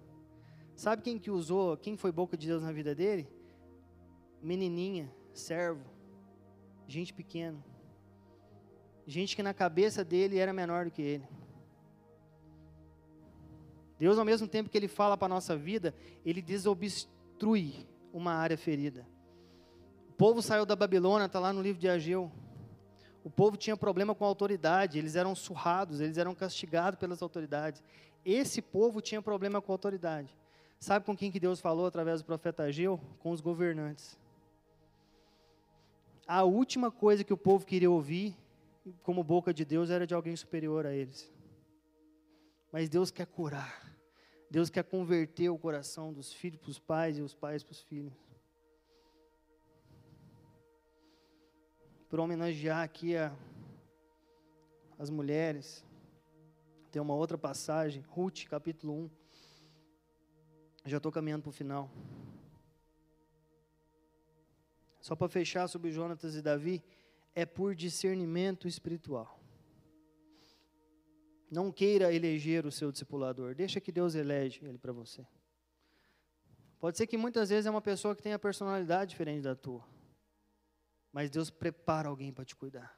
Sabe 0.76 1.02
quem 1.02 1.18
que 1.18 1.32
usou, 1.32 1.78
quem 1.78 1.96
foi 1.96 2.12
boca 2.12 2.36
de 2.36 2.48
Deus 2.48 2.62
na 2.62 2.72
vida 2.74 2.94
dele? 2.94 3.30
Menininha, 4.44 5.10
servo, 5.34 5.86
gente 6.86 7.14
pequena. 7.14 7.64
Gente 9.08 9.38
que 9.38 9.44
na 9.44 9.54
cabeça 9.54 10.04
dele 10.04 10.38
era 10.38 10.52
menor 10.52 10.86
do 10.86 10.92
que 10.92 11.02
ele. 11.02 11.28
Deus, 13.98 14.18
ao 14.18 14.26
mesmo 14.26 14.48
tempo 14.48 14.68
que 14.68 14.76
Ele 14.76 14.88
fala 14.88 15.16
para 15.16 15.28
a 15.28 15.36
nossa 15.36 15.56
vida, 15.56 15.94
Ele 16.26 16.42
desobstrui 16.42 17.88
uma 18.12 18.34
área 18.34 18.58
ferida. 18.58 19.08
O 20.10 20.14
povo 20.14 20.42
saiu 20.42 20.66
da 20.66 20.76
Babilônia, 20.76 21.28
está 21.28 21.40
lá 21.40 21.54
no 21.54 21.62
livro 21.62 21.80
de 21.80 21.88
Ageu. 21.88 22.32
O 23.24 23.30
povo 23.30 23.56
tinha 23.56 23.78
problema 23.78 24.16
com 24.16 24.26
a 24.26 24.28
autoridade, 24.28 24.98
eles 24.98 25.16
eram 25.16 25.36
surrados, 25.36 26.00
eles 26.00 26.18
eram 26.18 26.34
castigados 26.34 27.00
pelas 27.00 27.22
autoridades. 27.22 27.84
Esse 28.26 28.62
povo 28.62 29.02
tinha 29.02 29.22
problema 29.22 29.62
com 29.62 29.72
a 29.72 29.76
autoridade. 29.76 30.36
Sabe 30.80 31.06
com 31.06 31.16
quem 31.16 31.32
que 31.32 31.40
Deus 31.40 31.60
falou 31.60 31.86
através 31.86 32.22
do 32.22 32.26
profeta 32.26 32.64
Ageu? 32.64 33.00
Com 33.20 33.32
os 33.32 33.42
governantes. 33.42 34.18
A 36.28 36.44
última 36.44 36.90
coisa 36.90 37.24
que 37.24 37.34
o 37.34 37.38
povo 37.38 37.66
queria 37.66 37.92
ouvir, 37.92 38.36
como 39.04 39.24
boca 39.24 39.54
de 39.54 39.64
Deus, 39.64 39.90
era 39.92 40.08
de 40.08 40.14
alguém 40.16 40.36
superior 40.36 40.88
a 40.88 40.94
eles. 40.94 41.32
Mas 42.72 42.90
Deus 42.90 43.12
quer 43.12 43.28
curar. 43.28 43.92
Deus 44.50 44.70
quer 44.70 44.84
converter 44.84 45.50
o 45.50 45.58
coração 45.58 46.12
dos 46.12 46.34
filhos 46.34 46.60
para 46.60 46.70
os 46.70 46.80
pais 46.80 47.18
e 47.18 47.22
os 47.22 47.34
pais 47.34 47.64
para 47.64 47.74
os 47.74 47.82
filhos. 47.82 48.14
Por 52.12 52.20
homenagear 52.20 52.84
aqui 52.84 53.16
a, 53.16 53.34
as 55.00 55.10
mulheres, 55.10 55.82
tem 56.92 57.02
uma 57.02 57.16
outra 57.16 57.38
passagem, 57.38 58.04
Ruth, 58.10 58.44
capítulo 58.50 58.94
1. 58.94 59.10
Já 60.88 60.98
estou 60.98 61.10
caminhando 61.10 61.44
para 61.44 61.52
o 61.52 61.54
final. 61.54 61.90
Só 65.00 65.16
para 65.16 65.30
fechar 65.30 65.70
sobre 65.70 65.90
Jonatas 65.90 66.36
e 66.36 66.42
Davi, 66.42 66.84
é 67.34 67.46
por 67.46 67.74
discernimento 67.74 68.68
espiritual. 68.68 69.40
Não 71.50 71.72
queira 71.72 72.14
eleger 72.14 72.66
o 72.66 72.72
seu 72.74 72.92
discipulador, 72.92 73.56
deixa 73.56 73.80
que 73.80 73.90
Deus 73.90 74.16
elege 74.16 74.66
ele 74.66 74.78
para 74.78 74.92
você. 74.92 75.26
Pode 76.78 76.98
ser 76.98 77.08
que 77.08 77.16
muitas 77.16 77.48
vezes 77.48 77.68
é 77.68 77.72
uma 77.72 77.80
pessoa 77.82 78.14
que 78.14 78.22
tenha 78.22 78.38
personalidade 78.38 79.12
diferente 79.12 79.44
da 79.44 79.56
tua, 79.56 79.82
mas 81.12 81.30
Deus 81.30 81.50
prepara 81.50 82.10
alguém 82.10 82.32
para 82.32 82.46
te 82.46 82.56
cuidar. 82.56 82.98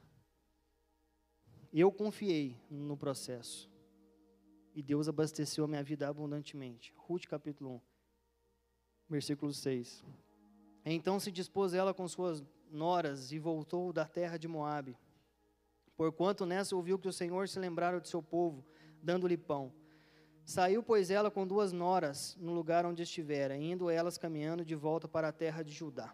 Eu 1.71 1.91
confiei 1.91 2.59
no 2.69 2.95
processo 2.95 3.71
e 4.75 4.81
Deus 4.81 5.07
abasteceu 5.07 5.65
a 5.65 5.67
minha 5.67 5.83
vida 5.83 6.07
abundantemente. 6.07 6.93
Ruth 6.95 7.25
capítulo 7.25 7.75
1, 7.75 7.81
versículo 9.09 9.51
6. 9.51 10.03
Então 10.85 11.19
se 11.19 11.31
dispôs 11.31 11.73
ela 11.73 11.93
com 11.93 12.07
suas 12.07 12.43
noras 12.69 13.31
e 13.31 13.39
voltou 13.39 13.91
da 13.91 14.05
terra 14.05 14.37
de 14.37 14.47
Moabe 14.47 14.97
Porquanto 15.95 16.45
nessa 16.45 16.75
ouviu 16.75 16.97
que 16.97 17.07
o 17.07 17.13
Senhor 17.13 17.47
se 17.47 17.59
lembrara 17.59 18.01
de 18.01 18.09
seu 18.09 18.21
povo, 18.21 18.65
dando-lhe 19.01 19.37
pão. 19.37 19.71
Saiu, 20.43 20.83
pois, 20.83 21.09
ela 21.09 21.31
com 21.31 21.47
duas 21.47 21.71
noras 21.71 22.35
no 22.39 22.53
lugar 22.53 22.85
onde 22.85 23.03
estivera, 23.03 23.55
indo 23.55 23.89
elas 23.89 24.17
caminhando 24.17 24.65
de 24.65 24.75
volta 24.75 25.07
para 25.07 25.29
a 25.29 25.31
terra 25.31 25.63
de 25.63 25.71
Judá. 25.71 26.13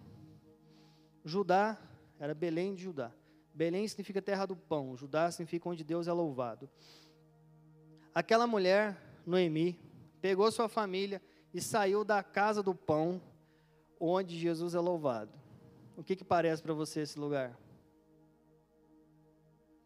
Judá 1.23 1.77
era 2.19 2.33
Belém 2.33 2.75
de 2.75 2.83
Judá. 2.83 3.11
Belém 3.53 3.87
significa 3.87 4.21
terra 4.21 4.45
do 4.45 4.55
pão, 4.55 4.95
Judá 4.95 5.31
significa 5.31 5.69
onde 5.69 5.83
Deus 5.83 6.07
é 6.07 6.13
louvado. 6.13 6.69
Aquela 8.13 8.45
mulher, 8.45 8.97
Noemi, 9.25 9.79
pegou 10.21 10.51
sua 10.51 10.67
família 10.69 11.21
e 11.53 11.61
saiu 11.61 12.03
da 12.03 12.21
casa 12.21 12.61
do 12.61 12.75
pão, 12.75 13.21
onde 13.99 14.37
Jesus 14.37 14.75
é 14.75 14.79
louvado. 14.79 15.31
O 15.97 16.03
que, 16.03 16.15
que 16.15 16.23
parece 16.23 16.61
para 16.61 16.73
você 16.73 17.01
esse 17.01 17.19
lugar? 17.19 17.57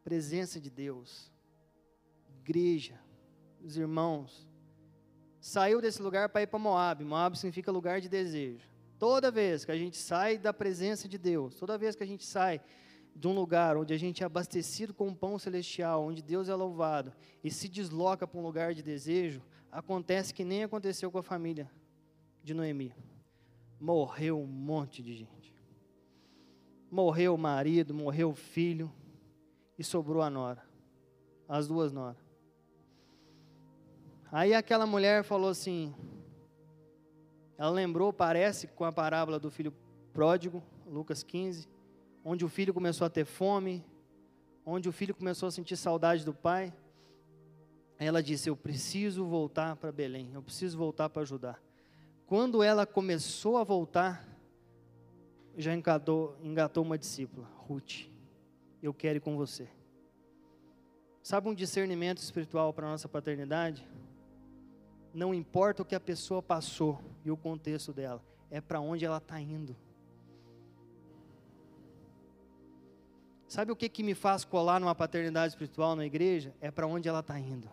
presença 0.03 0.59
de 0.59 0.69
Deus, 0.69 1.31
igreja, 2.41 2.99
os 3.63 3.77
irmãos. 3.77 4.47
Saiu 5.39 5.81
desse 5.81 6.01
lugar 6.01 6.29
para 6.29 6.41
ir 6.41 6.47
para 6.47 6.59
Moab. 6.59 7.03
Moab 7.03 7.38
significa 7.38 7.71
lugar 7.71 8.01
de 8.01 8.09
desejo. 8.09 8.67
Toda 9.04 9.30
vez 9.30 9.66
que 9.66 9.72
a 9.74 9.76
gente 9.76 9.97
sai 9.97 10.38
da 10.38 10.54
presença 10.54 11.10
de 11.10 11.18
Deus, 11.18 11.56
toda 11.56 11.78
vez 11.78 11.93
que 11.93 12.04
a 12.04 12.08
gente 12.08 12.26
sai 12.26 12.62
de 13.14 13.28
um 13.28 13.36
lugar 13.36 13.76
onde 13.76 13.93
a 13.93 13.97
gente 13.97 14.24
é 14.24 14.26
abastecido 14.26 14.93
com 14.93 15.10
o 15.10 15.14
pão 15.14 15.38
celestial, 15.38 16.06
onde 16.06 16.22
Deus 16.22 16.47
é 16.47 16.56
louvado, 16.56 17.12
e 17.43 17.51
se 17.51 17.68
desloca 17.68 18.26
para 18.26 18.39
um 18.39 18.41
lugar 18.41 18.74
de 18.74 18.82
desejo, 18.82 19.41
acontece 19.70 20.34
que 20.34 20.45
nem 20.45 20.64
aconteceu 20.64 21.12
com 21.12 21.18
a 21.18 21.22
família 21.22 21.70
de 22.41 22.54
Noemi. 22.54 22.95
Morreu 23.78 24.39
um 24.39 24.47
monte 24.47 25.04
de 25.04 25.14
gente. 25.14 25.54
Morreu 26.89 27.36
o 27.36 27.38
marido, 27.38 27.93
morreu 27.93 28.30
o 28.30 28.34
filho, 28.34 28.89
e 29.78 29.84
sobrou 29.84 30.22
a 30.22 30.30
nora. 30.30 30.64
As 31.45 31.68
duas 31.68 31.91
noras. 31.91 32.24
Aí 34.32 34.54
aquela 34.54 34.86
mulher 34.88 35.26
falou 35.26 35.49
assim, 35.49 35.93
ela 37.58 37.70
lembrou, 37.70 38.12
parece, 38.12 38.68
com 38.68 38.84
a 38.84 38.91
parábola 38.91 39.39
do 39.39 39.49
filho 39.49 39.74
pródigo, 40.12 40.64
Lucas 40.86 41.24
15, 41.24 41.68
onde 42.24 42.45
o 42.45 42.49
filho 42.49 42.74
começou 42.74 43.06
a 43.06 43.10
ter 43.10 43.26
fome, 43.26 43.84
onde 44.66 44.88
o 44.88 44.91
filho 44.91 45.14
começou 45.14 45.47
a 45.47 45.51
sentir 45.51 45.76
saudade 45.76 46.26
do 46.26 46.34
pai. 46.34 46.74
Ela 47.97 48.22
disse: 48.22 48.49
Eu 48.49 48.56
preciso 48.56 49.26
voltar 49.26 49.76
para 49.76 49.91
Belém, 49.91 50.32
eu 50.34 50.41
preciso 50.41 50.78
voltar 50.78 51.10
para 51.10 51.22
ajudar. 51.22 51.62
Quando 52.26 52.64
ela 52.64 52.86
começou 52.86 53.58
a 53.58 53.64
voltar, 53.64 54.28
já 55.58 55.74
engatou, 55.74 56.36
engatou 56.41 56.84
uma 56.84 56.97
discípula, 56.97 57.47
Ruth 57.68 58.14
eu 58.84 58.93
quero 58.93 59.18
ir 59.18 59.22
com 59.22 59.38
você. 59.38 59.68
Sabe 61.22 61.47
um 61.47 61.54
discernimento 61.54 62.18
espiritual 62.18 62.74
para 62.74 62.86
a 62.86 62.89
nossa 62.91 63.08
paternidade? 63.08 63.88
Não 65.14 65.34
importa 65.34 65.84
o 65.84 65.86
que 65.86 65.93
a 65.93 65.99
pessoa 65.99 66.41
passou 66.41 66.99
e 67.24 67.30
o 67.30 67.38
contexto 67.38 67.93
dela, 67.93 68.22
é 68.49 68.59
para 68.59 68.80
onde 68.80 69.05
ela 69.05 69.18
está 69.18 69.39
indo. 69.39 69.76
Sabe 73.47 73.72
o 73.72 73.76
que, 73.76 73.88
que 73.88 74.01
me 74.01 74.16
faz 74.16 74.43
colar 74.43 74.80
numa 74.80 74.95
paternidade 74.95 75.53
espiritual 75.53 75.95
na 75.95 76.03
igreja? 76.03 76.55
É 76.59 76.72
para 76.72 76.88
onde 76.88 77.07
ela 77.07 77.20
está 77.20 77.39
indo. 77.39 77.70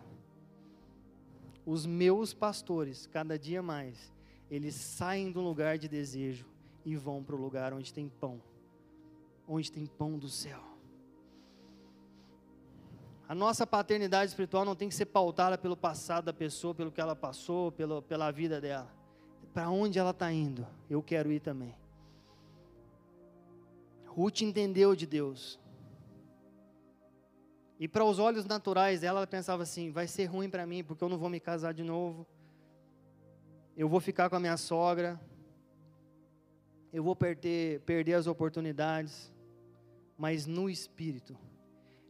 Os 1.65 1.87
meus 1.87 2.33
pastores, 2.35 3.07
cada 3.07 3.39
dia 3.39 3.63
mais, 3.63 4.13
eles 4.49 4.75
saem 4.75 5.31
do 5.31 5.41
lugar 5.41 5.79
de 5.79 5.87
desejo 5.87 6.45
e 6.85 6.95
vão 6.95 7.23
para 7.23 7.35
o 7.35 7.39
lugar 7.39 7.73
onde 7.73 7.91
tem 7.91 8.07
pão, 8.07 8.39
onde 9.47 9.71
tem 9.71 9.87
pão 9.87 10.19
do 10.19 10.29
céu. 10.29 10.70
A 13.31 13.33
nossa 13.33 13.65
paternidade 13.65 14.29
espiritual 14.29 14.65
não 14.65 14.75
tem 14.75 14.89
que 14.89 14.93
ser 14.93 15.05
pautada 15.05 15.57
pelo 15.57 15.77
passado 15.77 16.25
da 16.25 16.33
pessoa, 16.33 16.75
pelo 16.75 16.91
que 16.91 16.99
ela 16.99 17.15
passou, 17.15 17.71
pelo, 17.71 18.01
pela 18.01 18.29
vida 18.29 18.59
dela. 18.59 18.93
Para 19.53 19.69
onde 19.69 19.97
ela 19.97 20.09
está 20.09 20.29
indo, 20.33 20.67
eu 20.89 21.01
quero 21.01 21.31
ir 21.31 21.39
também. 21.39 21.73
Ruth 24.05 24.41
entendeu 24.41 24.93
de 24.97 25.07
Deus. 25.07 25.57
E 27.79 27.87
para 27.87 28.03
os 28.03 28.19
olhos 28.19 28.43
naturais 28.43 28.99
dela, 28.99 29.19
ela 29.19 29.27
pensava 29.27 29.63
assim: 29.63 29.91
vai 29.91 30.09
ser 30.09 30.25
ruim 30.25 30.49
para 30.49 30.67
mim, 30.67 30.83
porque 30.83 31.01
eu 31.01 31.07
não 31.07 31.17
vou 31.17 31.29
me 31.29 31.39
casar 31.39 31.73
de 31.73 31.83
novo. 31.83 32.27
Eu 33.77 33.87
vou 33.87 34.01
ficar 34.01 34.29
com 34.29 34.35
a 34.35 34.41
minha 34.41 34.57
sogra. 34.57 35.17
Eu 36.91 37.01
vou 37.01 37.15
perder, 37.15 37.79
perder 37.83 38.15
as 38.15 38.27
oportunidades. 38.27 39.31
Mas 40.17 40.45
no 40.45 40.69
espírito, 40.69 41.37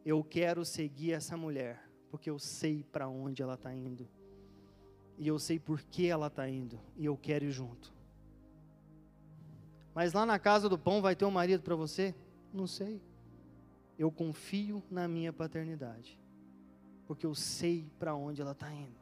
eu 0.06 0.24
quero 0.24 0.66
seguir 0.66 1.14
essa 1.14 1.38
mulher, 1.38 1.82
porque 2.10 2.30
eu 2.30 2.40
sei 2.40 2.84
para 2.84 3.08
onde 3.08 3.42
ela 3.42 3.54
está 3.54 3.74
indo. 3.74 4.08
E 5.18 5.28
eu 5.28 5.38
sei 5.38 5.60
por 5.60 5.82
que 5.82 6.08
ela 6.08 6.28
está 6.28 6.50
indo. 6.50 6.80
E 6.98 7.06
eu 7.06 7.16
quero 7.16 7.46
ir 7.46 7.52
junto. 7.52 7.94
Mas 9.94 10.14
lá 10.14 10.26
na 10.26 10.40
casa 10.40 10.68
do 10.68 10.80
pão 10.80 11.02
vai 11.02 11.16
ter 11.16 11.26
um 11.26 11.32
marido 11.32 11.62
para 11.62 11.76
você? 11.76 12.16
Não 12.52 12.66
sei. 12.66 13.02
Eu 14.00 14.12
confio 14.12 14.82
na 14.90 15.08
minha 15.08 15.32
paternidade. 15.32 16.20
Porque 17.06 17.26
eu 17.26 17.36
sei 17.36 17.92
para 18.00 18.16
onde 18.16 18.42
ela 18.42 18.54
está 18.54 18.72
indo. 18.74 19.00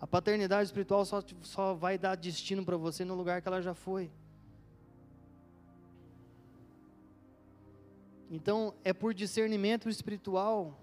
A 0.00 0.06
paternidade 0.06 0.66
espiritual 0.66 1.04
só, 1.04 1.22
só 1.42 1.74
vai 1.74 1.98
dar 1.98 2.14
destino 2.14 2.64
para 2.64 2.76
você 2.76 3.04
no 3.04 3.14
lugar 3.14 3.42
que 3.42 3.48
ela 3.48 3.60
já 3.60 3.74
foi. 3.74 4.10
Então, 8.34 8.74
é 8.82 8.92
por 8.92 9.14
discernimento 9.14 9.88
espiritual 9.88 10.76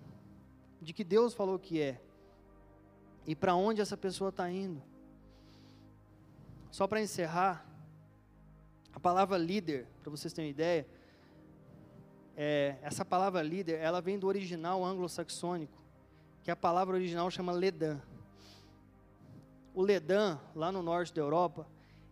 de 0.82 0.94
que 0.94 1.04
Deus 1.04 1.34
falou 1.34 1.60
que 1.60 1.82
é 1.82 2.00
e 3.28 3.36
para 3.36 3.54
onde 3.56 3.82
essa 3.82 3.98
pessoa 3.98 4.30
está 4.30 4.50
indo. 4.50 4.82
Só 6.72 6.88
para 6.88 7.02
encerrar, 7.02 7.66
a 8.94 9.02
palavra 9.02 9.38
líder, 9.38 9.86
para 10.02 10.10
vocês 10.10 10.32
terem 10.32 10.50
ideia, 10.50 10.88
é, 12.38 12.78
essa 12.82 13.04
palavra 13.04 13.42
líder, 13.42 13.82
ela 13.82 14.00
vem 14.00 14.18
do 14.18 14.28
original 14.28 14.86
anglo-saxônico, 14.86 15.78
que 16.46 16.52
a 16.52 16.56
palavra 16.56 16.96
original 16.96 17.30
chama 17.30 17.52
Ledan. 17.52 18.00
O 19.74 19.82
Ledan, 19.82 20.40
lá 20.56 20.72
no 20.72 20.82
norte 20.82 21.14
da 21.14 21.20
Europa, 21.20 21.68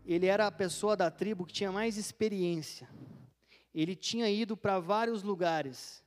ele 0.06 0.26
era 0.26 0.48
a 0.48 0.52
pessoa 0.52 0.98
da 0.98 1.10
tribo 1.10 1.46
que 1.46 1.54
tinha 1.54 1.72
mais 1.72 1.96
experiência. 1.96 2.90
Ele 3.82 3.96
tinha 3.96 4.30
ido 4.30 4.58
para 4.58 4.78
vários 4.78 5.24
lugares. 5.24 6.04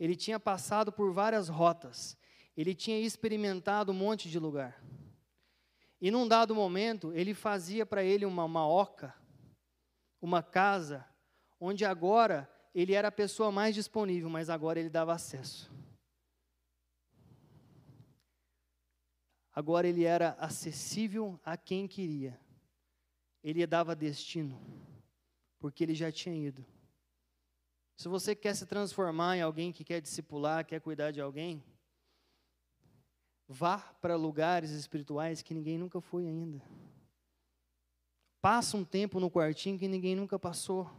Ele 0.00 0.16
tinha 0.16 0.40
passado 0.40 0.90
por 0.90 1.12
várias 1.12 1.48
rotas. 1.48 2.16
Ele 2.56 2.74
tinha 2.74 2.98
experimentado 2.98 3.92
um 3.92 3.94
monte 3.94 4.28
de 4.28 4.36
lugar. 4.36 4.82
E 6.00 6.10
num 6.10 6.26
dado 6.26 6.56
momento, 6.56 7.12
ele 7.12 7.32
fazia 7.32 7.86
para 7.86 8.02
ele 8.02 8.26
uma, 8.26 8.42
uma 8.42 8.66
oca, 8.66 9.14
uma 10.20 10.42
casa, 10.42 11.06
onde 11.60 11.84
agora 11.84 12.50
ele 12.74 12.94
era 12.94 13.06
a 13.06 13.12
pessoa 13.12 13.52
mais 13.52 13.76
disponível, 13.76 14.28
mas 14.28 14.50
agora 14.50 14.80
ele 14.80 14.90
dava 14.90 15.12
acesso. 15.12 15.70
Agora 19.52 19.86
ele 19.86 20.02
era 20.02 20.30
acessível 20.40 21.38
a 21.44 21.56
quem 21.56 21.86
queria. 21.86 22.40
Ele 23.40 23.64
dava 23.68 23.94
destino, 23.94 24.60
porque 25.60 25.84
ele 25.84 25.94
já 25.94 26.10
tinha 26.10 26.34
ido. 26.34 26.73
Se 27.96 28.08
você 28.08 28.34
quer 28.34 28.54
se 28.54 28.66
transformar 28.66 29.36
em 29.36 29.42
alguém 29.42 29.72
que 29.72 29.84
quer 29.84 30.00
discipular, 30.00 30.64
quer 30.66 30.80
cuidar 30.80 31.10
de 31.10 31.20
alguém, 31.20 31.62
vá 33.46 33.78
para 34.00 34.16
lugares 34.16 34.70
espirituais 34.70 35.42
que 35.42 35.54
ninguém 35.54 35.78
nunca 35.78 36.00
foi 36.00 36.26
ainda. 36.26 36.62
Passa 38.40 38.76
um 38.76 38.84
tempo 38.84 39.20
no 39.20 39.30
quartinho 39.30 39.78
que 39.78 39.88
ninguém 39.88 40.14
nunca 40.14 40.38
passou. 40.38 40.90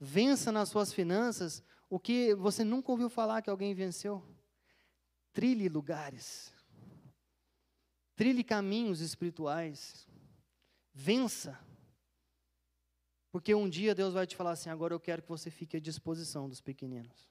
Vença 0.00 0.50
nas 0.50 0.68
suas 0.68 0.92
finanças 0.92 1.62
o 1.90 1.98
que 1.98 2.34
você 2.34 2.64
nunca 2.64 2.90
ouviu 2.90 3.10
falar 3.10 3.42
que 3.42 3.50
alguém 3.50 3.74
venceu. 3.74 4.22
Trilhe 5.32 5.68
lugares. 5.68 6.54
Trilhe 8.16 8.44
caminhos 8.44 9.00
espirituais. 9.00 10.06
Vença. 10.92 11.58
Porque 13.34 13.52
um 13.52 13.68
dia 13.68 13.96
Deus 13.96 14.14
vai 14.14 14.28
te 14.28 14.36
falar 14.36 14.52
assim: 14.52 14.70
agora 14.70 14.94
eu 14.94 15.00
quero 15.00 15.20
que 15.20 15.28
você 15.28 15.50
fique 15.50 15.76
à 15.76 15.80
disposição 15.80 16.48
dos 16.48 16.60
pequeninos. 16.60 17.28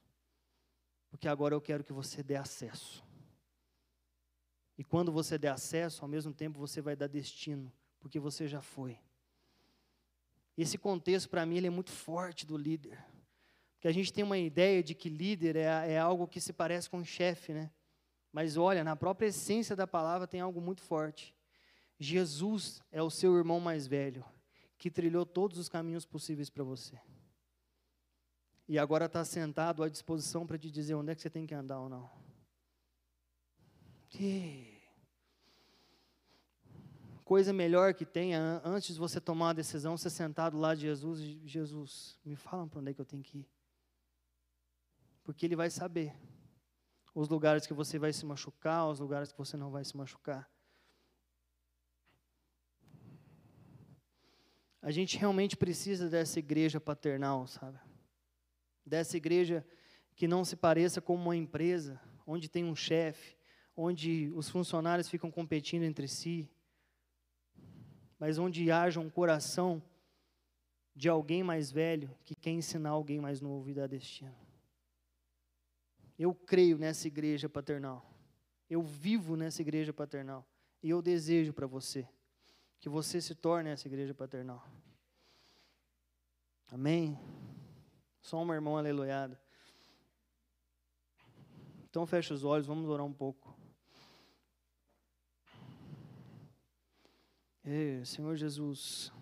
Porque 1.09 1.29
agora 1.29 1.55
eu 1.55 1.61
quero 1.61 1.81
que 1.81 1.93
você 1.93 2.21
dê 2.21 2.35
acesso. 2.35 3.01
E 4.77 4.83
quando 4.83 5.13
você 5.13 5.37
der 5.37 5.53
acesso, 5.53 6.01
ao 6.01 6.09
mesmo 6.09 6.33
tempo 6.33 6.59
você 6.59 6.81
vai 6.81 6.93
dar 6.93 7.07
destino, 7.07 7.71
porque 8.01 8.19
você 8.19 8.49
já 8.49 8.61
foi. 8.61 8.99
Esse 10.57 10.77
contexto, 10.77 11.29
para 11.29 11.45
mim, 11.45 11.55
ele 11.55 11.67
é 11.67 11.69
muito 11.69 11.91
forte 11.91 12.45
do 12.45 12.57
líder. 12.57 13.01
Porque 13.75 13.87
a 13.87 13.93
gente 13.93 14.11
tem 14.11 14.25
uma 14.25 14.37
ideia 14.37 14.83
de 14.83 14.93
que 14.93 15.07
líder 15.07 15.55
é, 15.55 15.93
é 15.93 15.97
algo 15.97 16.27
que 16.27 16.41
se 16.41 16.51
parece 16.51 16.89
com 16.89 17.01
chefe, 17.05 17.53
né? 17.53 17.71
Mas 18.29 18.57
olha, 18.57 18.83
na 18.83 18.97
própria 18.97 19.27
essência 19.27 19.73
da 19.73 19.87
palavra 19.87 20.27
tem 20.27 20.41
algo 20.41 20.59
muito 20.59 20.81
forte. 20.81 21.33
Jesus 21.97 22.81
é 22.91 23.01
o 23.01 23.09
seu 23.09 23.37
irmão 23.37 23.61
mais 23.61 23.87
velho, 23.87 24.25
que 24.83 24.91
trilhou 24.91 25.25
todos 25.25 25.57
os 25.57 25.69
caminhos 25.69 26.05
possíveis 26.05 26.49
para 26.49 26.61
você. 26.61 26.99
E 28.67 28.77
agora 28.77 29.05
está 29.05 29.23
sentado 29.23 29.81
à 29.81 29.87
disposição 29.87 30.45
para 30.45 30.57
te 30.57 30.69
dizer 30.69 30.93
onde 30.93 31.09
é 31.09 31.15
que 31.15 31.21
você 31.21 31.29
tem 31.29 31.45
que 31.45 31.55
andar 31.55 31.79
ou 31.79 31.87
não. 31.87 32.11
Que 34.09 34.83
coisa 37.23 37.53
melhor 37.53 37.93
que 37.93 38.05
tenha 38.05 38.61
antes 38.65 38.95
de 38.95 38.99
você 38.99 39.21
tomar 39.21 39.51
a 39.51 39.53
decisão, 39.53 39.97
você 39.97 40.09
sentado 40.09 40.57
lá 40.57 40.75
de 40.75 40.81
Jesus 40.81 41.21
e 41.21 41.47
Jesus, 41.47 42.19
me 42.25 42.35
fala 42.35 42.67
para 42.67 42.81
onde 42.81 42.91
é 42.91 42.93
que 42.93 42.99
eu 42.99 43.05
tenho 43.05 43.23
que 43.23 43.37
ir. 43.37 43.49
Porque 45.23 45.45
ele 45.45 45.55
vai 45.55 45.69
saber 45.69 46.13
os 47.15 47.29
lugares 47.29 47.65
que 47.65 47.73
você 47.73 47.97
vai 47.97 48.11
se 48.11 48.25
machucar, 48.25 48.89
os 48.89 48.99
lugares 48.99 49.31
que 49.31 49.37
você 49.37 49.55
não 49.55 49.71
vai 49.71 49.85
se 49.85 49.95
machucar. 49.95 50.52
A 54.83 54.91
gente 54.91 55.17
realmente 55.17 55.55
precisa 55.55 56.09
dessa 56.09 56.39
igreja 56.39 56.77
paternal, 56.77 57.47
sabe? 57.47 57.79
Dessa 58.85 59.15
igreja 59.15 59.65
que 60.13 60.27
não 60.27 60.43
se 60.43 60.57
pareça 60.57 60.99
com 60.99 61.15
uma 61.15 61.37
empresa, 61.37 62.01
onde 62.27 62.49
tem 62.49 62.65
um 62.65 62.75
chefe, 62.75 63.37
onde 63.77 64.29
os 64.35 64.49
funcionários 64.49 65.07
ficam 65.07 65.31
competindo 65.31 65.83
entre 65.83 66.05
si, 66.05 66.51
mas 68.19 68.37
onde 68.37 68.69
haja 68.69 68.99
um 68.99 69.09
coração 69.09 69.81
de 70.93 71.07
alguém 71.07 71.43
mais 71.43 71.71
velho 71.71 72.13
que 72.25 72.35
quer 72.35 72.51
ensinar 72.51 72.89
alguém 72.89 73.21
mais 73.21 73.39
novo 73.39 73.69
e 73.69 73.73
dar 73.73 73.87
destino. 73.87 74.35
Eu 76.19 76.35
creio 76.35 76.77
nessa 76.77 77.07
igreja 77.07 77.47
paternal. 77.47 78.05
Eu 78.69 78.83
vivo 78.83 79.37
nessa 79.37 79.61
igreja 79.61 79.93
paternal. 79.93 80.45
E 80.81 80.89
eu 80.89 81.01
desejo 81.01 81.53
para 81.53 81.65
você 81.65 82.05
que 82.83 82.89
você 82.89 83.21
se 83.21 83.33
torne 83.33 83.69
essa 83.69 83.87
igreja 83.87 84.13
paternal. 84.13 84.61
Amém? 86.69 87.17
Só 88.19 88.41
uma 88.41 88.53
irmã 88.53 88.77
aleluiada. 88.77 89.39
Então 91.85 92.05
feche 92.05 92.33
os 92.33 92.43
olhos, 92.43 92.67
vamos 92.67 92.89
orar 92.89 93.05
um 93.05 93.13
pouco. 93.13 93.57
Ei, 97.63 98.03
Senhor 98.03 98.35
Jesus, 98.35 99.13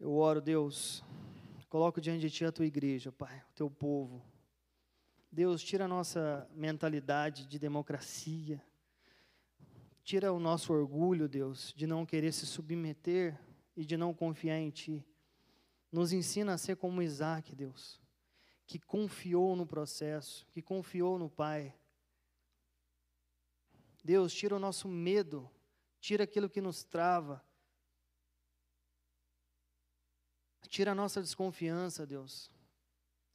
eu 0.00 0.12
oro, 0.12 0.40
Deus, 0.40 1.04
coloco 1.68 2.00
diante 2.00 2.22
de 2.22 2.30
Ti 2.30 2.46
a 2.46 2.50
Tua 2.50 2.66
igreja, 2.66 3.12
Pai, 3.12 3.38
o 3.52 3.54
Teu 3.54 3.70
povo. 3.70 4.20
Deus, 5.30 5.62
tira 5.62 5.84
a 5.84 5.88
nossa 5.88 6.44
mentalidade 6.52 7.46
de 7.46 7.56
democracia, 7.56 8.60
tira 10.08 10.32
o 10.32 10.40
nosso 10.40 10.72
orgulho, 10.72 11.28
Deus, 11.28 11.74
de 11.76 11.86
não 11.86 12.06
querer 12.06 12.32
se 12.32 12.46
submeter 12.46 13.38
e 13.76 13.84
de 13.84 13.94
não 13.94 14.14
confiar 14.14 14.56
em 14.56 14.70
Ti. 14.70 15.04
Nos 15.92 16.14
ensina 16.14 16.54
a 16.54 16.56
ser 16.56 16.76
como 16.76 17.02
Isaac, 17.02 17.54
Deus, 17.54 18.00
que 18.66 18.78
confiou 18.78 19.54
no 19.54 19.66
processo, 19.66 20.46
que 20.46 20.62
confiou 20.62 21.18
no 21.18 21.28
Pai. 21.28 21.78
Deus, 24.02 24.32
tira 24.32 24.56
o 24.56 24.58
nosso 24.58 24.88
medo, 24.88 25.46
tira 26.00 26.24
aquilo 26.24 26.48
que 26.48 26.62
nos 26.62 26.82
trava, 26.82 27.44
tira 30.70 30.92
a 30.92 30.94
nossa 30.94 31.20
desconfiança, 31.20 32.06
Deus. 32.06 32.50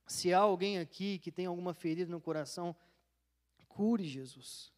Se 0.08 0.34
há 0.34 0.40
alguém 0.40 0.80
aqui 0.80 1.20
que 1.20 1.32
tem 1.32 1.46
alguma 1.46 1.76
ferida 1.76 2.12
no 2.12 2.20
coração, 2.20 2.76
cure 3.68 4.04
Jesus. 4.04 4.73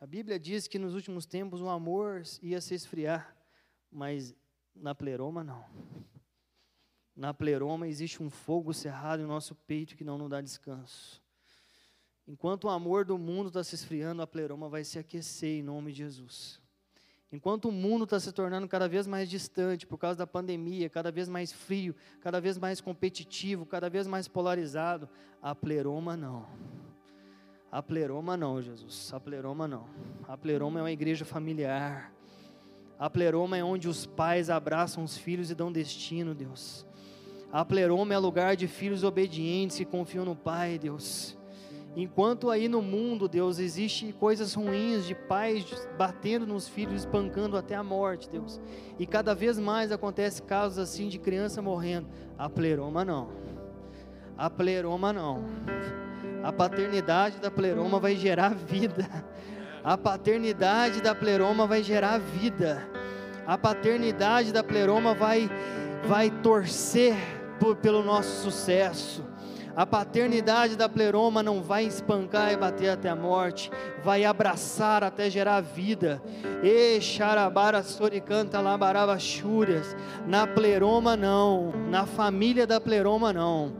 A 0.00 0.06
Bíblia 0.06 0.38
diz 0.38 0.68
que 0.68 0.78
nos 0.78 0.94
últimos 0.94 1.26
tempos 1.26 1.60
o 1.60 1.68
amor 1.68 2.22
ia 2.40 2.60
se 2.60 2.72
esfriar, 2.72 3.36
mas 3.90 4.32
na 4.74 4.94
pleroma 4.94 5.42
não. 5.42 5.64
Na 7.16 7.34
pleroma 7.34 7.88
existe 7.88 8.22
um 8.22 8.30
fogo 8.30 8.72
cerrado 8.72 9.22
em 9.22 9.26
nosso 9.26 9.56
peito 9.56 9.96
que 9.96 10.04
não 10.04 10.16
nos 10.16 10.30
dá 10.30 10.40
descanso. 10.40 11.20
Enquanto 12.28 12.64
o 12.64 12.68
amor 12.68 13.04
do 13.04 13.18
mundo 13.18 13.48
está 13.48 13.64
se 13.64 13.74
esfriando, 13.74 14.22
a 14.22 14.26
pleroma 14.26 14.68
vai 14.68 14.84
se 14.84 15.00
aquecer 15.00 15.58
em 15.58 15.62
nome 15.62 15.90
de 15.90 15.98
Jesus. 15.98 16.60
Enquanto 17.32 17.68
o 17.68 17.72
mundo 17.72 18.04
está 18.04 18.20
se 18.20 18.30
tornando 18.30 18.68
cada 18.68 18.88
vez 18.88 19.04
mais 19.06 19.28
distante 19.28 19.86
por 19.86 19.98
causa 19.98 20.18
da 20.18 20.26
pandemia, 20.26 20.88
cada 20.88 21.10
vez 21.10 21.28
mais 21.28 21.52
frio, 21.52 21.94
cada 22.20 22.40
vez 22.40 22.56
mais 22.56 22.80
competitivo, 22.80 23.66
cada 23.66 23.90
vez 23.90 24.06
mais 24.06 24.28
polarizado, 24.28 25.08
a 25.42 25.54
pleroma 25.56 26.16
não. 26.16 26.46
A 27.70 27.82
pleroma 27.82 28.36
não, 28.36 28.62
Jesus. 28.62 29.12
A 29.12 29.20
pleroma 29.20 29.68
não. 29.68 29.84
A 30.26 30.36
pleroma 30.36 30.80
é 30.80 30.82
uma 30.82 30.92
igreja 30.92 31.24
familiar. 31.24 32.12
A 32.98 33.10
pleroma 33.10 33.56
é 33.58 33.62
onde 33.62 33.88
os 33.88 34.06
pais 34.06 34.48
abraçam 34.48 35.04
os 35.04 35.16
filhos 35.16 35.50
e 35.50 35.54
dão 35.54 35.70
destino, 35.70 36.34
Deus. 36.34 36.86
A 37.52 37.64
pleroma 37.64 38.12
é 38.14 38.18
lugar 38.18 38.56
de 38.56 38.66
filhos 38.66 39.04
obedientes 39.04 39.78
que 39.78 39.84
confiam 39.84 40.24
no 40.24 40.34
Pai, 40.34 40.78
Deus. 40.78 41.36
Enquanto 41.96 42.50
aí 42.50 42.68
no 42.68 42.82
mundo, 42.82 43.28
Deus, 43.28 43.58
existe 43.58 44.12
coisas 44.12 44.54
ruins 44.54 45.06
de 45.06 45.14
pais 45.14 45.64
batendo 45.96 46.46
nos 46.46 46.68
filhos, 46.68 47.00
espancando 47.00 47.56
até 47.56 47.74
a 47.74 47.82
morte, 47.82 48.28
Deus. 48.28 48.60
E 48.98 49.06
cada 49.06 49.34
vez 49.34 49.58
mais 49.58 49.90
acontece 49.90 50.42
casos 50.42 50.78
assim 50.78 51.08
de 51.08 51.18
criança 51.18 51.62
morrendo. 51.62 52.08
A 52.36 52.48
pleroma 52.48 53.04
não. 53.04 53.28
A 54.36 54.50
pleroma 54.50 55.12
não. 55.12 55.44
A 56.42 56.52
paternidade 56.52 57.38
da 57.38 57.50
pleroma 57.50 57.98
vai 57.98 58.16
gerar 58.16 58.54
vida. 58.54 59.08
A 59.82 59.96
paternidade 59.96 61.00
da 61.00 61.14
pleroma 61.14 61.66
vai 61.66 61.82
gerar 61.82 62.18
vida. 62.18 62.86
A 63.46 63.56
paternidade 63.56 64.52
da 64.52 64.62
pleroma 64.62 65.14
vai 65.14 65.50
vai 66.06 66.30
torcer 66.30 67.16
por, 67.58 67.76
pelo 67.76 68.02
nosso 68.02 68.42
sucesso. 68.42 69.24
A 69.76 69.86
paternidade 69.86 70.76
da 70.76 70.88
pleroma 70.88 71.42
não 71.42 71.62
vai 71.62 71.84
espancar 71.84 72.52
e 72.52 72.56
bater 72.56 72.90
até 72.90 73.08
a 73.08 73.14
morte, 73.14 73.70
vai 74.02 74.24
abraçar 74.24 75.04
até 75.04 75.30
gerar 75.30 75.60
vida. 75.60 76.20
E 76.62 77.00
xarabara 77.00 77.82
soricanta 77.82 78.60
labarava 78.60 79.18
chúrias. 79.18 79.96
Na 80.26 80.46
pleroma 80.46 81.16
não, 81.16 81.72
na 81.88 82.06
família 82.06 82.66
da 82.66 82.80
pleroma 82.80 83.32
não. 83.32 83.72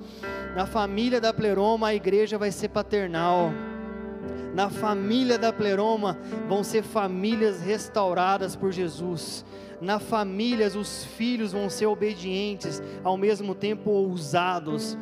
Na 0.55 0.66
família 0.66 1.20
da 1.20 1.32
pleroma 1.32 1.89
a 1.89 1.95
igreja 1.95 2.39
vai 2.39 2.53
ser 2.53 2.68
paternal. 2.68 3.53
na 4.55 4.70
família 4.70 5.39
da 5.39 5.53
Pleroma, 5.53 6.18
vão 6.49 6.64
ser 6.64 6.82
famílias 6.82 7.61
restauradas 7.61 8.57
por 8.57 8.72
Jesus. 8.72 9.45
Na 9.80 10.01
família, 10.01 10.66
os 10.66 11.05
filhos 11.05 11.53
vão 11.53 11.70
ser 11.70 11.86
obedientes, 11.86 12.82
ao 13.05 13.16
mesmo 13.16 13.55
tempo 13.55 13.91
ousados 13.91 14.99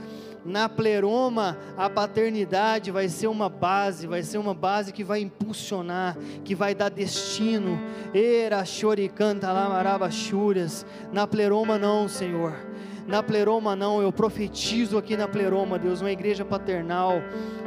na 0.46 0.68
pleroma, 0.68 1.58
a 1.76 1.90
paternidade 1.90 2.90
vai 2.90 3.08
ser 3.08 3.26
uma 3.26 3.48
base, 3.48 4.06
vai 4.06 4.22
ser 4.22 4.38
uma 4.38 4.54
base 4.54 4.92
que 4.92 5.02
vai 5.02 5.20
impulsionar, 5.20 6.16
que 6.44 6.54
vai 6.54 6.74
dar 6.74 6.88
destino. 6.88 7.78
Era 8.14 8.64
choricanta 8.64 9.52
lamarabachúrias. 9.52 10.86
Na 11.12 11.26
pleroma 11.26 11.76
não, 11.78 12.08
Senhor. 12.08 12.54
Na 13.06 13.22
pleroma 13.22 13.76
não, 13.76 14.02
eu 14.02 14.12
profetizo 14.12 14.98
aqui 14.98 15.16
na 15.16 15.28
pleroma, 15.28 15.78
Deus, 15.78 16.00
uma 16.00 16.10
igreja 16.10 16.44
paternal, 16.44 17.22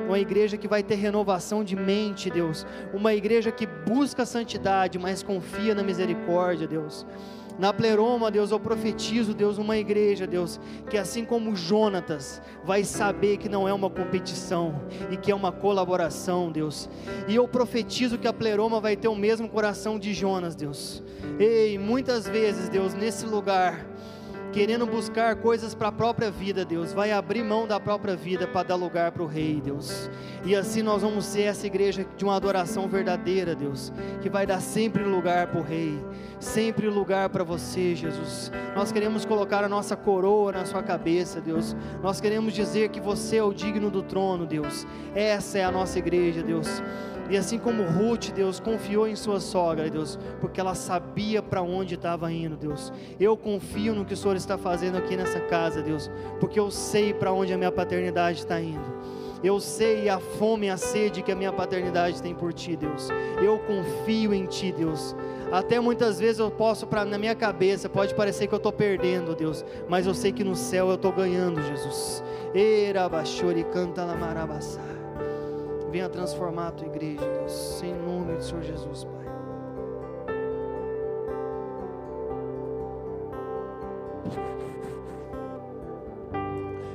uma 0.05 0.19
igreja 0.19 0.57
que 0.57 0.67
vai 0.67 0.84
ter 0.84 0.95
renovação 0.95 1.63
de 1.63 1.77
mente, 1.77 2.30
Deus, 2.30 2.65
uma 2.93 3.13
igreja 3.13 3.49
que 3.49 3.65
busca 3.65 4.23
a 4.23 4.25
santidade, 4.25 4.99
mas 4.99 5.23
confia 5.23 5.73
na 5.73 5.82
misericórdia, 5.82 6.67
Deus. 6.67 7.05
Na 7.60 7.74
pleroma, 7.74 8.32
Deus, 8.32 8.51
eu 8.51 8.60
profetizo, 8.60 9.34
Deus, 9.34 9.57
uma 9.57 9.76
igreja, 9.76 10.26
Deus, 10.26 10.57
que 10.89 10.97
assim 10.97 11.26
como 11.26 11.57
Jonatas 11.57 12.41
vai 12.64 12.86
saber 12.86 13.36
que 13.36 13.49
não 13.49 13.68
é 13.68 13.74
uma 13.74 13.89
competição 13.89 14.82
e 15.12 15.18
que 15.18 15.30
é 15.30 15.36
uma 15.36 15.51
colaboração, 15.51 16.49
Deus. 16.49 16.89
E 17.28 17.36
eu 17.36 17.45
profetizo 17.49 18.18
que 18.18 18.30
a 18.30 18.32
pleroma 18.32 18.80
vai 18.80 18.95
ter 18.95 19.10
o 19.10 19.16
mesmo 19.16 19.49
coração 19.49 19.99
de 19.99 20.14
Jonas, 20.14 20.55
Deus. 20.55 21.03
Ei, 21.38 21.78
muitas 21.78 22.26
vezes, 22.26 22.70
Deus, 22.70 22.93
nesse 22.93 23.26
lugar, 23.26 23.86
querendo 24.51 24.85
buscar 24.85 25.35
coisas 25.35 25.75
para 25.75 25.89
a 25.89 25.91
própria 25.91 26.31
vida, 26.31 26.65
Deus, 26.65 26.91
vai 26.91 27.11
abrir 27.11 27.43
mão 27.43 27.67
da 27.67 27.79
própria 27.79 28.15
vida 28.15 28.47
para 28.47 28.69
dar 28.69 28.75
lugar 28.75 29.11
para 29.11 29.23
o 29.23 29.27
Rei, 29.27 29.61
Deus. 29.61 30.09
E 30.43 30.55
assim 30.55 30.81
nós 30.81 31.01
vamos 31.01 31.25
ser 31.25 31.43
essa 31.43 31.67
igreja 31.67 32.05
de 32.17 32.23
uma 32.23 32.35
adoração 32.35 32.87
verdadeira, 32.87 33.55
Deus, 33.55 33.91
que 34.21 34.29
vai 34.29 34.45
dar 34.45 34.59
sempre 34.59 35.03
lugar 35.03 35.47
para 35.47 35.59
o 35.59 35.63
Rei, 35.63 35.99
sempre 36.39 36.87
lugar 36.87 37.29
para 37.29 37.43
você, 37.43 37.95
Jesus. 37.95 38.51
Nós 38.75 38.91
queremos 38.91 39.25
colocar 39.25 39.63
a 39.63 39.69
nossa 39.69 39.95
coroa 39.95 40.51
na 40.51 40.65
sua 40.65 40.81
cabeça, 40.81 41.39
Deus. 41.39 41.75
Nós 42.01 42.19
queremos 42.19 42.53
dizer 42.53 42.89
que 42.89 42.99
você 42.99 43.37
é 43.37 43.43
o 43.43 43.53
digno 43.53 43.91
do 43.91 44.01
trono, 44.01 44.45
Deus. 44.45 44.87
Essa 45.13 45.59
é 45.59 45.63
a 45.63 45.71
nossa 45.71 45.99
igreja, 45.99 46.41
Deus. 46.41 46.81
E 47.30 47.38
assim 47.38 47.59
como 47.59 47.84
Ruth, 47.84 48.32
Deus, 48.32 48.59
confiou 48.59 49.07
em 49.07 49.15
sua 49.15 49.39
sogra, 49.39 49.89
Deus, 49.89 50.17
porque 50.41 50.59
ela 50.59 50.73
sabia 50.73 51.41
para 51.41 51.61
onde 51.61 51.93
estava 51.93 52.32
indo, 52.32 52.57
Deus. 52.57 52.91
Eu 53.19 53.38
confio 53.38 53.93
no 53.93 54.03
que 54.03 54.15
o 54.15 54.17
Senhor 54.17 54.36
está 54.36 54.57
fazendo 54.57 54.97
aqui 54.97 55.15
nessa 55.15 55.39
casa, 55.39 55.82
Deus, 55.82 56.09
porque 56.39 56.59
eu 56.59 56.71
sei 56.71 57.13
para 57.13 57.32
onde 57.32 57.53
a 57.53 57.57
minha 57.57 57.71
paternidade 57.71 58.39
está 58.39 58.59
indo. 58.59 58.99
Eu 59.43 59.59
sei 59.59 60.09
a 60.09 60.19
fome 60.19 60.67
e 60.67 60.69
a 60.69 60.75
sede 60.75 61.21
que 61.21 61.32
a 61.32 61.36
minha 61.36 61.53
paternidade 61.53 62.21
tem 62.21 62.36
por 62.36 62.51
ti, 62.51 62.75
Deus. 62.75 63.07
Eu 63.41 63.59
confio 63.59 64.34
em 64.34 64.45
ti, 64.45 64.71
Deus. 64.71 65.15
Até 65.51 65.80
muitas 65.80 66.19
vezes 66.19 66.39
eu 66.39 66.51
posso, 66.51 66.86
pra, 66.86 67.05
na 67.05 67.17
minha 67.17 67.36
cabeça, 67.36 67.88
pode 67.88 68.13
parecer 68.13 68.47
que 68.47 68.53
eu 68.53 68.57
estou 68.57 68.73
perdendo, 68.73 69.36
Deus, 69.36 69.63
mas 69.88 70.05
eu 70.05 70.13
sei 70.13 70.32
que 70.32 70.43
no 70.43 70.55
céu 70.55 70.89
eu 70.89 70.95
estou 70.95 71.11
ganhando, 71.11 71.61
Jesus. 71.61 72.23
Erabachori 72.53 73.63
canta 73.63 74.03
lamarabassá. 74.03 74.98
Venha 75.91 76.07
transformar 76.07 76.67
a 76.67 76.71
tua 76.71 76.85
igreja, 76.85 77.25
Deus, 77.25 77.81
em 77.81 77.95
nome 77.95 78.35
do 78.35 78.43
Senhor 78.43 78.61
Jesus, 78.61 79.05
Pai. 79.05 79.25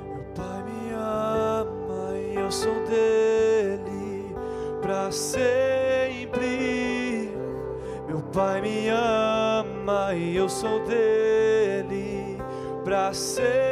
Meu 0.06 0.24
Pai 0.36 0.62
me 0.62 0.92
ama 0.92 2.16
e 2.16 2.36
eu 2.36 2.52
sou 2.52 2.74
dele 2.84 4.32
para 4.80 5.10
sempre. 5.10 6.36
Meu 8.06 8.20
Pai 8.32 8.60
me 8.60 8.88
ama 8.90 10.14
e 10.14 10.36
eu 10.36 10.48
sou 10.48 10.84
dele 10.86 12.38
para 12.84 13.12
sempre. 13.12 13.63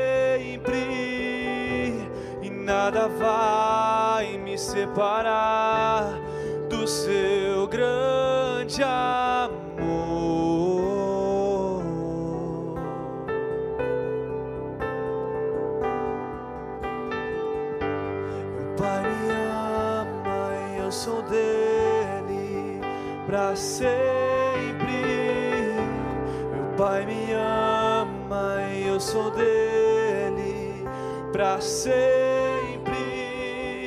Sempre. 31.82 32.92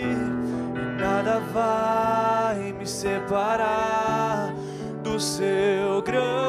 E 0.03 1.01
nada 1.01 1.39
vai 1.53 2.73
me 2.73 2.85
separar 2.85 4.53
do 5.01 5.19
seu 5.19 6.01
grande 6.01 6.44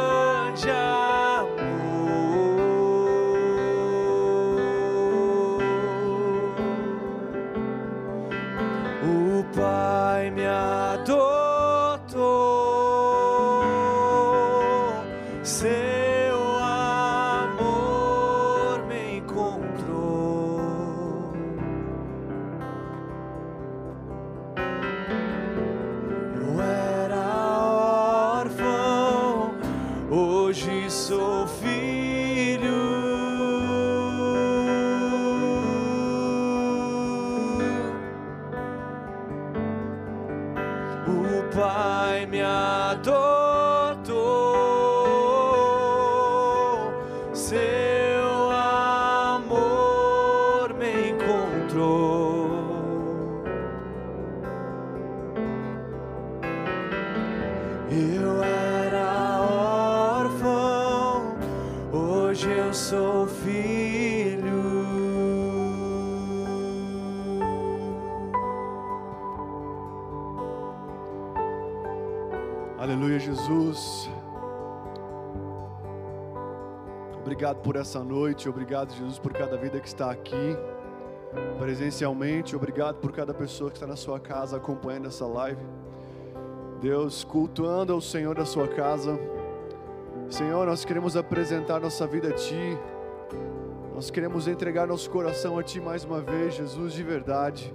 por 77.67 77.75
essa 77.75 77.99
noite, 77.99 78.49
obrigado, 78.49 78.95
Jesus, 78.95 79.19
por 79.19 79.33
cada 79.33 79.57
vida 79.57 79.81
que 79.81 79.89
está 79.89 80.09
aqui 80.09 80.57
presencialmente, 81.59 82.55
obrigado 82.55 83.01
por 83.01 83.11
cada 83.11 83.35
pessoa 83.35 83.71
que 83.71 83.77
está 83.77 83.89
na 83.89 83.97
sua 83.97 84.21
casa 84.21 84.57
acompanhando 84.57 85.09
essa 85.09 85.27
live. 85.27 85.61
Deus, 86.81 87.25
cultuando 87.25 87.93
ao 87.93 88.01
Senhor 88.01 88.37
da 88.37 88.45
sua 88.45 88.69
casa. 88.69 89.19
Senhor, 90.31 90.65
nós 90.65 90.85
queremos 90.85 91.17
apresentar 91.17 91.81
nossa 91.81 92.07
vida 92.07 92.29
a 92.29 92.33
Ti. 92.33 92.79
Nós 93.97 94.13
queremos 94.13 94.47
entregar 94.47 94.87
nosso 94.87 95.11
coração 95.11 95.59
a 95.59 95.63
Ti 95.65 95.81
mais 95.81 96.05
uma 96.05 96.21
vez, 96.21 96.55
Jesus, 96.55 96.93
de 96.93 97.03
verdade. 97.03 97.75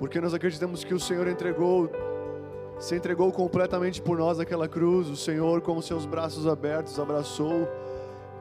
Porque 0.00 0.20
nós 0.20 0.34
acreditamos 0.34 0.82
que 0.82 0.92
o 0.92 0.98
Senhor 0.98 1.28
entregou 1.28 1.88
se 2.80 2.96
entregou 2.96 3.30
completamente 3.30 4.02
por 4.02 4.18
nós 4.18 4.38
naquela 4.38 4.66
cruz. 4.66 5.06
O 5.06 5.14
Senhor, 5.14 5.60
com 5.60 5.76
os 5.76 5.86
seus 5.86 6.04
braços 6.04 6.48
abertos, 6.48 6.98
abraçou 6.98 7.68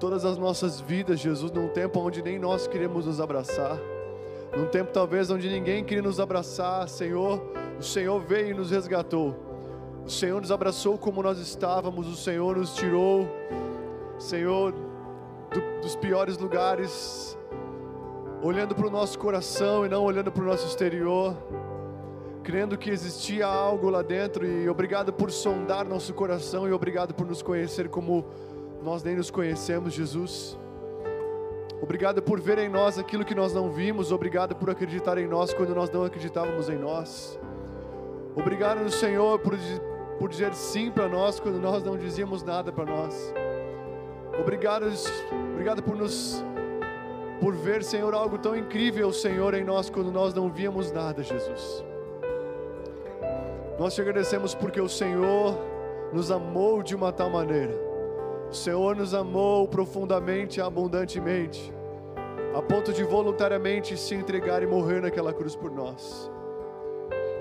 todas 0.01 0.25
as 0.25 0.35
nossas 0.37 0.81
vidas, 0.81 1.19
Jesus, 1.19 1.51
num 1.51 1.67
tempo 1.67 1.99
onde 1.99 2.23
nem 2.23 2.39
nós 2.39 2.65
queríamos 2.65 3.05
nos 3.05 3.21
abraçar. 3.21 3.77
Num 4.57 4.65
tempo 4.65 4.91
talvez 4.91 5.29
onde 5.29 5.47
ninguém 5.47 5.83
queria 5.83 6.01
nos 6.01 6.19
abraçar, 6.19 6.89
Senhor, 6.89 7.39
o 7.79 7.83
Senhor 7.83 8.19
veio 8.19 8.49
e 8.49 8.53
nos 8.55 8.71
resgatou. 8.71 9.35
O 10.03 10.09
Senhor 10.09 10.41
nos 10.41 10.51
abraçou 10.51 10.97
como 10.97 11.21
nós 11.21 11.37
estávamos, 11.37 12.07
o 12.07 12.15
Senhor 12.15 12.57
nos 12.57 12.73
tirou, 12.73 13.27
Senhor, 14.17 14.71
do- 14.73 15.81
dos 15.81 15.95
piores 15.95 16.35
lugares, 16.39 17.37
olhando 18.41 18.73
para 18.73 18.87
o 18.87 18.89
nosso 18.89 19.19
coração 19.19 19.85
e 19.85 19.89
não 19.89 20.03
olhando 20.03 20.31
para 20.31 20.41
o 20.43 20.45
nosso 20.47 20.65
exterior. 20.67 21.35
crendo 22.43 22.75
que 22.75 22.89
existia 22.89 23.45
algo 23.45 23.87
lá 23.87 24.01
dentro 24.01 24.43
e 24.43 24.67
obrigado 24.67 25.13
por 25.13 25.29
sondar 25.31 25.85
nosso 25.87 26.11
coração 26.11 26.67
e 26.67 26.73
obrigado 26.73 27.13
por 27.13 27.23
nos 27.27 27.43
conhecer 27.43 27.87
como 27.87 28.25
nós 28.83 29.03
nem 29.03 29.15
nos 29.15 29.29
conhecemos, 29.29 29.93
Jesus. 29.93 30.57
Obrigado 31.81 32.21
por 32.21 32.39
ver 32.39 32.59
em 32.59 32.69
nós 32.69 32.99
aquilo 32.99 33.25
que 33.25 33.33
nós 33.33 33.53
não 33.53 33.71
vimos, 33.71 34.11
obrigado 34.11 34.55
por 34.55 34.69
acreditar 34.69 35.17
em 35.17 35.27
nós 35.27 35.53
quando 35.53 35.73
nós 35.73 35.89
não 35.89 36.03
acreditávamos 36.03 36.69
em 36.69 36.77
nós. 36.77 37.39
Obrigado, 38.35 38.87
Senhor, 38.91 39.39
por, 39.39 39.57
por 40.19 40.29
dizer 40.29 40.53
sim 40.53 40.91
para 40.91 41.09
nós 41.09 41.39
quando 41.39 41.59
nós 41.59 41.83
não 41.83 41.97
dizíamos 41.97 42.43
nada 42.43 42.71
para 42.71 42.85
nós. 42.85 43.33
Obrigado, 44.39 44.85
obrigado 45.53 45.81
por 45.81 45.95
nos 45.95 46.43
por 47.41 47.55
ver, 47.55 47.83
Senhor, 47.83 48.13
algo 48.13 48.37
tão 48.37 48.55
incrível, 48.55 49.11
Senhor, 49.11 49.55
em 49.55 49.63
nós 49.63 49.89
quando 49.89 50.11
nós 50.11 50.31
não 50.31 50.47
víamos 50.47 50.91
nada, 50.91 51.23
Jesus. 51.23 51.83
Nós 53.79 53.95
te 53.95 54.01
agradecemos 54.01 54.53
porque 54.53 54.79
o 54.79 54.87
Senhor 54.87 55.57
nos 56.13 56.29
amou 56.29 56.83
de 56.83 56.93
uma 56.95 57.11
tal 57.11 57.31
maneira. 57.31 57.90
O 58.51 58.53
Senhor 58.53 58.95
nos 58.97 59.13
amou 59.13 59.65
profundamente, 59.67 60.59
abundantemente, 60.59 61.73
a 62.53 62.61
ponto 62.61 62.91
de 62.91 63.01
voluntariamente 63.03 63.95
se 63.95 64.13
entregar 64.13 64.61
e 64.61 64.67
morrer 64.67 65.01
naquela 65.01 65.31
cruz 65.31 65.55
por 65.55 65.71
nós. 65.71 66.29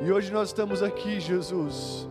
E 0.01 0.13
hoje 0.13 0.33
nós 0.33 0.51
estamos 0.51 0.83
aqui, 0.83 1.19
Jesus, 1.19 2.09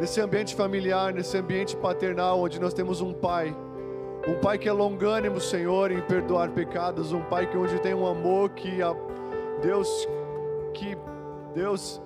nesse 0.00 0.20
ambiente 0.20 0.56
familiar, 0.56 1.14
nesse 1.14 1.38
ambiente 1.38 1.76
paternal, 1.76 2.40
onde 2.40 2.60
nós 2.60 2.74
temos 2.74 3.00
um 3.00 3.12
Pai 3.12 3.56
um 4.26 4.34
pai 4.40 4.58
que 4.58 4.68
é 4.68 4.72
longânimo, 4.72 5.40
Senhor, 5.40 5.90
em 5.90 6.02
perdoar 6.02 6.50
pecados, 6.50 7.12
um 7.12 7.22
pai 7.22 7.46
que 7.46 7.56
onde 7.56 7.78
tem 7.80 7.94
um 7.94 8.06
amor 8.06 8.50
que 8.50 8.82
a 8.82 8.94
Deus 9.62 9.88
que 10.74 10.98
Deus 11.54 11.98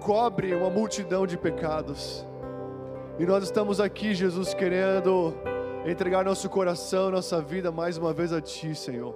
cobre 0.00 0.52
uma 0.56 0.68
multidão 0.68 1.24
de 1.24 1.38
pecados. 1.38 2.26
E 3.18 3.26
nós 3.26 3.44
estamos 3.44 3.78
aqui, 3.78 4.14
Jesus, 4.14 4.54
querendo 4.54 5.34
entregar 5.86 6.24
nosso 6.24 6.48
coração, 6.48 7.10
nossa 7.10 7.42
vida 7.42 7.70
mais 7.70 7.98
uma 7.98 8.10
vez 8.12 8.32
a 8.32 8.40
ti, 8.40 8.74
Senhor. 8.74 9.14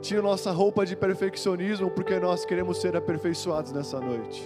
Tira 0.00 0.20
nossa 0.20 0.50
roupa 0.50 0.84
de 0.84 0.96
perfeccionismo, 0.96 1.90
porque 1.90 2.18
nós 2.18 2.44
queremos 2.44 2.80
ser 2.80 2.96
aperfeiçoados 2.96 3.70
nessa 3.70 4.00
noite. 4.00 4.44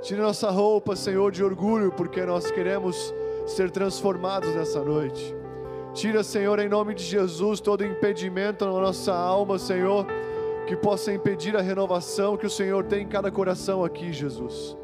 Tira 0.00 0.22
nossa 0.22 0.50
roupa, 0.50 0.96
Senhor, 0.96 1.30
de 1.30 1.44
orgulho, 1.44 1.92
porque 1.92 2.24
nós 2.24 2.50
queremos 2.50 3.14
ser 3.46 3.70
transformados 3.70 4.54
nessa 4.54 4.82
noite. 4.82 5.36
Tira, 5.92 6.24
Senhor, 6.24 6.58
em 6.60 6.68
nome 6.68 6.94
de 6.94 7.04
Jesus, 7.04 7.60
todo 7.60 7.84
impedimento 7.84 8.64
na 8.64 8.72
nossa 8.72 9.12
alma, 9.12 9.58
Senhor, 9.58 10.06
que 10.66 10.74
possa 10.74 11.12
impedir 11.12 11.54
a 11.56 11.60
renovação 11.60 12.38
que 12.38 12.46
o 12.46 12.50
Senhor 12.50 12.84
tem 12.86 13.02
em 13.02 13.08
cada 13.08 13.30
coração 13.30 13.84
aqui, 13.84 14.12
Jesus. 14.12 14.76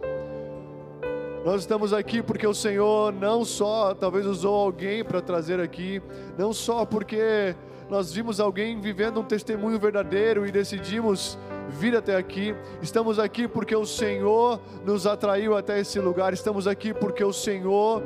Nós 1.46 1.60
estamos 1.60 1.92
aqui 1.92 2.20
porque 2.20 2.44
o 2.44 2.52
Senhor 2.52 3.12
não 3.12 3.44
só 3.44 3.94
talvez 3.94 4.26
usou 4.26 4.52
alguém 4.52 5.04
para 5.04 5.20
trazer 5.22 5.60
aqui, 5.60 6.02
não 6.36 6.52
só 6.52 6.84
porque 6.84 7.54
nós 7.88 8.12
vimos 8.12 8.40
alguém 8.40 8.80
vivendo 8.80 9.20
um 9.20 9.22
testemunho 9.22 9.78
verdadeiro 9.78 10.44
e 10.44 10.50
decidimos 10.50 11.38
vir 11.68 11.94
até 11.94 12.16
aqui. 12.16 12.52
Estamos 12.82 13.20
aqui 13.20 13.46
porque 13.46 13.76
o 13.76 13.86
Senhor 13.86 14.58
nos 14.84 15.06
atraiu 15.06 15.56
até 15.56 15.78
esse 15.78 16.00
lugar. 16.00 16.32
Estamos 16.32 16.66
aqui 16.66 16.92
porque 16.92 17.22
o 17.22 17.32
Senhor 17.32 18.02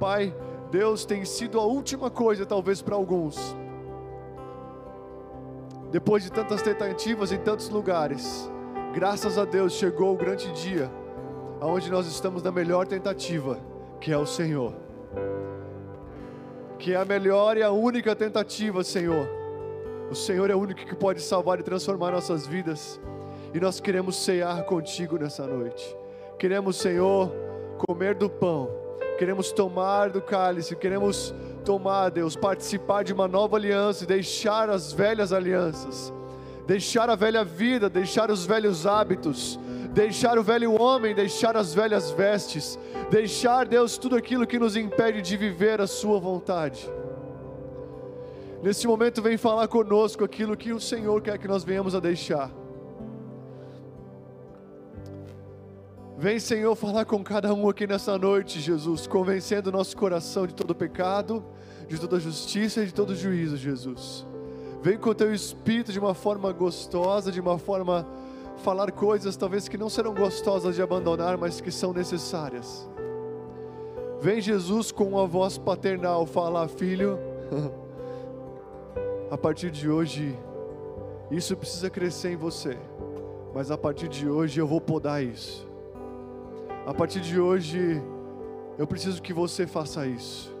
Pai, 0.00 0.34
Deus 0.72 1.04
tem 1.04 1.24
sido 1.24 1.60
a 1.60 1.64
última 1.64 2.10
coisa, 2.10 2.44
talvez 2.44 2.82
para 2.82 2.96
alguns. 2.96 3.56
Depois 5.92 6.24
de 6.24 6.32
tantas 6.32 6.60
tentativas 6.60 7.30
em 7.30 7.38
tantos 7.38 7.68
lugares, 7.68 8.50
graças 8.92 9.38
a 9.38 9.44
Deus 9.44 9.74
chegou 9.74 10.12
o 10.12 10.16
grande 10.16 10.50
dia, 10.60 10.90
aonde 11.60 11.90
nós 11.90 12.06
estamos 12.06 12.42
na 12.42 12.50
melhor 12.50 12.86
tentativa, 12.86 13.58
que 14.00 14.12
é 14.12 14.16
o 14.16 14.26
Senhor. 14.26 14.74
Que 16.78 16.94
é 16.94 16.96
a 16.96 17.04
melhor 17.04 17.56
e 17.56 17.62
a 17.62 17.70
única 17.70 18.16
tentativa, 18.16 18.82
Senhor. 18.82 19.28
O 20.10 20.14
Senhor 20.14 20.50
é 20.50 20.54
o 20.54 20.58
único 20.58 20.84
que 20.84 20.94
pode 20.94 21.20
salvar 21.20 21.60
e 21.60 21.62
transformar 21.62 22.12
nossas 22.12 22.46
vidas. 22.46 23.00
E 23.52 23.60
nós 23.60 23.80
queremos 23.80 24.16
cear 24.16 24.64
contigo 24.64 25.18
nessa 25.18 25.46
noite. 25.46 25.96
Queremos, 26.38 26.76
Senhor, 26.76 27.30
comer 27.86 28.14
do 28.14 28.30
pão 28.30 28.80
queremos 29.20 29.52
tomar 29.52 30.08
do 30.08 30.22
cálice, 30.22 30.74
queremos 30.74 31.34
tomar, 31.62 32.08
Deus, 32.08 32.34
participar 32.34 33.04
de 33.04 33.12
uma 33.12 33.28
nova 33.28 33.58
aliança 33.58 34.04
e 34.04 34.06
deixar 34.06 34.70
as 34.70 34.94
velhas 34.94 35.30
alianças, 35.30 36.10
deixar 36.66 37.10
a 37.10 37.14
velha 37.14 37.44
vida, 37.44 37.90
deixar 37.90 38.30
os 38.30 38.46
velhos 38.46 38.86
hábitos, 38.86 39.60
deixar 39.92 40.38
o 40.38 40.42
velho 40.42 40.80
homem, 40.80 41.14
deixar 41.14 41.56
as 41.56 41.74
velhas 41.74 42.10
vestes, 42.10 42.78
deixar, 43.10 43.66
Deus, 43.66 43.98
tudo 43.98 44.16
aquilo 44.16 44.46
que 44.46 44.58
nos 44.58 44.76
impede 44.76 45.20
de 45.20 45.36
viver 45.36 45.80
a 45.80 45.86
Sua 45.86 46.18
vontade. 46.18 46.90
Nesse 48.62 48.86
momento, 48.86 49.22
vem 49.22 49.36
falar 49.36 49.68
conosco 49.68 50.24
aquilo 50.24 50.56
que 50.56 50.72
o 50.72 50.80
Senhor 50.80 51.20
quer 51.22 51.38
que 51.38 51.48
nós 51.48 51.64
venhamos 51.64 51.94
a 51.94 52.00
deixar. 52.00 52.50
Vem, 56.18 56.38
Senhor, 56.38 56.76
falar 56.76 57.06
com 57.06 57.24
cada 57.24 57.54
um 57.54 57.66
aqui 57.66 57.86
nessa 57.86 58.18
noite, 58.18 58.60
Jesus, 58.60 59.06
convencendo 59.06 59.72
nosso 59.72 59.96
coração 59.96 60.46
de 60.46 60.54
todo 60.54 60.74
pecado, 60.74 61.42
de 61.88 61.98
toda 61.98 62.20
justiça 62.20 62.82
e 62.82 62.86
de 62.86 62.92
todo 62.92 63.16
juízo, 63.16 63.56
Jesus. 63.56 64.26
Vem 64.82 64.98
com 64.98 65.10
o 65.10 65.14
teu 65.14 65.34
espírito 65.34 65.90
de 65.90 65.98
uma 65.98 66.12
forma 66.12 66.52
gostosa, 66.52 67.32
de 67.32 67.40
uma 67.40 67.58
forma 67.58 68.06
falar 68.60 68.92
coisas 68.92 69.36
talvez 69.36 69.68
que 69.68 69.76
não 69.76 69.88
serão 69.88 70.14
gostosas 70.14 70.76
de 70.76 70.82
abandonar, 70.82 71.36
mas 71.36 71.60
que 71.60 71.70
são 71.70 71.92
necessárias. 71.92 72.88
Vem 74.20 74.40
Jesus 74.40 74.92
com 74.92 75.18
a 75.18 75.26
voz 75.26 75.58
paternal 75.58 76.26
falar, 76.26 76.68
filho, 76.68 77.18
a 79.30 79.36
partir 79.36 79.70
de 79.70 79.88
hoje 79.88 80.38
isso 81.30 81.56
precisa 81.56 81.88
crescer 81.88 82.32
em 82.32 82.36
você, 82.36 82.76
mas 83.54 83.70
a 83.70 83.78
partir 83.78 84.08
de 84.08 84.28
hoje 84.28 84.60
eu 84.60 84.66
vou 84.66 84.80
podar 84.80 85.22
isso. 85.22 85.68
A 86.84 86.92
partir 86.92 87.20
de 87.20 87.38
hoje, 87.38 88.02
eu 88.76 88.86
preciso 88.86 89.22
que 89.22 89.32
você 89.32 89.64
faça 89.64 90.06
isso. 90.06 90.52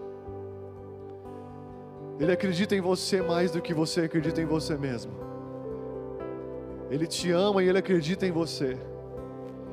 Ele 2.20 2.30
acredita 2.30 2.76
em 2.76 2.80
você 2.80 3.20
mais 3.20 3.50
do 3.50 3.60
que 3.60 3.74
você 3.74 4.02
acredita 4.02 4.40
em 4.40 4.44
você 4.44 4.76
mesmo. 4.76 5.29
Ele 6.90 7.06
te 7.06 7.30
ama 7.30 7.62
e 7.62 7.68
ele 7.68 7.78
acredita 7.78 8.26
em 8.26 8.32
você. 8.32 8.76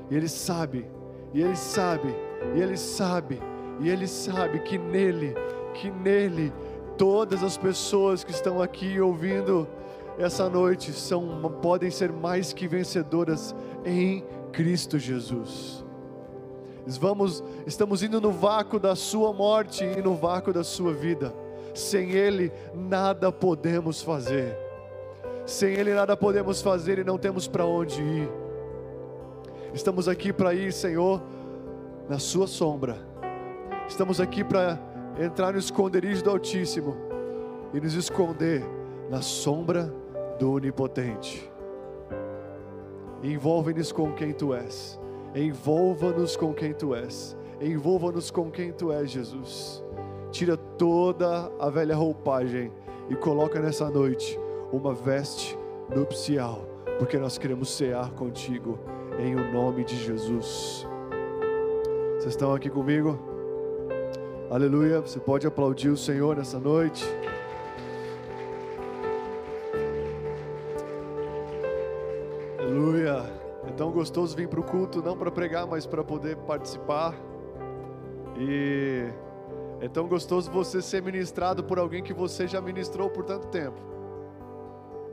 E 0.10 0.16
ele 0.16 0.30
sabe, 0.30 0.86
e 1.34 1.42
ele 1.42 1.56
sabe, 1.56 2.16
e 2.56 2.62
ele 2.62 2.78
sabe, 2.78 3.42
e 3.80 3.90
ele 3.90 4.08
sabe 4.08 4.60
que 4.60 4.78
nele, 4.78 5.36
que 5.74 5.90
nele, 5.92 6.54
todas 6.98 7.44
as 7.44 7.58
pessoas 7.58 8.24
que 8.24 8.32
estão 8.32 8.62
aqui 8.62 9.00
ouvindo 9.02 9.68
essa 10.18 10.50
noite 10.50 10.94
são 10.94 11.42
podem 11.62 11.92
ser 11.92 12.12
mais 12.12 12.54
que 12.54 12.68
vencedoras 12.68 13.56
em 13.86 14.24
Cristo 14.52 14.98
Jesus. 14.98 15.86
Vamos, 17.00 17.44
estamos 17.66 18.02
indo 18.02 18.22
no 18.22 18.32
vácuo 18.32 18.80
da 18.80 18.96
sua 18.96 19.34
morte 19.34 19.84
e 19.84 20.02
no 20.02 20.16
vácuo 20.16 20.54
da 20.54 20.64
sua 20.64 20.94
vida. 20.94 21.34
Sem 21.74 22.12
Ele 22.12 22.52
nada 22.74 23.32
podemos 23.32 24.02
fazer. 24.02 24.67
Sem 25.48 25.76
Ele 25.76 25.94
nada 25.94 26.18
podemos 26.18 26.62
fazer 26.62 27.00
e 27.00 27.06
não 27.06 27.18
temos 27.18 27.48
para 27.48 27.66
onde 27.66 28.02
ir. 28.02 28.30
Estamos 29.74 30.10
aqui 30.10 30.34
para 30.34 30.54
ir, 30.54 30.74
Senhor, 30.74 31.24
na 32.10 32.20
Sua 32.20 32.48
sombra. 32.48 32.98
Estamos 33.88 34.20
aqui 34.20 34.44
para 34.44 34.78
entrar 35.18 35.54
no 35.54 35.58
esconderijo 35.60 36.22
do 36.22 36.32
Altíssimo 36.32 36.98
e 37.74 37.80
nos 37.80 37.94
esconder 37.94 38.62
na 39.10 39.22
sombra 39.22 39.94
do 40.38 40.52
Onipotente. 40.52 41.50
Envolve-nos 43.24 43.94
com 43.94 44.12
quem 44.12 44.34
Tu 44.34 44.54
és. 44.54 45.00
Envolva-nos 45.34 46.36
com 46.36 46.54
quem 46.54 46.74
tu 46.74 46.94
és. 46.94 47.38
Envolva-nos 47.62 48.30
com 48.30 48.52
quem 48.52 48.74
tu 48.74 48.92
és, 48.92 49.10
Jesus. 49.10 49.82
Tira 50.30 50.58
toda 50.58 51.50
a 51.58 51.70
velha 51.70 51.96
roupagem 51.96 52.70
e 53.10 53.16
coloca 53.16 53.62
nessa 53.62 53.90
noite 53.90 54.38
uma 54.72 54.94
veste 54.94 55.58
nupcial, 55.94 56.62
porque 57.00 57.18
nós 57.18 57.38
queremos 57.38 57.70
cear 57.70 58.12
contigo 58.12 58.78
em 59.20 59.36
o 59.36 59.52
nome 59.52 59.84
de 59.84 59.96
Jesus. 59.96 60.88
Vocês 62.18 62.34
estão 62.34 62.54
aqui 62.54 62.70
comigo? 62.70 63.18
Aleluia. 64.50 65.02
Você 65.02 65.20
pode 65.20 65.46
aplaudir 65.46 65.90
o 65.90 65.98
Senhor 65.98 66.36
nessa 66.36 66.60
noite. 66.60 67.06
tão 73.78 73.92
gostoso 73.92 74.36
vir 74.36 74.50
para 74.50 74.60
o 74.60 74.64
culto, 74.64 75.04
não 75.04 75.16
para 75.16 75.32
pregar, 75.32 75.68
mas 75.68 75.86
para 75.86 76.04
poder 76.04 76.36
participar. 76.36 77.16
E 78.36 79.08
é 79.80 79.88
tão 79.88 80.08
gostoso 80.08 80.52
você 80.52 80.82
ser 80.82 81.02
ministrado 81.04 81.64
por 81.64 81.78
alguém 81.78 82.04
que 82.04 82.14
você 82.14 82.48
já 82.48 82.60
ministrou 82.60 83.10
por 83.10 83.24
tanto 83.24 83.48
tempo. 83.48 83.97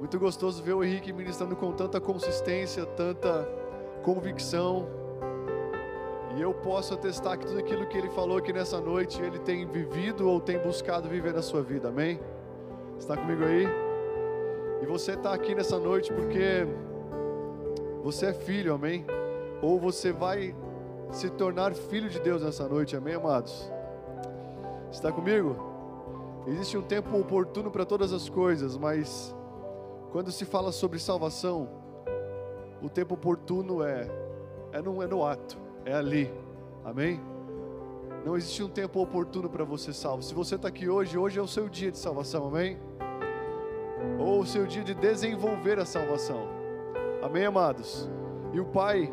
Muito 0.04 0.18
gostoso 0.18 0.62
ver 0.62 0.74
o 0.74 0.84
Henrique 0.84 1.14
ministrando 1.14 1.56
com 1.56 1.72
tanta 1.72 1.98
consistência, 1.98 2.84
tanta 2.84 3.48
convicção. 4.02 4.86
E 6.36 6.42
eu 6.42 6.52
posso 6.52 6.92
atestar 6.92 7.38
que 7.38 7.46
tudo 7.46 7.58
aquilo 7.58 7.86
que 7.86 7.96
ele 7.96 8.10
falou 8.10 8.36
aqui 8.36 8.52
nessa 8.52 8.78
noite, 8.82 9.18
ele 9.22 9.38
tem 9.38 9.66
vivido 9.66 10.28
ou 10.28 10.42
tem 10.42 10.58
buscado 10.58 11.08
viver 11.08 11.32
na 11.32 11.40
sua 11.40 11.62
vida, 11.62 11.88
amém? 11.88 12.20
Está 12.98 13.16
comigo 13.16 13.46
aí? 13.46 13.66
E 14.82 14.84
você 14.84 15.12
está 15.12 15.32
aqui 15.32 15.54
nessa 15.54 15.78
noite 15.78 16.12
porque 16.12 16.66
você 18.02 18.26
é 18.26 18.34
filho, 18.34 18.74
amém? 18.74 19.06
Ou 19.62 19.80
você 19.80 20.12
vai 20.12 20.54
se 21.12 21.30
tornar 21.30 21.72
filho 21.72 22.10
de 22.10 22.20
Deus 22.20 22.42
nessa 22.42 22.68
noite, 22.68 22.94
amém, 22.94 23.14
amados? 23.14 23.72
Está 24.92 25.10
comigo? 25.10 25.56
Existe 26.46 26.76
um 26.76 26.82
tempo 26.82 27.18
oportuno 27.18 27.70
para 27.70 27.86
todas 27.86 28.12
as 28.12 28.28
coisas, 28.28 28.76
mas 28.76 29.34
quando 30.14 30.30
se 30.30 30.44
fala 30.44 30.70
sobre 30.70 31.00
salvação, 31.00 31.68
o 32.80 32.88
tempo 32.88 33.14
oportuno 33.14 33.82
é 33.82 34.08
é 34.70 34.80
no, 34.80 35.02
é 35.02 35.08
no 35.08 35.26
ato, 35.26 35.58
é 35.84 35.92
ali, 35.92 36.32
amém? 36.84 37.20
Não 38.24 38.36
existe 38.36 38.62
um 38.62 38.68
tempo 38.68 39.02
oportuno 39.02 39.50
para 39.50 39.64
você 39.64 39.92
salvo. 39.92 40.22
Se 40.22 40.32
você 40.32 40.54
está 40.54 40.68
aqui 40.68 40.88
hoje, 40.88 41.18
hoje 41.18 41.40
é 41.40 41.42
o 41.42 41.48
seu 41.48 41.68
dia 41.68 41.90
de 41.90 41.98
salvação, 41.98 42.46
amém? 42.46 42.78
Ou 44.16 44.42
o 44.42 44.46
seu 44.46 44.66
dia 44.66 44.84
de 44.84 44.94
desenvolver 44.94 45.80
a 45.80 45.84
salvação, 45.84 46.46
amém, 47.20 47.46
amados? 47.46 48.08
E 48.52 48.60
o 48.60 48.66
Pai, 48.66 49.12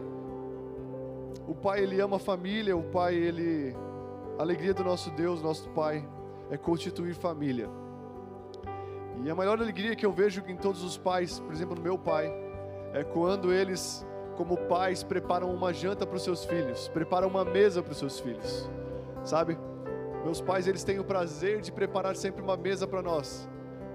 o 1.47 1.55
Pai 1.55 1.81
ele 1.81 1.99
ama 1.99 2.17
a 2.17 2.19
família, 2.19 2.77
o 2.77 2.83
Pai 2.83 3.15
ele, 3.15 3.75
a 4.37 4.43
alegria 4.43 4.71
do 4.71 4.83
nosso 4.83 5.09
Deus, 5.09 5.41
nosso 5.41 5.67
Pai, 5.71 6.07
é 6.51 6.57
constituir 6.57 7.15
família. 7.15 7.80
E 9.23 9.29
a 9.29 9.35
maior 9.35 9.59
alegria 9.59 9.95
que 9.95 10.05
eu 10.05 10.11
vejo 10.11 10.43
em 10.47 10.55
todos 10.55 10.83
os 10.83 10.97
pais, 10.97 11.39
por 11.39 11.53
exemplo, 11.53 11.75
no 11.75 11.81
meu 11.81 11.97
pai, 11.97 12.33
é 12.91 13.03
quando 13.03 13.53
eles, 13.53 14.05
como 14.35 14.57
pais, 14.57 15.03
preparam 15.03 15.53
uma 15.53 15.71
janta 15.71 16.07
para 16.07 16.15
os 16.15 16.23
seus 16.23 16.43
filhos, 16.43 16.87
preparam 16.87 17.27
uma 17.27 17.45
mesa 17.45 17.83
para 17.83 17.91
os 17.91 17.99
seus 17.99 18.19
filhos, 18.19 18.67
sabe? 19.23 19.57
Meus 20.23 20.41
pais, 20.41 20.67
eles 20.67 20.83
têm 20.83 20.97
o 20.97 21.03
prazer 21.03 21.61
de 21.61 21.71
preparar 21.71 22.15
sempre 22.15 22.41
uma 22.41 22.57
mesa 22.57 22.87
para 22.87 23.01
nós. 23.03 23.47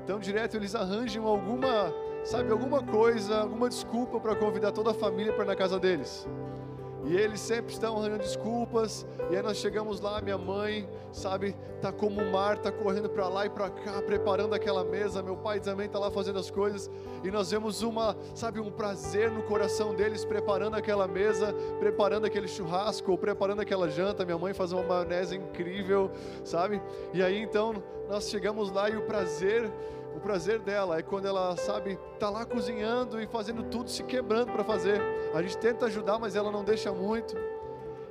Então, 0.05 0.21
direto, 0.21 0.57
eles 0.57 0.77
arranjam 0.77 1.27
alguma, 1.27 1.93
sabe, 2.25 2.53
alguma 2.53 2.81
coisa, 2.81 3.41
alguma 3.41 3.69
desculpa 3.69 4.21
para 4.21 4.37
convidar 4.37 4.71
toda 4.71 4.93
a 4.93 4.95
família 4.95 5.33
para 5.33 5.45
ir 5.45 5.49
na 5.49 5.57
casa 5.57 5.81
deles. 5.81 6.29
E 7.07 7.17
eles 7.17 7.41
sempre 7.41 7.73
estão 7.73 7.97
arranjando 7.97 8.25
desculpas. 8.25 9.07
E 9.31 9.37
aí 9.37 9.43
nós 9.43 9.57
chegamos 9.59 10.01
lá, 10.01 10.21
minha 10.21 10.37
mãe, 10.37 10.89
sabe, 11.13 11.55
tá 11.81 11.93
como 11.93 12.21
o 12.21 12.33
mar, 12.33 12.59
tá 12.59 12.73
correndo 12.73 13.09
para 13.09 13.29
lá 13.29 13.47
e 13.47 13.51
para 13.51 13.71
cá, 13.71 14.03
preparando 14.03 14.55
aquela 14.55 14.85
mesa. 14.85 15.23
Meu 15.23 15.37
pai 15.37 15.61
também 15.61 15.89
tá 15.89 16.01
lá 16.01 16.11
fazendo 16.11 16.39
as 16.39 16.51
coisas. 16.51 16.91
E 17.23 17.31
nós 17.31 17.51
vemos 17.51 17.83
uma, 17.83 18.17
sabe, 18.35 18.59
um 18.59 18.71
prazer 18.71 19.31
no 19.31 19.43
coração 19.45 19.95
deles 19.95 20.25
preparando 20.25 20.75
aquela 20.75 21.07
mesa, 21.07 21.55
preparando 21.79 22.27
aquele 22.27 22.49
churrasco, 22.49 23.13
ou 23.13 23.19
preparando 23.19 23.61
aquela 23.61 23.89
janta. 23.89 24.25
Minha 24.25 24.39
mãe 24.39 24.53
faz 24.53 24.73
uma 24.73 24.83
maionese 24.83 25.37
incrível, 25.37 26.11
sabe? 26.45 26.83
E 27.15 27.23
aí 27.23 27.41
então 27.41 27.83
nós 28.09 28.29
chegamos 28.29 28.71
lá 28.71 28.91
e 28.91 28.97
o 28.97 29.03
prazer 29.03 29.71
o 30.17 30.21
prazer 30.21 30.61
dela 30.61 30.99
é 30.99 31.03
quando 31.03 31.27
ela, 31.27 31.55
sabe, 31.57 31.99
tá 32.19 32.31
lá 32.31 32.47
cozinhando 32.47 33.21
e 33.21 33.27
fazendo 33.27 33.65
tudo, 33.65 33.91
se 33.91 34.03
quebrando 34.03 34.51
para 34.51 34.65
fazer. 34.65 35.01
A 35.35 35.43
gente 35.43 35.59
tenta 35.59 35.87
ajudar, 35.87 36.19
mas 36.19 36.35
ela 36.35 36.51
não 36.51 36.65
deixa 36.65 36.91
muito. 36.91 37.37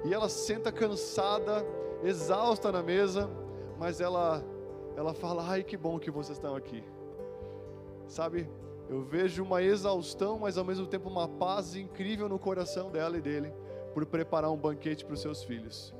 E 0.04 0.14
ela 0.14 0.30
senta 0.30 0.72
cansada, 0.72 1.66
exausta 2.04 2.72
na 2.72 2.84
mesa, 2.84 3.28
mas 3.80 4.00
ela 4.00 4.44
ela 4.96 5.14
fala: 5.14 5.44
"Ai, 5.50 5.64
que 5.64 5.76
bom 5.76 6.00
que 6.00 6.12
vocês 6.12 6.38
estão 6.38 6.56
aqui". 6.56 6.84
Sabe? 8.08 8.48
Eu 8.88 9.02
vejo 9.02 9.44
uma 9.44 9.64
exaustão, 9.64 10.38
mas 10.38 10.60
ao 10.60 10.64
mesmo 10.64 10.86
tempo 10.86 11.10
uma 11.10 11.28
paz 11.28 11.76
incrível 11.76 12.30
no 12.30 12.38
coração 12.38 12.92
dela 12.92 13.18
e 13.18 13.22
dele 13.22 13.52
por 13.96 14.06
preparar 14.06 14.52
um 14.52 14.58
banquete 14.58 15.04
para 15.04 15.16
os 15.16 15.22
seus 15.22 15.44
filhos. 15.44 15.94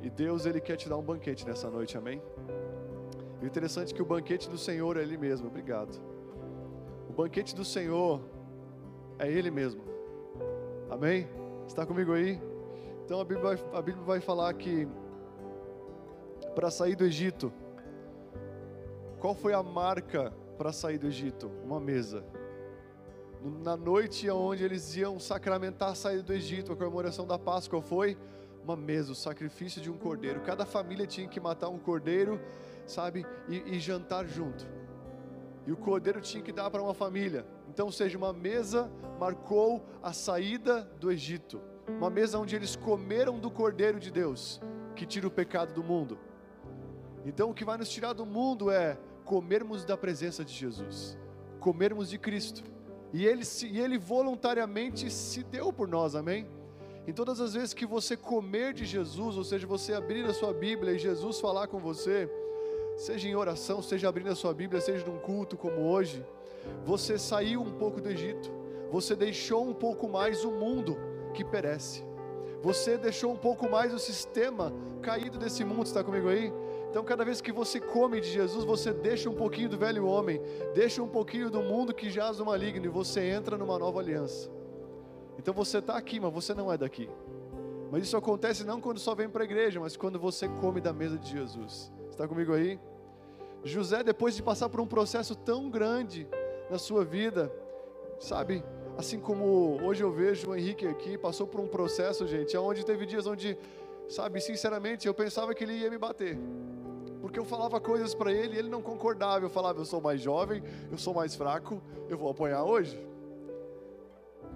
E 0.00 0.08
Deus 0.08 0.46
ele 0.46 0.60
quer 0.60 0.76
te 0.76 0.88
dar 0.88 0.96
um 0.96 1.02
banquete 1.02 1.44
nessa 1.44 1.68
noite, 1.68 1.98
amém? 1.98 2.22
O 3.44 3.46
interessante 3.46 3.92
é 3.92 3.94
que 3.94 4.00
o 4.00 4.06
banquete 4.06 4.48
do 4.48 4.56
Senhor 4.56 4.96
é 4.96 5.02
Ele 5.02 5.18
mesmo. 5.18 5.48
Obrigado. 5.48 6.00
O 7.10 7.12
banquete 7.12 7.54
do 7.54 7.62
Senhor 7.62 8.22
é 9.18 9.30
Ele 9.30 9.50
mesmo. 9.50 9.82
Amém? 10.90 11.28
Está 11.66 11.84
comigo 11.84 12.14
aí? 12.14 12.40
Então 13.04 13.20
a 13.20 13.24
Bíblia 13.24 13.54
vai, 13.54 13.78
a 13.78 13.82
Bíblia 13.82 14.02
vai 14.02 14.20
falar 14.20 14.54
que 14.54 14.88
para 16.54 16.70
sair 16.70 16.96
do 16.96 17.04
Egito, 17.04 17.52
qual 19.18 19.34
foi 19.34 19.52
a 19.52 19.62
marca 19.62 20.32
para 20.56 20.72
sair 20.72 20.96
do 20.96 21.06
Egito? 21.06 21.50
Uma 21.62 21.78
mesa. 21.78 22.24
Na 23.62 23.76
noite 23.76 24.30
onde 24.30 24.64
eles 24.64 24.96
iam 24.96 25.20
sacramentar 25.20 25.90
a 25.90 25.94
saída 25.94 26.22
do 26.22 26.32
Egito, 26.32 26.72
a 26.72 26.76
comemoração 26.76 27.26
da 27.26 27.38
Páscoa 27.38 27.82
foi 27.82 28.16
uma 28.64 28.76
mesa, 28.76 29.12
o 29.12 29.14
sacrifício 29.14 29.80
de 29.80 29.90
um 29.90 29.96
cordeiro. 29.96 30.40
Cada 30.40 30.66
família 30.66 31.06
tinha 31.06 31.28
que 31.28 31.38
matar 31.38 31.68
um 31.68 31.78
cordeiro 31.78 32.40
sabe, 32.86 33.26
e, 33.48 33.76
e 33.76 33.80
jantar 33.80 34.26
junto. 34.26 34.66
E 35.66 35.72
o 35.72 35.76
cordeiro 35.76 36.20
tinha 36.20 36.42
que 36.42 36.52
dar 36.52 36.70
para 36.70 36.82
uma 36.82 36.94
família. 36.94 37.46
Então, 37.68 37.90
seja, 37.90 38.18
uma 38.18 38.32
mesa 38.32 38.90
marcou 39.18 39.84
a 40.02 40.12
saída 40.12 40.82
do 41.00 41.10
Egito. 41.10 41.60
Uma 41.88 42.10
mesa 42.10 42.38
onde 42.38 42.54
eles 42.54 42.76
comeram 42.76 43.38
do 43.38 43.50
cordeiro 43.50 43.98
de 43.98 44.10
Deus, 44.10 44.60
que 44.94 45.06
tira 45.06 45.26
o 45.26 45.30
pecado 45.30 45.72
do 45.72 45.82
mundo. 45.82 46.18
Então, 47.24 47.50
o 47.50 47.54
que 47.54 47.64
vai 47.64 47.78
nos 47.78 47.88
tirar 47.88 48.12
do 48.12 48.26
mundo 48.26 48.70
é 48.70 48.98
comermos 49.24 49.84
da 49.84 49.96
presença 49.96 50.44
de 50.44 50.52
Jesus, 50.52 51.18
comermos 51.60 52.10
de 52.10 52.18
Cristo. 52.18 52.62
E 53.12 53.24
ele, 53.24 53.42
e 53.64 53.80
ele 53.80 53.96
voluntariamente 53.96 55.10
se 55.10 55.42
deu 55.44 55.72
por 55.72 55.88
nós, 55.88 56.14
amém? 56.14 56.46
Em 57.06 57.12
todas 57.12 57.38
as 57.38 57.52
vezes 57.52 57.74
que 57.74 57.84
você 57.84 58.16
comer 58.16 58.72
de 58.72 58.86
Jesus, 58.86 59.36
ou 59.36 59.44
seja, 59.44 59.66
você 59.66 59.92
abrir 59.92 60.24
a 60.24 60.32
sua 60.32 60.54
Bíblia 60.54 60.94
e 60.94 60.98
Jesus 60.98 61.38
falar 61.38 61.66
com 61.66 61.78
você, 61.78 62.30
seja 62.96 63.28
em 63.28 63.34
oração, 63.34 63.82
seja 63.82 64.08
abrindo 64.08 64.30
a 64.30 64.34
sua 64.34 64.54
Bíblia, 64.54 64.80
seja 64.80 65.04
num 65.04 65.18
culto 65.18 65.56
como 65.56 65.82
hoje, 65.82 66.24
você 66.84 67.18
saiu 67.18 67.60
um 67.60 67.72
pouco 67.72 68.00
do 68.00 68.08
Egito, 68.08 68.50
você 68.90 69.14
deixou 69.14 69.68
um 69.68 69.74
pouco 69.74 70.08
mais 70.08 70.44
o 70.44 70.50
mundo 70.50 70.96
que 71.34 71.44
perece, 71.44 72.02
você 72.62 72.96
deixou 72.96 73.32
um 73.32 73.36
pouco 73.36 73.68
mais 73.68 73.92
o 73.92 73.98
sistema 73.98 74.72
caído 75.02 75.38
desse 75.38 75.62
mundo, 75.62 75.84
está 75.84 76.02
comigo 76.02 76.28
aí? 76.28 76.50
Então, 76.88 77.04
cada 77.04 77.22
vez 77.22 77.40
que 77.40 77.52
você 77.52 77.78
come 77.78 78.18
de 78.20 78.30
Jesus, 78.30 78.64
você 78.64 78.94
deixa 78.94 79.28
um 79.28 79.34
pouquinho 79.34 79.68
do 79.68 79.76
velho 79.76 80.06
homem, 80.06 80.40
deixa 80.74 81.02
um 81.02 81.08
pouquinho 81.08 81.50
do 81.50 81.60
mundo 81.60 81.92
que 81.92 82.08
jaz 82.08 82.38
no 82.38 82.46
maligno 82.46 82.86
e 82.86 82.88
você 82.88 83.20
entra 83.28 83.58
numa 83.58 83.78
nova 83.78 84.00
aliança. 84.00 84.53
Então, 85.38 85.52
você 85.52 85.78
está 85.78 85.96
aqui, 85.96 86.20
mas 86.20 86.32
você 86.32 86.54
não 86.54 86.72
é 86.72 86.78
daqui. 86.78 87.08
Mas 87.90 88.04
isso 88.04 88.16
acontece 88.16 88.64
não 88.64 88.80
quando 88.80 88.98
só 88.98 89.14
vem 89.14 89.28
para 89.28 89.42
a 89.42 89.44
igreja, 89.44 89.78
mas 89.78 89.96
quando 89.96 90.18
você 90.18 90.48
come 90.48 90.80
da 90.80 90.92
mesa 90.92 91.16
de 91.18 91.30
Jesus. 91.30 91.92
Está 92.10 92.26
comigo 92.26 92.52
aí? 92.52 92.78
José, 93.62 94.02
depois 94.02 94.36
de 94.36 94.42
passar 94.42 94.68
por 94.68 94.80
um 94.80 94.86
processo 94.86 95.34
tão 95.34 95.70
grande 95.70 96.28
na 96.70 96.78
sua 96.78 97.04
vida, 97.04 97.52
sabe? 98.18 98.64
Assim 98.96 99.18
como 99.18 99.80
hoje 99.82 100.02
eu 100.02 100.12
vejo 100.12 100.50
o 100.50 100.56
Henrique 100.56 100.86
aqui, 100.86 101.16
passou 101.16 101.46
por 101.46 101.60
um 101.60 101.66
processo, 101.66 102.26
gente, 102.26 102.56
onde 102.56 102.84
teve 102.84 103.06
dias 103.06 103.26
onde, 103.26 103.56
sabe, 104.08 104.40
sinceramente, 104.40 105.06
eu 105.06 105.14
pensava 105.14 105.54
que 105.54 105.64
ele 105.64 105.74
ia 105.74 105.90
me 105.90 105.98
bater. 105.98 106.38
Porque 107.20 107.38
eu 107.38 107.44
falava 107.44 107.80
coisas 107.80 108.14
para 108.14 108.32
ele 108.32 108.54
e 108.54 108.58
ele 108.58 108.68
não 108.68 108.82
concordava. 108.82 109.44
Eu 109.44 109.50
falava, 109.50 109.80
eu 109.80 109.84
sou 109.84 110.00
mais 110.00 110.20
jovem, 110.20 110.62
eu 110.92 110.98
sou 110.98 111.14
mais 111.14 111.34
fraco, 111.34 111.80
eu 112.08 112.18
vou 112.18 112.28
apanhar 112.28 112.64
hoje. 112.64 113.00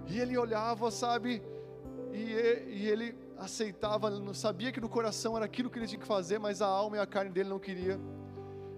E 0.09 0.19
ele 0.19 0.37
olhava, 0.37 0.89
sabe, 0.89 1.41
e, 2.11 2.87
ele 2.87 3.15
aceitava, 3.37 4.11
sabia 4.33 4.71
que 4.71 4.81
no 4.81 4.89
coração 4.89 5.35
era 5.35 5.45
aquilo 5.45 5.69
que 5.69 5.79
ele 5.79 5.87
tinha 5.87 6.01
que 6.01 6.07
fazer, 6.07 6.39
mas 6.39 6.61
a 6.61 6.67
alma 6.67 6.97
e 6.97 6.99
a 6.99 7.05
carne 7.05 7.29
dele 7.29 7.49
não 7.49 7.59
queria. 7.59 7.99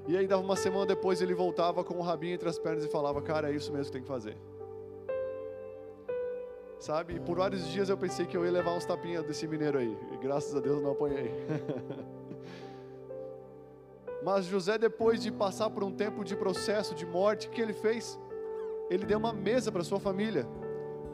E 0.07 0.17
aí 0.17 0.27
dava 0.27 0.41
uma 0.41 0.55
semana 0.55 0.86
depois 0.86 1.21
ele 1.21 1.34
voltava 1.34 1.84
com 1.84 1.95
o 1.95 2.01
rabinho 2.01 2.34
entre 2.34 2.49
as 2.49 2.59
pernas 2.59 2.84
e 2.84 2.89
falava: 2.89 3.21
"Cara, 3.21 3.51
é 3.51 3.55
isso 3.55 3.71
mesmo 3.71 3.86
que 3.86 3.91
tem 3.93 4.01
que 4.01 4.07
fazer". 4.07 4.36
Sabe? 6.79 7.15
E 7.15 7.19
por 7.19 7.38
vários 7.38 7.67
dias 7.67 7.89
eu 7.89 7.97
pensei 7.97 8.25
que 8.25 8.36
eu 8.36 8.43
ia 8.43 8.51
levar 8.51 8.73
uns 8.73 8.86
tapinhas 8.86 9.23
desse 9.23 9.47
mineiro 9.47 9.77
aí. 9.77 9.97
E 10.11 10.17
graças 10.17 10.55
a 10.55 10.59
Deus 10.59 10.82
não 10.82 10.91
apanhei. 10.91 11.32
Mas 14.23 14.45
José, 14.45 14.77
depois 14.77 15.21
de 15.21 15.32
passar 15.32 15.69
por 15.69 15.84
um 15.84 15.91
tempo 15.91 16.23
de 16.23 16.36
processo, 16.36 16.93
de 16.93 17.05
morte, 17.05 17.47
o 17.47 17.51
que 17.51 17.61
ele 17.61 17.73
fez? 17.73 18.19
Ele 18.89 19.05
deu 19.05 19.17
uma 19.17 19.32
mesa 19.32 19.71
para 19.71 19.84
sua 19.84 19.99
família. 19.99 20.45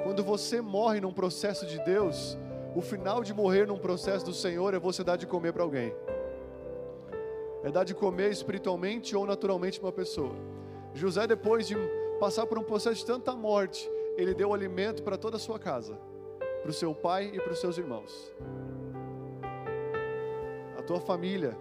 Quando 0.04 0.24
você 0.24 0.62
morre 0.62 1.02
num 1.02 1.12
processo 1.12 1.66
de 1.66 1.80
Deus, 1.84 2.38
o 2.76 2.82
final 2.82 3.24
de 3.24 3.34
morrer 3.34 3.66
num 3.66 3.78
processo 3.78 4.26
do 4.26 4.34
Senhor 4.34 4.74
é 4.74 4.80
você 4.80 5.04
dar 5.04 5.16
de 5.16 5.26
comer 5.26 5.52
para 5.52 5.64
alguém. 5.64 5.94
É 7.64 7.72
dar 7.72 7.84
de 7.84 7.96
comer 7.96 8.32
espiritualmente 8.32 9.16
ou 9.16 9.26
naturalmente 9.26 9.80
para 9.80 9.88
uma 9.88 9.94
pessoa. 9.94 10.36
José, 10.94 11.26
depois 11.26 11.68
de 11.68 11.76
passar 12.20 12.46
por 12.46 12.58
um 12.58 12.64
processo 12.64 12.98
de 12.98 13.06
tanta 13.06 13.36
morte, 13.36 13.90
ele 14.16 14.34
deu 14.34 14.54
alimento 14.54 15.04
para 15.04 15.18
toda 15.18 15.38
a 15.38 15.40
sua 15.40 15.60
casa, 15.60 15.98
para 16.62 16.70
o 16.70 16.74
seu 16.74 16.94
pai 16.94 17.32
e 17.34 17.40
para 17.40 17.54
os 17.54 17.60
seus 17.60 17.78
irmãos. 17.78 18.34
A 20.78 20.82
tua 20.84 21.00
família, 21.00 21.58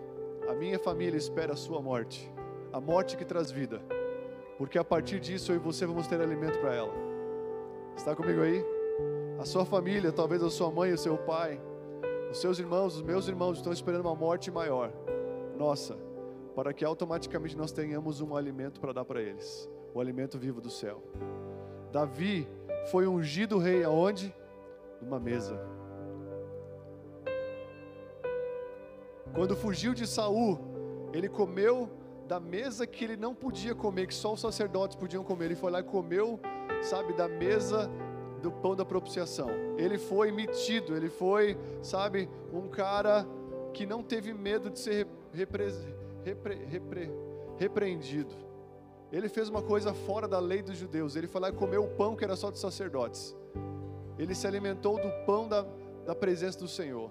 a 0.49 0.53
minha 0.53 0.79
família 0.79 1.17
espera 1.19 1.55
a 1.55 1.57
sua 1.57 1.81
morte, 1.81 2.31
a 2.73 2.81
morte 2.81 3.17
que 3.17 3.25
traz 3.25 3.51
vida, 3.51 3.81
porque 4.59 4.79
a 4.79 4.85
partir 4.85 5.19
disso 5.19 5.53
eu 5.53 5.57
e 5.57 5.59
você 5.59 5.87
vamos 5.87 6.07
ter 6.07 6.21
alimento 6.21 6.59
para 6.59 6.75
ela. 6.75 7.06
Está 7.97 8.15
comigo 8.15 8.43
aí? 8.43 8.63
A 9.39 9.45
sua 9.45 9.65
família, 9.65 10.13
talvez 10.13 10.43
a 10.43 10.51
sua 10.51 10.71
mãe, 10.71 10.93
o 10.93 10.99
seu 10.99 11.17
pai, 11.17 11.61
os 12.31 12.39
seus 12.39 12.59
irmãos, 12.59 12.97
os 12.97 13.03
meus 13.03 13.27
irmãos 13.27 13.57
estão 13.57 13.73
esperando 13.73 14.03
uma 14.03 14.15
morte 14.15 14.51
maior. 14.51 14.93
Nossa, 15.57 15.97
para 16.55 16.73
que 16.73 16.85
automaticamente 16.85 17.57
nós 17.57 17.73
tenhamos 17.73 18.21
um 18.21 18.37
alimento 18.37 18.81
para 18.81 18.93
dar 18.93 19.05
para 19.05 19.21
eles, 19.21 19.69
o 19.95 20.01
alimento 20.01 20.39
vivo 20.39 20.61
do 20.61 20.71
céu. 20.71 21.03
Davi 21.91 22.47
foi 22.91 23.07
ungido 23.07 23.59
rei 23.59 23.83
aonde? 23.83 24.33
Numa 25.01 25.19
mesa. 25.19 25.59
Quando 29.35 29.57
fugiu 29.57 29.95
de 29.95 30.07
Saul, 30.07 30.59
ele 31.13 31.29
comeu 31.29 31.91
da 32.27 32.39
mesa 32.39 32.87
que 32.87 33.05
ele 33.05 33.17
não 33.17 33.35
podia 33.35 33.75
comer, 33.75 34.07
que 34.07 34.15
só 34.15 34.33
os 34.33 34.41
sacerdotes 34.41 34.97
podiam 34.97 35.25
comer. 35.25 35.47
Ele 35.47 35.57
foi 35.57 35.71
lá 35.71 35.81
e 35.81 35.85
comeu, 35.85 36.41
sabe, 36.83 37.13
da 37.13 37.29
mesa 37.29 37.91
do 38.43 38.51
pão 38.51 38.77
da 38.77 38.85
propiciação. 38.85 39.49
Ele 39.77 39.99
foi 39.99 40.31
metido, 40.31 40.97
ele 40.97 41.09
foi, 41.09 41.59
sabe, 41.83 42.29
um 42.53 42.69
cara 42.69 43.27
que 43.73 43.87
não 43.87 44.03
teve 44.03 44.33
medo 44.33 44.71
de 44.71 44.79
ser 44.79 45.07
repre, 45.33 45.67
repre, 46.25 46.55
repre, 46.65 47.11
repreendido. 47.59 48.35
Ele 49.13 49.29
fez 49.29 49.49
uma 49.49 49.63
coisa 49.63 49.95
fora 49.95 50.27
da 50.27 50.39
lei 50.39 50.63
dos 50.63 50.77
judeus. 50.77 51.15
Ele 51.15 51.27
foi 51.27 51.41
lá 51.41 51.49
e 51.49 51.53
comeu 51.53 51.85
o 51.85 51.89
pão 51.89 52.17
que 52.17 52.25
era 52.25 52.37
só 52.37 52.51
dos 52.51 52.61
sacerdotes. 52.61 53.37
Ele 54.19 54.35
se 54.35 54.47
alimentou 54.47 54.97
do 54.97 55.11
pão 55.25 55.47
da, 55.47 55.65
da 56.05 56.15
presença 56.15 56.59
do 56.59 56.69
Senhor. 56.69 57.11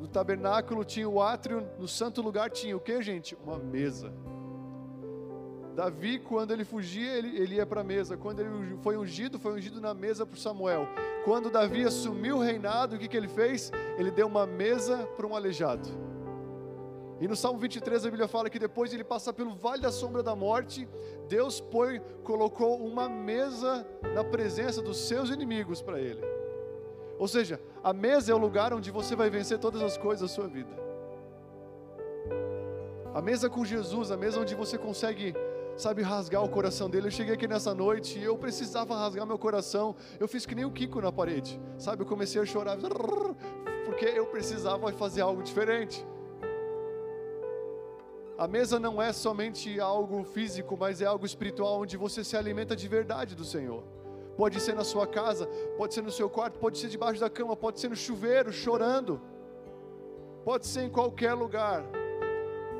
No 0.00 0.06
tabernáculo 0.06 0.84
tinha 0.84 1.08
o 1.08 1.20
átrio, 1.20 1.66
no 1.78 1.88
santo 1.88 2.20
lugar 2.20 2.50
tinha 2.50 2.76
o 2.76 2.80
que, 2.80 3.00
gente? 3.02 3.36
Uma 3.42 3.58
mesa. 3.58 4.12
Davi, 5.74 6.20
quando 6.20 6.52
ele 6.52 6.64
fugia, 6.64 7.12
ele, 7.14 7.36
ele 7.36 7.56
ia 7.56 7.66
para 7.66 7.80
a 7.80 7.84
mesa. 7.84 8.16
Quando 8.16 8.40
ele 8.40 8.78
foi 8.82 8.96
ungido, 8.96 9.38
foi 9.38 9.52
ungido 9.52 9.80
na 9.80 9.92
mesa 9.92 10.24
por 10.24 10.38
Samuel. 10.38 10.86
Quando 11.24 11.50
Davi 11.50 11.84
assumiu 11.84 12.36
o 12.36 12.40
reinado, 12.40 12.94
o 12.94 12.98
que, 12.98 13.08
que 13.08 13.16
ele 13.16 13.28
fez? 13.28 13.72
Ele 13.98 14.10
deu 14.10 14.26
uma 14.26 14.46
mesa 14.46 14.98
para 15.16 15.26
um 15.26 15.34
aleijado. 15.34 15.88
E 17.20 17.26
no 17.26 17.36
Salmo 17.36 17.58
23 17.58 18.06
a 18.06 18.10
Bíblia 18.10 18.28
fala 18.28 18.50
que 18.50 18.58
depois 18.58 18.90
de 18.90 18.96
ele 18.96 19.04
passar 19.04 19.32
pelo 19.32 19.54
vale 19.54 19.82
da 19.82 19.90
sombra 19.90 20.22
da 20.22 20.34
morte, 20.34 20.88
Deus 21.28 21.60
põe, 21.60 22.00
colocou 22.22 22.84
uma 22.84 23.08
mesa 23.08 23.86
na 24.14 24.22
presença 24.22 24.82
dos 24.82 24.98
seus 25.08 25.30
inimigos 25.30 25.80
para 25.80 26.00
ele. 26.00 26.22
Ou 27.18 27.28
seja, 27.28 27.60
a 27.82 27.92
mesa 27.92 28.32
é 28.32 28.34
o 28.34 28.38
lugar 28.38 28.72
onde 28.72 28.90
você 28.90 29.14
vai 29.14 29.30
vencer 29.30 29.58
todas 29.58 29.80
as 29.82 29.96
coisas 29.96 30.28
da 30.28 30.28
sua 30.28 30.48
vida. 30.48 30.84
A 33.14 33.22
mesa 33.22 33.48
com 33.48 33.64
Jesus, 33.64 34.10
a 34.10 34.16
mesa 34.16 34.40
onde 34.40 34.56
você 34.56 34.76
consegue, 34.76 35.34
sabe, 35.76 36.02
rasgar 36.02 36.42
o 36.42 36.48
coração 36.48 36.88
dele. 36.88 37.08
Eu 37.08 37.10
cheguei 37.10 37.34
aqui 37.34 37.48
nessa 37.48 37.74
noite 37.74 38.18
e 38.18 38.24
eu 38.24 38.36
precisava 38.36 38.96
rasgar 38.96 39.26
meu 39.26 39.38
coração. 39.38 39.94
Eu 40.18 40.28
fiz 40.28 40.46
que 40.46 40.54
nem 40.54 40.64
o 40.64 40.70
Kiko 40.70 41.00
na 41.00 41.12
parede, 41.12 41.60
sabe? 41.78 42.02
Eu 42.02 42.06
comecei 42.06 42.40
a 42.40 42.46
chorar, 42.46 42.76
porque 43.84 44.04
eu 44.04 44.26
precisava 44.26 44.90
fazer 44.92 45.22
algo 45.22 45.42
diferente. 45.42 46.06
A 48.36 48.48
mesa 48.48 48.80
não 48.80 49.00
é 49.00 49.12
somente 49.12 49.78
algo 49.78 50.24
físico, 50.24 50.76
mas 50.76 51.00
é 51.00 51.06
algo 51.06 51.24
espiritual, 51.24 51.80
onde 51.80 51.96
você 51.96 52.24
se 52.24 52.36
alimenta 52.36 52.74
de 52.74 52.88
verdade 52.88 53.34
do 53.36 53.44
Senhor. 53.44 53.84
Pode 54.36 54.58
ser 54.60 54.74
na 54.74 54.82
sua 54.82 55.06
casa, 55.06 55.46
pode 55.78 55.94
ser 55.94 56.02
no 56.02 56.10
seu 56.10 56.28
quarto, 56.28 56.58
pode 56.58 56.78
ser 56.78 56.88
debaixo 56.88 57.20
da 57.20 57.30
cama, 57.30 57.54
pode 57.54 57.78
ser 57.78 57.88
no 57.88 57.94
chuveiro, 57.94 58.52
chorando. 58.52 59.20
Pode 60.44 60.66
ser 60.66 60.82
em 60.82 60.90
qualquer 60.90 61.34
lugar. 61.34 61.84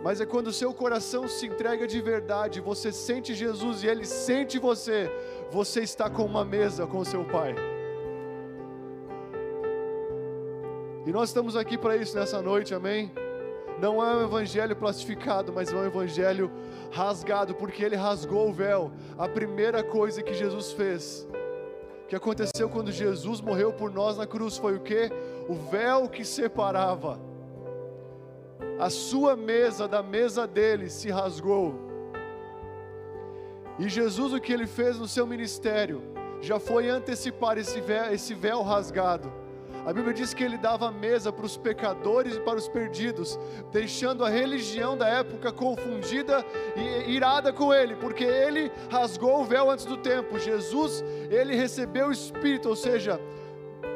Mas 0.05 0.21
é 0.21 0.27
quando 0.27 0.49
o 0.49 0.53
seu 0.53 0.75
coração 0.75 1.27
se 1.27 1.47
entrega 1.47 1.87
de 1.87 1.99
verdade, 1.99 2.61
você 2.61 2.93
sente 2.93 3.35
Jesus 3.35 3.83
e 3.83 3.87
ele 3.87 4.05
sente 4.05 4.59
você, 4.59 5.11
você 5.51 5.81
está 5.81 6.11
com 6.11 6.27
uma 6.27 6.45
mesa 6.45 6.87
com 6.87 7.03
seu 7.03 7.25
Pai. 7.25 7.55
E 11.07 11.11
nós 11.11 11.31
estamos 11.31 11.57
aqui 11.57 11.79
para 11.79 11.97
isso 11.97 12.15
nessa 12.15 12.43
noite, 12.43 12.75
amém? 12.75 13.11
Não 13.81 14.05
é 14.05 14.15
um 14.15 14.25
evangelho 14.25 14.77
plastificado, 14.77 15.51
mas 15.55 15.73
é 15.73 15.75
um 15.75 15.87
evangelho 15.87 16.53
rasgado, 16.93 17.55
porque 17.55 17.83
ele 17.83 17.97
rasgou 17.97 18.51
o 18.51 18.53
véu. 18.53 18.93
A 19.17 19.27
primeira 19.27 19.83
coisa 19.83 20.23
que 20.23 20.35
Jesus 20.35 20.73
fez 20.73 21.27
que 22.09 22.15
aconteceu 22.15 22.69
quando 22.69 22.93
Jesus 22.93 23.41
morreu 23.41 23.73
por 23.73 23.91
nós 23.91 24.19
na 24.19 24.27
cruz 24.27 24.59
foi 24.59 24.77
o 24.77 24.81
que? 24.81 25.11
O 25.49 25.55
véu 25.55 26.11
que 26.11 26.27
separava. 26.27 27.19
A 28.79 28.91
sua 28.91 29.37
mesa 29.37 29.87
da 29.87 30.03
mesa 30.03 30.47
dele 30.47 30.91
se 30.91 31.11
rasgou. 31.11 31.75
E 33.79 33.89
Jesus, 33.89 34.33
o 34.33 34.41
que 34.41 34.53
ele 34.53 34.67
fez 34.67 34.99
no 34.99 35.09
seu 35.09 35.27
ministério, 35.27 36.03
já 36.41 36.59
foi 36.59 36.89
antecipar 36.89 37.59
esse 37.59 37.81
véu, 37.81 38.13
esse 38.13 38.35
véu 38.35 38.63
rasgado 38.63 39.33
a 39.87 39.93
Bíblia 39.93 40.15
diz 40.15 40.33
que 40.33 40.43
ele 40.43 40.57
dava 40.57 40.91
mesa 40.91 41.31
para 41.31 41.45
os 41.45 41.59
pecadores 41.59 42.37
e 42.37 42.41
para 42.41 42.57
os 42.57 42.67
perdidos, 42.67 43.39
deixando 43.71 44.25
a 44.25 44.31
religião 44.31 44.97
da 44.97 45.07
época 45.07 45.53
confundida 45.53 46.43
e 46.75 47.11
irada 47.11 47.53
com 47.53 47.73
ele, 47.73 47.95
porque 47.97 48.25
ele 48.25 48.73
rasgou 48.91 49.43
o 49.43 49.45
véu 49.45 49.71
antes 49.71 49.85
do 49.85 49.99
tempo. 49.99 50.39
Jesus, 50.39 51.05
ele 51.31 51.55
recebeu 51.55 52.09
o 52.09 52.13
Espírito, 52.13 52.71
ou 52.71 52.77
seja, 52.77 53.21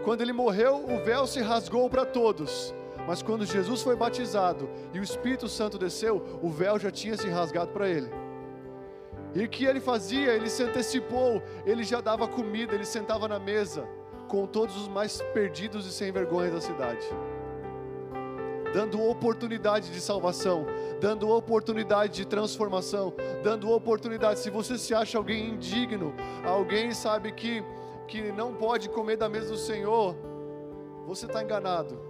quando 0.04 0.20
ele 0.20 0.32
morreu, 0.32 0.84
o 0.84 1.02
véu 1.02 1.26
se 1.26 1.40
rasgou 1.40 1.88
para 1.88 2.04
todos. 2.04 2.74
Mas 3.08 3.22
quando 3.22 3.46
Jesus 3.46 3.80
foi 3.80 3.96
batizado 3.96 4.68
e 4.92 5.00
o 5.00 5.02
Espírito 5.02 5.48
Santo 5.48 5.78
desceu, 5.78 6.22
o 6.42 6.50
véu 6.50 6.78
já 6.78 6.90
tinha 6.90 7.16
se 7.16 7.26
rasgado 7.26 7.72
para 7.72 7.88
ele. 7.88 8.10
E 9.34 9.42
o 9.42 9.48
que 9.48 9.64
ele 9.64 9.80
fazia? 9.80 10.34
Ele 10.34 10.50
se 10.50 10.62
antecipou, 10.62 11.42
ele 11.64 11.84
já 11.84 12.02
dava 12.02 12.28
comida, 12.28 12.74
ele 12.74 12.84
sentava 12.84 13.26
na 13.26 13.38
mesa 13.38 13.88
com 14.28 14.46
todos 14.46 14.76
os 14.76 14.88
mais 14.88 15.22
perdidos 15.32 15.86
e 15.86 15.90
sem 15.90 16.12
vergonha 16.12 16.50
da 16.50 16.60
cidade, 16.60 17.06
dando 18.74 19.02
oportunidade 19.02 19.90
de 19.90 20.02
salvação, 20.02 20.66
dando 21.00 21.30
oportunidade 21.30 22.12
de 22.12 22.26
transformação, 22.26 23.14
dando 23.42 23.70
oportunidade. 23.70 24.38
Se 24.38 24.50
você 24.50 24.76
se 24.76 24.94
acha 24.94 25.16
alguém 25.16 25.48
indigno, 25.48 26.12
alguém 26.44 26.92
sabe 26.92 27.32
que 27.32 27.64
que 28.06 28.32
não 28.32 28.54
pode 28.54 28.90
comer 28.90 29.16
da 29.16 29.28
mesa 29.28 29.50
do 29.50 29.58
Senhor, 29.58 30.14
você 31.06 31.26
está 31.26 31.42
enganado. 31.42 32.07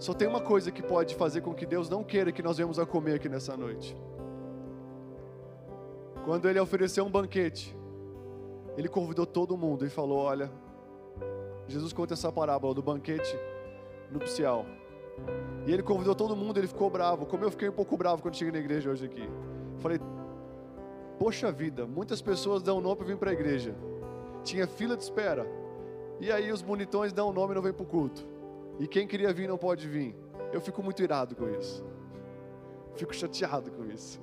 Só 0.00 0.12
tem 0.12 0.26
uma 0.26 0.40
coisa 0.40 0.72
que 0.72 0.82
pode 0.82 1.14
fazer 1.14 1.42
com 1.42 1.54
que 1.54 1.64
Deus 1.64 1.88
não 1.88 2.02
queira 2.02 2.32
que 2.32 2.42
nós 2.42 2.56
venhamos 2.56 2.78
a 2.80 2.86
comer 2.86 3.14
aqui 3.14 3.28
nessa 3.28 3.56
noite. 3.56 3.96
Quando 6.24 6.48
Ele 6.48 6.58
ofereceu 6.58 7.04
um 7.04 7.10
banquete, 7.10 7.76
ele 8.76 8.88
convidou 8.88 9.26
todo 9.26 9.56
mundo 9.56 9.84
e 9.84 9.90
falou: 9.90 10.18
Olha, 10.18 10.50
Jesus 11.68 11.92
conta 11.92 12.14
essa 12.14 12.32
parábola 12.32 12.72
do 12.72 12.82
banquete 12.82 13.36
nupcial. 14.10 14.64
E 15.66 15.72
ele 15.72 15.82
convidou 15.82 16.14
todo 16.14 16.34
mundo, 16.34 16.56
ele 16.56 16.66
ficou 16.66 16.88
bravo. 16.88 17.26
Como 17.26 17.44
eu 17.44 17.50
fiquei 17.50 17.68
um 17.68 17.72
pouco 17.72 17.94
bravo 17.94 18.22
quando 18.22 18.36
cheguei 18.36 18.52
na 18.52 18.58
igreja 18.58 18.90
hoje 18.90 19.04
aqui. 19.04 19.28
Falei: 19.80 20.00
Poxa 21.18 21.52
vida, 21.52 21.86
muitas 21.86 22.22
pessoas 22.22 22.62
dão 22.62 22.80
nome 22.80 22.96
para 22.96 23.06
vir 23.06 23.18
para 23.18 23.30
a 23.30 23.32
igreja. 23.34 23.74
Tinha 24.42 24.66
fila 24.66 24.96
de 24.96 25.02
espera. 25.02 25.46
E 26.18 26.32
aí 26.32 26.50
os 26.50 26.62
bonitões 26.62 27.12
dão 27.12 27.32
nome 27.32 27.52
e 27.52 27.54
não 27.56 27.62
vêm 27.62 27.72
para 27.72 27.82
o 27.82 27.86
culto. 27.86 28.26
E 28.80 28.88
quem 28.88 29.06
queria 29.06 29.30
vir 29.30 29.46
não 29.46 29.58
pode 29.58 29.86
vir. 29.86 30.16
Eu 30.54 30.60
fico 30.60 30.82
muito 30.82 31.02
irado 31.02 31.36
com 31.36 31.46
isso. 31.50 31.84
Fico 32.96 33.14
chateado 33.14 33.70
com 33.70 33.84
isso. 33.84 34.18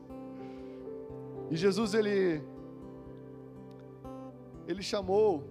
E 1.52 1.56
Jesus, 1.56 1.94
ele 1.94 2.42
ele 4.68 4.82
chamou 4.82 5.44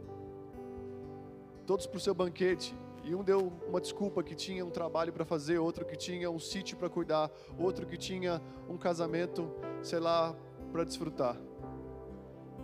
todos 1.65 1.87
para 1.87 1.97
o 1.97 2.01
seu 2.01 2.15
banquete. 2.15 2.77
E 3.05 3.15
um 3.15 3.23
deu 3.23 3.53
uma 3.69 3.81
desculpa 3.81 4.25
que 4.25 4.35
tinha 4.35 4.67
um 4.67 4.71
trabalho 4.71 5.13
para 5.13 5.25
fazer, 5.25 5.59
outro 5.59 5.85
que 5.85 5.97
tinha 5.97 6.29
um 6.29 6.41
sítio 6.41 6.77
para 6.77 6.91
cuidar, 6.91 7.31
outro 7.57 7.87
que 7.87 7.97
tinha 7.97 8.43
um 8.69 8.77
casamento, 8.77 9.49
sei 9.83 10.01
lá, 10.01 10.35
para 10.73 10.83
desfrutar. 10.83 11.41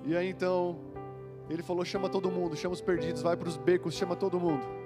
E 0.05 0.17
aí 0.17 0.29
então 0.29 0.81
ele 1.49 1.63
falou: 1.63 1.85
chama 1.85 2.09
todo 2.09 2.33
mundo, 2.33 2.57
chama 2.57 2.75
os 2.75 2.81
perdidos, 2.81 3.23
vai 3.23 3.37
para 3.37 3.49
os 3.49 3.57
becos, 3.57 3.95
chama 3.95 4.17
todo 4.17 4.41
mundo. 4.41 4.82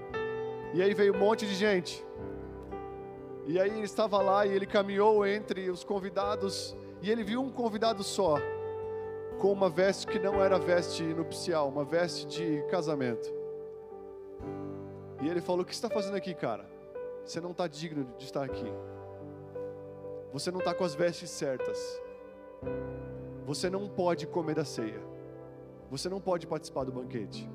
E 0.77 0.83
aí 0.83 0.93
veio 0.93 1.15
um 1.15 1.19
monte 1.19 1.47
de 1.47 1.55
gente. 1.55 2.05
E 3.47 3.59
aí 3.59 3.71
ele 3.71 3.87
estava 3.87 4.21
lá 4.21 4.45
e 4.45 4.53
ele 4.53 4.67
caminhou 4.67 5.27
entre 5.27 5.71
os 5.71 5.83
convidados 5.83 6.77
e 7.01 7.11
ele 7.11 7.25
viu 7.25 7.41
um 7.41 7.51
convidado 7.51 8.03
só 8.03 8.37
com 9.39 9.51
uma 9.51 9.71
veste 9.71 10.07
que 10.07 10.19
não 10.19 10.35
era 10.35 10.59
veste 10.59 11.03
nupcial, 11.03 11.67
uma 11.71 11.83
veste 11.83 12.27
de 12.27 12.63
casamento. 12.71 13.27
E 15.23 15.29
ele 15.31 15.41
falou: 15.41 15.63
O 15.63 15.65
que 15.65 15.75
você 15.75 15.79
está 15.79 15.89
fazendo 15.89 16.15
aqui, 16.15 16.35
cara? 16.35 16.69
Você 17.25 17.41
não 17.41 17.53
está 17.53 17.67
digno 17.67 18.07
de 18.19 18.27
estar 18.27 18.45
aqui. 18.45 18.71
Você 20.31 20.51
não 20.51 20.59
está 20.59 20.75
com 20.75 20.85
as 20.85 20.95
vestes 20.95 21.31
certas. 21.31 22.03
Você 23.47 23.71
não 23.71 23.89
pode 23.89 24.27
comer 24.27 24.57
da 24.57 24.65
ceia. 24.67 25.01
Você 25.91 26.11
não 26.11 26.21
pode 26.21 26.47
participar 26.47 26.85
do 26.85 26.93
banquete. 26.93 27.49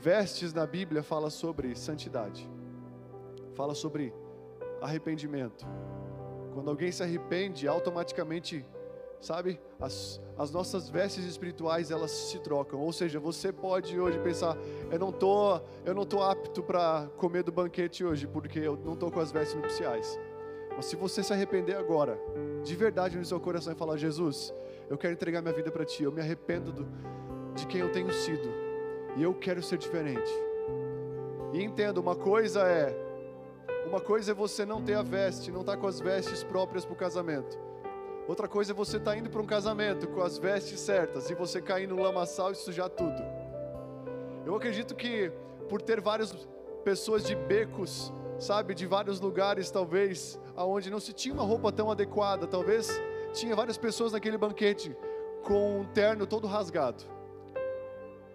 Vestes 0.00 0.54
na 0.54 0.66
Bíblia 0.66 1.02
fala 1.02 1.28
sobre 1.28 1.76
santidade. 1.76 2.50
Fala 3.52 3.74
sobre 3.74 4.14
arrependimento. 4.80 5.66
Quando 6.54 6.70
alguém 6.70 6.90
se 6.90 7.02
arrepende, 7.02 7.68
automaticamente 7.68 8.64
sabe? 9.20 9.60
As, 9.78 10.18
as 10.38 10.50
nossas 10.50 10.88
vestes 10.88 11.26
espirituais 11.26 11.90
elas 11.90 12.10
se 12.10 12.38
trocam. 12.38 12.80
Ou 12.80 12.90
seja, 12.94 13.20
você 13.20 13.52
pode 13.52 14.00
hoje 14.00 14.18
pensar, 14.20 14.56
eu 14.90 14.98
não 14.98 15.12
tô, 15.12 15.60
eu 15.84 15.94
não 15.94 16.06
tô 16.06 16.22
apto 16.22 16.62
para 16.62 17.06
comer 17.18 17.42
do 17.42 17.52
banquete 17.52 18.02
hoje 18.02 18.26
porque 18.26 18.58
eu 18.58 18.78
não 18.78 18.96
tô 18.96 19.10
com 19.10 19.20
as 19.20 19.30
vestes 19.30 19.54
nupciais. 19.54 20.18
Mas 20.74 20.86
se 20.86 20.96
você 20.96 21.22
se 21.22 21.30
arrepender 21.30 21.76
agora, 21.76 22.18
de 22.64 22.74
verdade 22.74 23.18
no 23.18 23.24
seu 23.26 23.38
coração 23.38 23.74
e 23.74 23.76
falar, 23.76 23.98
Jesus, 23.98 24.54
eu 24.88 24.96
quero 24.96 25.12
entregar 25.12 25.42
minha 25.42 25.52
vida 25.52 25.70
para 25.70 25.84
Ti, 25.84 26.04
eu 26.04 26.12
me 26.12 26.22
arrependo 26.22 26.72
do, 26.72 26.88
de 27.54 27.66
quem 27.66 27.82
eu 27.82 27.92
tenho 27.92 28.10
sido 28.10 28.69
e 29.16 29.22
eu 29.22 29.34
quero 29.34 29.62
ser 29.62 29.78
diferente. 29.78 30.30
E 31.52 31.62
entenda, 31.62 32.00
uma 32.00 32.14
coisa 32.14 32.62
é, 32.62 32.94
uma 33.86 34.00
coisa 34.00 34.32
é 34.32 34.34
você 34.34 34.64
não 34.64 34.82
ter 34.82 34.94
a 34.94 35.02
veste, 35.02 35.50
não 35.50 35.60
estar 35.60 35.72
tá 35.72 35.78
com 35.78 35.86
as 35.86 36.00
vestes 36.00 36.44
próprias 36.44 36.84
para 36.84 36.94
o 36.94 36.96
casamento. 36.96 37.58
Outra 38.28 38.46
coisa 38.46 38.72
é 38.72 38.74
você 38.74 38.98
estar 38.98 39.12
tá 39.12 39.16
indo 39.16 39.28
para 39.28 39.42
um 39.42 39.46
casamento 39.46 40.06
com 40.08 40.22
as 40.22 40.38
vestes 40.38 40.78
certas 40.78 41.28
e 41.30 41.34
você 41.34 41.60
cair 41.60 41.88
no 41.88 42.00
lamaçal 42.00 42.52
e 42.52 42.54
sujar 42.54 42.88
tudo. 42.88 43.20
Eu 44.46 44.54
acredito 44.54 44.94
que 44.94 45.32
por 45.68 45.82
ter 45.82 46.00
várias 46.00 46.46
pessoas 46.84 47.24
de 47.24 47.34
becos, 47.34 48.12
sabe, 48.38 48.74
de 48.74 48.86
vários 48.86 49.20
lugares 49.20 49.70
talvez, 49.70 50.38
aonde 50.54 50.90
não 50.90 51.00
se 51.00 51.12
tinha 51.12 51.34
uma 51.34 51.42
roupa 51.42 51.72
tão 51.72 51.90
adequada, 51.90 52.46
talvez 52.46 52.88
tinha 53.32 53.56
várias 53.56 53.76
pessoas 53.76 54.12
naquele 54.12 54.38
banquete 54.38 54.96
com 55.44 55.80
um 55.80 55.84
terno 55.84 56.26
todo 56.26 56.46
rasgado. 56.46 57.04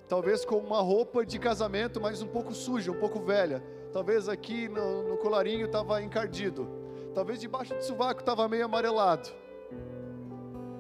Talvez 0.08 0.46
com 0.46 0.58
uma 0.58 0.82
roupa 0.82 1.26
de 1.26 1.40
casamento, 1.40 2.00
mas 2.00 2.22
um 2.22 2.28
pouco 2.28 2.54
suja, 2.54 2.92
um 2.92 3.00
pouco 3.00 3.20
velha. 3.20 3.64
Talvez 3.92 4.30
aqui 4.30 4.68
no, 4.68 5.10
no 5.10 5.18
colarinho 5.18 5.66
estava 5.66 6.02
encardido. 6.02 6.68
Talvez 7.14 7.40
debaixo 7.40 7.74
do 7.74 7.82
sovaco 7.82 8.20
estava 8.20 8.48
meio 8.48 8.66
amarelado. 8.66 9.30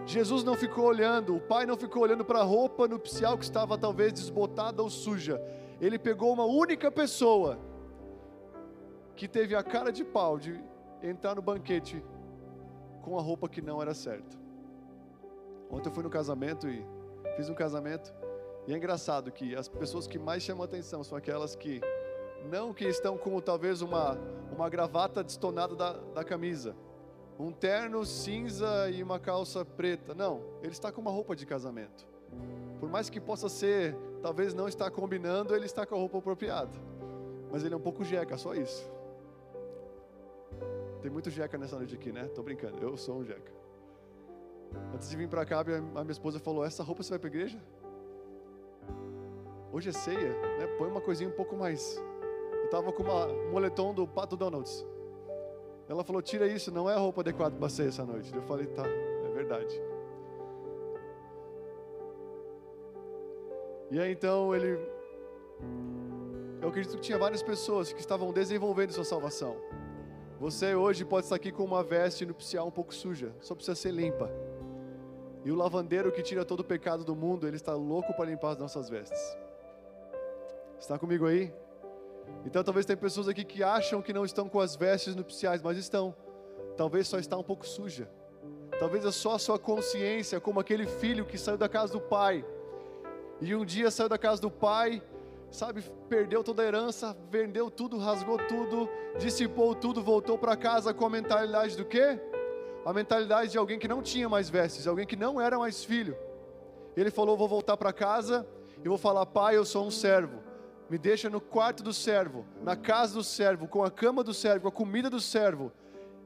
Jesus 0.06 0.43
não 0.43 0.53
ficou 0.53 0.85
olhando, 0.85 1.35
o 1.35 1.41
pai 1.41 1.65
não 1.65 1.76
ficou 1.76 2.03
olhando 2.03 2.23
para 2.23 2.39
a 2.39 2.43
roupa 2.43 2.88
nupcial 2.88 3.38
que 3.38 3.43
estava 3.43 3.76
talvez 3.77 4.14
desbotada 4.14 4.84
ou 4.84 4.89
suja. 4.89 5.41
Ele 5.81 5.97
pegou 5.97 6.31
uma 6.31 6.45
única 6.45 6.91
pessoa 6.91 7.57
que 9.15 9.27
teve 9.27 9.56
a 9.56 9.64
cara 9.64 9.91
de 9.91 10.03
pau 10.03 10.38
de 10.38 10.61
entrar 11.02 11.35
no 11.35 11.41
banquete 11.41 12.03
com 13.02 13.18
a 13.18 13.22
roupa 13.22 13.49
que 13.49 13.61
não 13.61 13.81
era 13.81 13.95
certa. 13.95 14.38
Ontem 15.72 15.89
eu 15.89 15.93
fui 15.93 16.03
no 16.03 16.10
casamento 16.10 16.68
e 16.68 16.85
fiz 17.35 17.49
um 17.49 17.56
casamento 17.56 18.14
e 18.68 18.74
é 18.74 18.78
engraçado 18.78 19.32
que 19.32 19.56
as 19.56 19.68
pessoas 19.68 20.08
que 20.08 20.18
mais 20.18 20.42
chamam 20.42 20.64
atenção 20.64 21.04
são 21.04 21.18
aquelas 21.18 21.56
que 21.56 21.82
não 22.50 22.74
que 22.74 22.86
estão 22.86 23.18
com 23.18 23.40
talvez 23.40 23.82
uma, 23.82 24.18
uma 24.52 24.70
gravata 24.70 25.24
destonada 25.24 25.76
da, 25.76 25.94
da 25.94 26.24
camisa, 26.24 26.76
um 27.38 27.52
terno 27.52 28.06
cinza 28.06 28.90
e 28.90 29.04
uma 29.04 29.20
calça 29.20 29.64
preta. 29.64 30.14
Não, 30.16 30.42
ele 30.62 30.72
está 30.72 30.92
com 30.92 31.02
uma 31.02 31.12
roupa 31.12 31.36
de 31.36 31.46
casamento. 31.46 32.08
Por 32.80 32.90
mais 32.90 33.10
que 33.10 33.20
possa 33.20 33.50
ser, 33.50 33.96
talvez 34.22 34.54
não 34.54 34.68
está 34.68 34.90
combinando, 34.90 35.56
ele 35.56 35.66
está 35.66 35.86
com 35.86 35.96
a 35.96 35.98
roupa 35.98 36.18
apropriada. 36.18 36.72
Mas 37.52 37.64
ele 37.64 37.74
é 37.74 37.78
um 37.78 37.82
pouco 37.82 38.04
jeca, 38.04 38.38
só 38.38 38.54
isso. 38.54 38.90
Tem 41.02 41.12
muito 41.12 41.30
jeca 41.30 41.58
nessa 41.58 41.76
noite 41.76 41.94
aqui, 41.94 42.12
né? 42.12 42.26
Tô 42.30 42.42
brincando, 42.42 42.80
eu 42.82 42.98
sou 42.98 43.20
um 43.20 43.24
jeca. 43.24 43.54
Antes 44.94 45.10
de 45.10 45.16
vir 45.16 45.30
para 45.30 45.46
cá, 45.46 45.62
a 45.62 45.64
minha 45.64 46.12
esposa 46.12 46.40
falou: 46.40 46.66
Essa 46.66 46.84
roupa 46.84 47.04
você 47.04 47.12
vai 47.12 47.20
para 47.20 47.30
igreja? 47.30 47.62
Hoje 49.72 49.90
é 49.90 49.92
ceia, 49.92 50.34
né? 50.58 50.68
Põe 50.78 50.90
uma 50.90 51.02
coisinha 51.02 51.30
um 51.30 51.34
pouco 51.34 51.56
mais. 51.56 52.02
Eu 52.64 52.70
tava 52.70 52.92
com 52.92 53.04
um 53.04 53.52
moletom 53.52 53.94
do 53.94 54.08
Pato 54.08 54.36
Donalds. 54.38 54.86
Ela 55.88 56.04
falou: 56.04 56.22
tira 56.22 56.48
isso, 56.48 56.72
não 56.72 56.90
é 56.90 56.94
a 56.94 56.98
roupa 56.98 57.22
adequada 57.22 57.56
para 57.56 57.70
ceia 57.70 57.90
essa 57.90 58.06
noite. 58.06 58.34
Eu 58.34 58.42
falei: 58.44 58.68
tá, 58.68 58.86
é 58.88 59.32
verdade. 59.34 59.82
E 63.92 64.00
aí 64.00 64.12
então 64.12 64.56
ele. 64.56 64.80
Eu 66.62 66.70
acredito 66.70 66.96
que 66.96 67.02
tinha 67.02 67.18
várias 67.18 67.44
pessoas 67.44 67.94
que 67.94 68.00
estavam 68.00 68.32
desenvolvendo 68.34 68.92
sua 68.92 69.04
salvação. 69.04 69.56
Você 70.40 70.76
hoje 70.76 71.06
pode 71.06 71.26
estar 71.26 71.36
aqui 71.36 71.52
com 71.52 71.64
uma 71.64 71.84
veste 71.84 72.26
nupcial 72.26 72.68
um 72.68 72.72
pouco 72.72 72.94
suja, 72.94 73.34
só 73.40 73.56
precisa 73.56 73.76
ser 73.76 73.92
limpa. 73.92 74.30
E 75.46 75.52
o 75.52 75.56
lavandeiro 75.56 76.12
que 76.12 76.24
tira 76.24 76.44
todo 76.44 76.62
o 76.62 76.64
pecado 76.64 77.06
do 77.06 77.16
mundo, 77.16 77.48
ele 77.48 77.56
está 77.56 77.74
louco 77.74 78.14
para 78.16 78.26
limpar 78.26 78.54
as 78.54 78.58
nossas 78.58 78.90
vestes. 78.90 79.38
Está 80.80 80.99
comigo 80.99 81.26
aí? 81.26 81.53
Então 82.45 82.64
talvez 82.64 82.85
tem 82.85 82.95
pessoas 82.95 83.27
aqui 83.27 83.43
que 83.43 83.64
acham 83.64 84.02
que 84.02 84.14
não 84.14 84.26
estão 84.26 84.47
com 84.47 84.60
as 84.60 84.76
vestes 84.76 85.15
nupciais, 85.15 85.61
mas 85.61 85.77
estão. 85.77 86.15
Talvez 86.77 87.07
só 87.07 87.18
está 87.18 87.38
um 87.38 87.43
pouco 87.43 87.68
suja. 87.68 88.10
Talvez 88.80 89.06
é 89.06 89.11
só 89.11 89.35
a 89.35 89.39
sua 89.39 89.57
consciência, 89.57 90.39
como 90.39 90.60
aquele 90.60 90.85
filho 90.85 91.26
que 91.26 91.38
saiu 91.38 91.57
da 91.57 91.69
casa 91.69 91.93
do 91.93 92.02
pai. 92.02 92.45
E 93.41 93.56
um 93.56 93.65
dia 93.65 93.89
saiu 93.89 94.10
da 94.10 94.18
casa 94.18 94.41
do 94.41 94.52
pai, 94.52 95.02
sabe, 95.49 95.81
perdeu 96.10 96.43
toda 96.43 96.61
a 96.61 96.65
herança, 96.65 97.15
vendeu 97.30 97.72
tudo, 97.72 97.97
rasgou 97.97 98.38
tudo, 98.38 98.89
dissipou 99.18 99.73
tudo, 99.73 100.03
voltou 100.03 100.38
para 100.38 100.56
casa 100.56 100.93
com 100.93 101.06
a 101.06 101.10
mentalidade 101.10 101.76
do 101.77 101.85
quê? 101.85 102.19
A 102.85 102.93
mentalidade 102.93 103.52
de 103.52 103.57
alguém 103.57 103.80
que 103.80 103.88
não 103.88 104.02
tinha 104.02 104.27
mais 104.30 104.49
vestes, 104.49 104.85
alguém 104.88 105.07
que 105.07 105.15
não 105.15 105.39
era 105.39 105.57
mais 105.57 105.84
filho. 105.84 106.15
Ele 106.95 107.10
falou: 107.10 107.35
Vou 107.35 107.47
voltar 107.47 107.77
para 107.77 107.91
casa 107.91 108.45
e 108.84 108.88
vou 108.88 108.97
falar, 108.97 109.26
pai, 109.26 109.57
eu 109.57 109.65
sou 109.65 109.85
um 109.85 109.91
servo 109.91 110.45
me 110.90 110.98
deixa 110.98 111.30
no 111.30 111.41
quarto 111.41 111.82
do 111.82 111.91
servo, 111.91 112.45
na 112.62 112.76
casa 112.76 113.16
do 113.16 113.24
servo, 113.24 113.68
com 113.68 113.84
a 113.84 113.90
cama 113.90 114.24
do 114.24 114.34
servo, 114.34 114.62
com 114.62 114.68
a 114.68 114.72
comida 114.72 115.10
do 115.10 115.20
servo. 115.20 115.72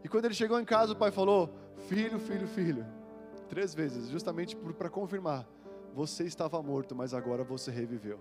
E 0.03 0.10
quando 0.10 0.26
ele 0.26 0.34
chegou 0.34 0.60
em 0.60 0.65
casa, 0.65 0.94
o 0.94 0.95
pai 0.95 1.11
falou: 1.11 1.53
Filho, 1.88 2.19
filho, 2.19 2.48
filho. 2.48 2.86
Três 3.48 3.73
vezes, 3.73 4.10
justamente 4.10 4.56
para 4.56 4.90
confirmar: 4.90 5.48
Você 5.94 6.26
estava 6.26 6.61
morto, 6.61 6.95
mas 6.95 7.14
agora 7.14 7.44
você 7.44 7.72
reviveu. 7.72 8.19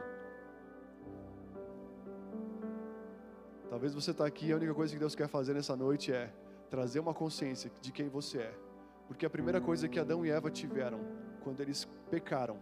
Talvez 3.69 3.93
você 3.93 4.13
está 4.13 4.25
aqui 4.25 4.47
e 4.47 4.53
a 4.53 4.57
única 4.57 4.75
coisa 4.75 4.93
que 4.93 4.99
Deus 4.99 5.15
quer 5.15 5.29
fazer 5.29 5.55
nessa 5.55 5.77
noite 5.77 6.13
é 6.13 6.33
trazer 6.71 7.01
uma 7.01 7.13
consciência 7.13 7.71
de 7.81 7.93
quem 7.93 8.09
você 8.09 8.39
é. 8.39 8.55
Porque 9.07 9.27
a 9.27 9.31
primeira 9.31 9.61
coisa 9.61 9.89
que 9.89 9.99
Adão 9.99 10.25
e 10.25 10.31
Eva 10.31 10.51
tiveram 10.51 11.01
quando 11.43 11.61
eles 11.61 11.87
pecaram 12.11 12.59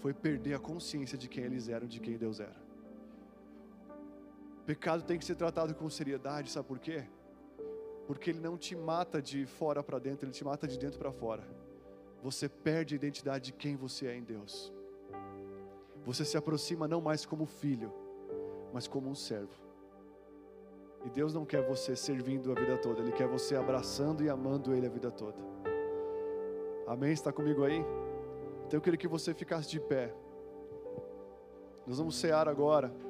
foi 0.00 0.12
perder 0.12 0.54
a 0.54 0.58
consciência 0.58 1.16
de 1.16 1.28
quem 1.28 1.44
eles 1.44 1.68
eram, 1.68 1.86
de 1.86 2.00
quem 2.00 2.16
Deus 2.16 2.40
era. 2.40 2.67
Pecado 4.68 5.02
tem 5.02 5.18
que 5.18 5.24
ser 5.24 5.34
tratado 5.34 5.74
com 5.74 5.88
seriedade, 5.88 6.50
sabe 6.50 6.68
por 6.68 6.78
quê? 6.78 7.02
Porque 8.06 8.28
ele 8.28 8.38
não 8.38 8.54
te 8.54 8.76
mata 8.76 9.22
de 9.22 9.46
fora 9.46 9.82
para 9.82 9.98
dentro, 9.98 10.26
ele 10.26 10.32
te 10.34 10.44
mata 10.44 10.68
de 10.68 10.78
dentro 10.78 10.98
para 10.98 11.10
fora. 11.10 11.42
Você 12.22 12.50
perde 12.50 12.94
a 12.94 12.96
identidade 12.96 13.46
de 13.46 13.52
quem 13.54 13.76
você 13.76 14.08
é 14.08 14.14
em 14.14 14.22
Deus. 14.22 14.70
Você 16.04 16.22
se 16.22 16.36
aproxima 16.36 16.86
não 16.86 17.00
mais 17.00 17.24
como 17.24 17.46
filho, 17.46 17.90
mas 18.70 18.86
como 18.86 19.08
um 19.08 19.14
servo. 19.14 19.58
E 21.02 21.08
Deus 21.08 21.32
não 21.32 21.46
quer 21.46 21.66
você 21.66 21.96
servindo 21.96 22.52
a 22.52 22.54
vida 22.54 22.76
toda, 22.76 23.00
Ele 23.00 23.12
quer 23.12 23.26
você 23.26 23.56
abraçando 23.56 24.22
e 24.22 24.28
amando 24.28 24.74
Ele 24.74 24.86
a 24.86 24.90
vida 24.90 25.10
toda. 25.10 25.38
Amém? 26.86 27.12
Está 27.12 27.32
comigo 27.32 27.64
aí? 27.64 27.82
Então 28.66 28.76
eu 28.76 28.82
queria 28.82 28.98
que 28.98 29.08
você 29.08 29.32
ficasse 29.32 29.70
de 29.70 29.80
pé. 29.80 30.14
Nós 31.86 31.96
vamos 31.96 32.16
cear 32.16 32.46
agora. 32.46 33.07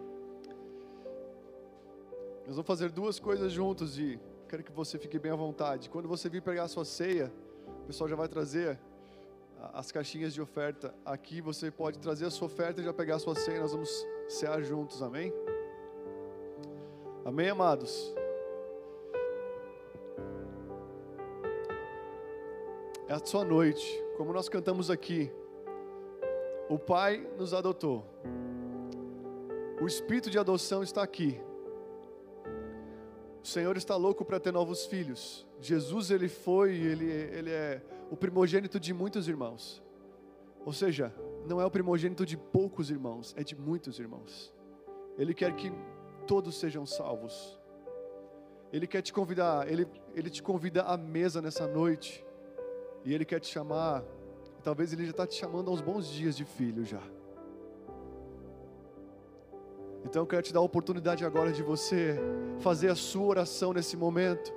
Nós 2.49 2.57
vamos 2.57 2.67
fazer 2.67 2.91
duas 2.91 3.21
coisas 3.21 3.53
juntos 3.53 3.99
e 3.99 4.19
quero 4.49 4.65
que 4.65 4.73
você 4.73 4.99
fique 4.99 5.19
bem 5.19 5.31
à 5.31 5.37
vontade. 5.37 5.91
Quando 5.91 6.09
você 6.09 6.31
vir 6.31 6.41
pegar 6.41 6.63
a 6.63 6.69
sua 6.69 6.83
ceia, 6.83 7.31
o 7.83 7.87
pessoal 7.87 8.09
já 8.09 8.17
vai 8.17 8.27
trazer 8.27 8.81
as 9.75 9.93
caixinhas 9.93 10.33
de 10.33 10.41
oferta 10.41 10.95
aqui. 11.05 11.43
Você 11.43 11.71
pode 11.71 11.99
trazer 11.99 12.25
a 12.25 12.31
sua 12.31 12.47
oferta 12.47 12.81
e 12.81 12.85
já 12.85 12.95
pegar 12.95 13.17
a 13.17 13.19
sua 13.19 13.35
ceia. 13.35 13.61
Nós 13.61 13.73
vamos 13.73 13.91
cear 14.31 14.63
juntos, 14.63 15.03
amém? 15.03 15.31
Amém, 17.23 17.51
amados? 17.51 18.15
É 23.09 23.13
a 23.13 23.19
sua 23.23 23.45
noite, 23.45 24.03
como 24.17 24.33
nós 24.33 24.49
cantamos 24.49 24.91
aqui. 24.91 25.31
O 26.67 26.79
Pai 26.79 27.31
nos 27.37 27.53
adotou. 27.53 28.07
O 29.83 29.87
Espírito 29.87 30.31
de 30.31 30.39
adoção 30.39 30.83
está 30.83 31.03
aqui. 31.03 31.39
O 33.43 33.47
Senhor 33.47 33.77
está 33.77 33.97
louco 33.97 34.25
para 34.25 34.41
ter 34.41 34.53
novos 34.53 34.87
filhos. 34.87 35.47
Jesus, 35.61 36.11
ele 36.11 36.29
foi, 36.29 36.75
ele, 36.75 37.11
ele 37.11 37.51
é 37.51 37.83
o 38.11 38.17
primogênito 38.17 38.79
de 38.79 38.93
muitos 38.93 39.29
irmãos. 39.29 39.83
Ou 40.65 40.73
seja, 40.73 41.15
não 41.47 41.61
é 41.61 41.65
o 41.65 41.71
primogênito 41.71 42.27
de 42.27 42.37
poucos 42.37 42.91
irmãos, 42.91 43.35
é 43.37 43.43
de 43.43 43.57
muitos 43.57 43.99
irmãos. 43.99 44.53
Ele 45.17 45.33
quer 45.33 45.55
que 45.55 45.73
todos 46.27 46.57
sejam 46.59 46.85
salvos. 46.85 47.59
Ele 48.73 48.87
quer 48.87 49.01
te 49.01 49.13
convidar, 49.13 49.71
ele, 49.71 49.89
ele 50.15 50.29
te 50.29 50.43
convida 50.43 50.83
à 50.83 50.97
mesa 50.97 51.41
nessa 51.41 51.67
noite. 51.67 52.25
E 53.05 53.15
ele 53.15 53.25
quer 53.25 53.41
te 53.41 53.47
chamar. 53.47 54.05
Talvez 54.63 54.93
ele 54.93 55.05
já 55.05 55.13
está 55.13 55.27
te 55.27 55.35
chamando 55.35 55.71
aos 55.71 55.81
bons 55.81 56.09
dias 56.11 56.37
de 56.37 56.45
filho 56.45 56.85
já. 56.85 57.03
Então 60.09 60.23
eu 60.23 60.27
quero 60.27 60.41
te 60.43 60.55
dar 60.55 60.61
a 60.61 60.63
oportunidade 60.63 61.23
agora 61.23 61.53
de 61.53 61.63
você 61.63 62.19
fazer 62.61 62.91
a 62.91 62.95
sua 62.95 63.27
oração 63.27 63.75
nesse 63.75 63.95
momento. 63.95 64.55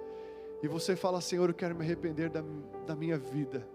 E 0.63 0.67
você 0.67 0.95
fala, 0.95 1.19
Senhor, 1.19 1.49
eu 1.49 1.53
quero 1.53 1.75
me 1.75 1.83
arrepender 1.83 2.29
da, 2.29 2.41
da 2.87 2.95
minha 2.95 3.17
vida. 3.17 3.67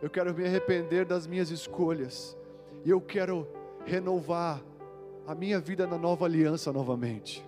Eu 0.00 0.08
quero 0.08 0.32
me 0.32 0.44
arrepender 0.46 1.04
das 1.04 1.26
minhas 1.26 1.50
escolhas. 1.50 2.38
E 2.84 2.90
eu 2.90 3.00
quero 3.00 3.44
renovar 3.84 4.62
a 5.26 5.34
minha 5.34 5.58
vida 5.58 5.84
na 5.84 5.98
nova 5.98 6.26
aliança 6.26 6.72
novamente. 6.72 7.44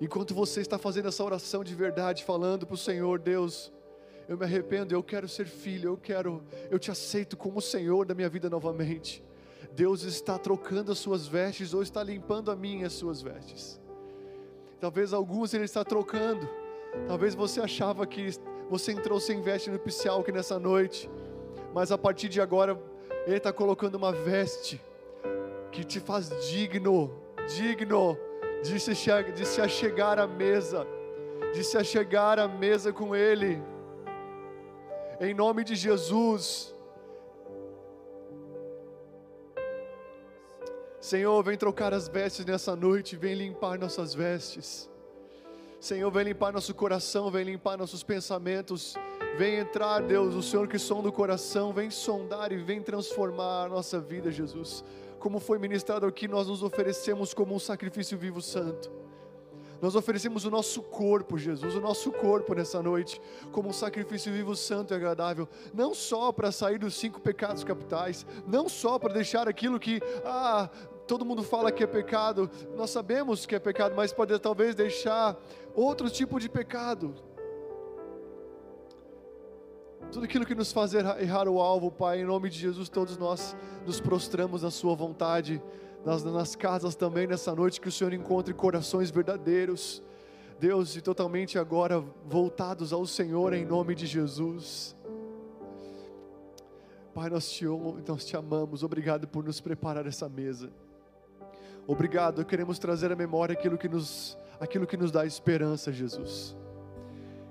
Enquanto 0.00 0.34
você 0.34 0.62
está 0.62 0.76
fazendo 0.76 1.06
essa 1.06 1.22
oração 1.22 1.62
de 1.62 1.72
verdade, 1.76 2.24
falando 2.24 2.66
para 2.66 2.74
o 2.74 2.78
Senhor, 2.78 3.20
Deus, 3.20 3.72
eu 4.28 4.36
me 4.36 4.44
arrependo, 4.44 4.92
eu 4.92 5.04
quero 5.04 5.28
ser 5.28 5.46
filho, 5.46 5.90
eu 5.90 5.96
quero, 5.96 6.42
eu 6.68 6.80
te 6.80 6.90
aceito 6.90 7.36
como 7.36 7.60
Senhor 7.60 8.04
da 8.04 8.14
minha 8.14 8.28
vida 8.28 8.50
novamente. 8.50 9.22
Deus 9.72 10.02
está 10.02 10.38
trocando 10.38 10.92
as 10.92 10.98
suas 10.98 11.26
vestes 11.26 11.74
ou 11.74 11.82
está 11.82 12.02
limpando 12.02 12.50
a 12.50 12.56
minha 12.56 12.86
as 12.86 12.92
suas 12.92 13.20
vestes. 13.22 13.80
Talvez 14.80 15.12
alguns 15.12 15.52
Ele 15.52 15.64
está 15.64 15.84
trocando. 15.84 16.48
Talvez 17.06 17.34
você 17.34 17.60
achava 17.60 18.06
que 18.06 18.30
você 18.68 18.92
entrou 18.92 19.20
sem 19.20 19.40
veste 19.40 19.70
nupcial 19.70 20.20
aqui 20.20 20.32
nessa 20.32 20.58
noite, 20.58 21.08
mas 21.74 21.92
a 21.92 21.98
partir 21.98 22.28
de 22.28 22.40
agora 22.40 22.80
Ele 23.26 23.36
está 23.36 23.52
colocando 23.52 23.96
uma 23.96 24.12
veste 24.12 24.80
que 25.70 25.84
te 25.84 26.00
faz 26.00 26.28
digno, 26.48 27.12
digno 27.56 28.18
de 28.62 28.78
se, 28.78 28.92
de 29.34 29.46
se 29.46 29.60
achegar 29.60 30.18
à 30.18 30.26
mesa, 30.26 30.86
de 31.52 31.62
se 31.62 31.76
achegar 31.76 32.38
à 32.38 32.48
mesa 32.48 32.92
com 32.92 33.14
Ele. 33.14 33.62
Em 35.20 35.34
nome 35.34 35.64
de 35.64 35.74
Jesus. 35.74 36.74
Senhor, 41.00 41.42
vem 41.42 41.56
trocar 41.56 41.94
as 41.94 42.08
vestes 42.08 42.44
nessa 42.44 42.76
noite, 42.76 43.16
vem 43.16 43.34
limpar 43.34 43.78
nossas 43.78 44.14
vestes. 44.14 44.88
Senhor, 45.80 46.10
vem 46.10 46.24
limpar 46.24 46.52
nosso 46.52 46.74
coração, 46.74 47.30
vem 47.30 47.42
limpar 47.42 47.78
nossos 47.78 48.02
pensamentos. 48.02 48.94
Vem 49.38 49.54
entrar, 49.54 50.02
Deus, 50.02 50.34
o 50.34 50.42
Senhor 50.42 50.68
que 50.68 50.78
sonda 50.78 51.08
o 51.08 51.12
coração, 51.12 51.72
vem 51.72 51.88
sondar 51.88 52.52
e 52.52 52.58
vem 52.58 52.82
transformar 52.82 53.64
a 53.64 53.68
nossa 53.68 53.98
vida, 53.98 54.30
Jesus. 54.30 54.84
Como 55.18 55.40
foi 55.40 55.58
ministrado 55.58 56.04
aqui, 56.04 56.28
nós 56.28 56.48
nos 56.48 56.62
oferecemos 56.62 57.32
como 57.32 57.54
um 57.54 57.58
sacrifício 57.58 58.18
vivo 58.18 58.42
santo. 58.42 58.90
Nós 59.80 59.94
oferecemos 59.96 60.44
o 60.44 60.50
nosso 60.50 60.82
corpo, 60.82 61.38
Jesus, 61.38 61.74
o 61.74 61.80
nosso 61.80 62.12
corpo 62.12 62.54
nessa 62.54 62.82
noite, 62.82 63.20
como 63.50 63.70
um 63.70 63.72
sacrifício 63.72 64.32
vivo, 64.32 64.54
santo 64.54 64.92
e 64.92 64.96
agradável, 64.96 65.48
não 65.72 65.94
só 65.94 66.30
para 66.30 66.52
sair 66.52 66.78
dos 66.78 66.94
cinco 66.94 67.20
pecados 67.20 67.64
capitais, 67.64 68.26
não 68.46 68.68
só 68.68 68.98
para 68.98 69.14
deixar 69.14 69.48
aquilo 69.48 69.80
que, 69.80 70.00
ah, 70.24 70.68
todo 71.06 71.24
mundo 71.24 71.42
fala 71.42 71.72
que 71.72 71.82
é 71.82 71.86
pecado, 71.86 72.50
nós 72.76 72.90
sabemos 72.90 73.46
que 73.46 73.54
é 73.54 73.58
pecado, 73.58 73.94
mas 73.96 74.12
pode 74.12 74.38
talvez 74.38 74.74
deixar 74.74 75.36
outro 75.74 76.10
tipo 76.10 76.38
de 76.38 76.48
pecado. 76.48 77.14
Tudo 80.12 80.24
aquilo 80.24 80.44
que 80.44 80.54
nos 80.54 80.72
faz 80.72 80.92
errar 80.92 81.48
o 81.48 81.60
alvo, 81.60 81.90
Pai, 81.90 82.20
em 82.20 82.24
nome 82.24 82.50
de 82.50 82.58
Jesus, 82.58 82.88
todos 82.88 83.16
nós 83.16 83.56
nos 83.86 84.00
prostramos 84.00 84.62
na 84.62 84.70
Sua 84.70 84.94
vontade 84.94 85.62
nas, 86.04 86.24
nas 86.24 86.56
casas 86.56 86.94
também 86.94 87.26
nessa 87.26 87.54
noite, 87.54 87.80
que 87.80 87.88
o 87.88 87.92
Senhor 87.92 88.12
encontre 88.12 88.54
corações 88.54 89.10
verdadeiros, 89.10 90.02
Deus, 90.58 90.96
e 90.96 91.00
totalmente 91.00 91.58
agora 91.58 92.00
voltados 92.26 92.92
ao 92.92 93.06
Senhor 93.06 93.52
em 93.52 93.64
nome 93.64 93.94
de 93.94 94.06
Jesus. 94.06 94.96
Pai, 97.14 97.28
nós 97.28 97.50
te, 97.50 97.64
nós 98.06 98.24
te 98.24 98.36
amamos, 98.36 98.82
obrigado 98.82 99.26
por 99.26 99.44
nos 99.44 99.60
preparar 99.60 100.06
essa 100.06 100.28
mesa. 100.28 100.70
Obrigado, 101.86 102.44
queremos 102.44 102.78
trazer 102.78 103.10
à 103.10 103.16
memória 103.16 103.52
aquilo 103.52 103.76
que 103.76 103.88
nos, 103.88 104.38
aquilo 104.60 104.86
que 104.86 104.96
nos 104.96 105.10
dá 105.10 105.26
esperança, 105.26 105.92
Jesus. 105.92 106.56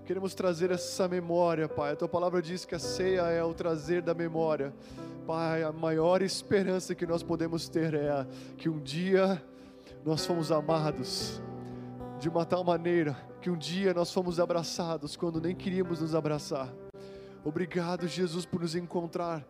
Queremos 0.06 0.34
trazer 0.34 0.72
essa 0.72 1.08
memória, 1.08 1.68
Pai. 1.68 1.92
A 1.92 1.96
tua 1.96 2.08
palavra 2.08 2.42
diz 2.42 2.66
que 2.66 2.74
a 2.74 2.80
ceia 2.80 3.22
é 3.30 3.44
o 3.44 3.54
trazer 3.54 4.02
da 4.02 4.14
memória. 4.14 4.74
Pai, 5.30 5.62
a 5.62 5.72
maior 5.72 6.24
esperança 6.24 6.96
que 6.96 7.06
nós 7.06 7.22
podemos 7.22 7.70
ter 7.70 7.94
é 7.94 8.26
que 8.58 8.68
um 8.68 8.80
dia 8.80 9.40
nós 10.04 10.26
fomos 10.26 10.52
amados 10.52 11.40
de 12.20 12.28
uma 12.28 12.44
tal 12.44 12.64
maneira 12.64 13.16
que 13.40 13.48
um 13.48 13.56
dia 13.56 13.94
nós 13.94 14.12
fomos 14.12 14.40
abraçados 14.40 15.16
quando 15.16 15.40
nem 15.40 15.56
queríamos 15.56 16.02
nos 16.02 16.16
abraçar. 16.16 16.74
Obrigado, 17.46 18.08
Jesus, 18.08 18.44
por 18.44 18.62
nos 18.62 18.74
encontrar 18.74 19.48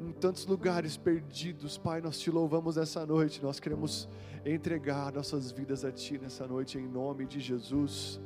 em 0.00 0.10
tantos 0.10 0.46
lugares 0.46 0.96
perdidos. 0.96 1.78
Pai, 1.78 2.00
nós 2.00 2.18
te 2.18 2.28
louvamos 2.28 2.74
nessa 2.74 3.06
noite. 3.06 3.40
Nós 3.40 3.60
queremos 3.60 4.08
entregar 4.44 5.12
nossas 5.12 5.52
vidas 5.52 5.84
a 5.84 5.92
Ti 5.92 6.18
nessa 6.18 6.44
noite, 6.44 6.76
em 6.76 6.88
nome 6.88 7.24
de 7.24 7.38
Jesus. 7.38 8.20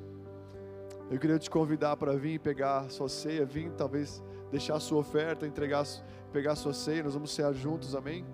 Eu 1.10 1.18
queria 1.18 1.38
te 1.38 1.50
convidar 1.50 1.98
para 1.98 2.16
vir 2.16 2.40
pegar 2.40 2.90
sua 2.90 3.10
ceia, 3.10 3.44
vir 3.44 3.70
talvez 3.72 4.22
deixar 4.50 4.80
sua 4.80 5.00
oferta, 5.00 5.46
entregar 5.46 5.84
pegar 6.34 6.50
a 6.50 6.56
sua 6.56 6.74
ceia, 6.74 7.00
nós 7.04 7.14
vamos 7.14 7.30
cear 7.30 7.54
juntos, 7.54 7.94
amém? 7.94 8.24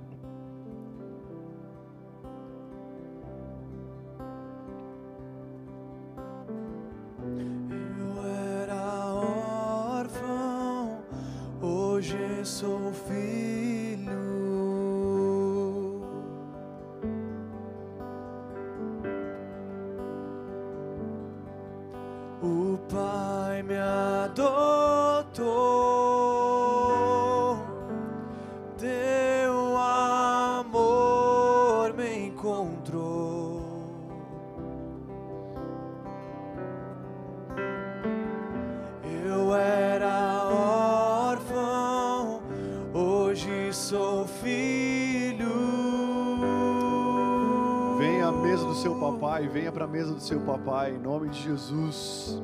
Seu 50.31 50.41
papai, 50.43 50.93
em 50.93 50.99
nome 51.01 51.29
de 51.29 51.43
Jesus. 51.43 52.41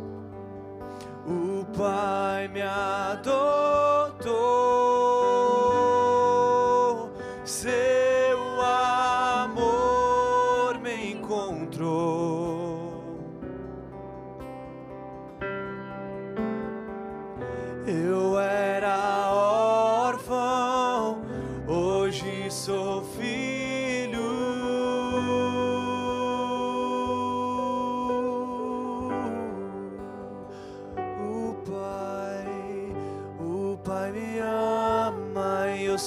Eu 35.97 35.99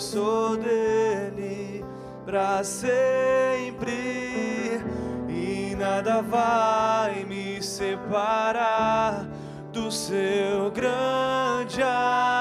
sou 0.00 0.56
dele 0.56 1.84
para 2.24 2.64
sempre 2.64 4.80
e 5.28 5.74
nada 5.76 6.22
vai 6.22 7.26
me 7.26 7.62
separar 7.62 9.26
do 9.70 9.92
seu 9.92 10.70
grande 10.70 11.82
amor. 11.82 12.37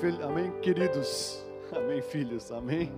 Amém, 0.00 0.22
amém, 0.22 0.50
queridos. 0.62 1.44
Amém, 1.70 2.00
filhos. 2.00 2.50
Amém. 2.50 2.90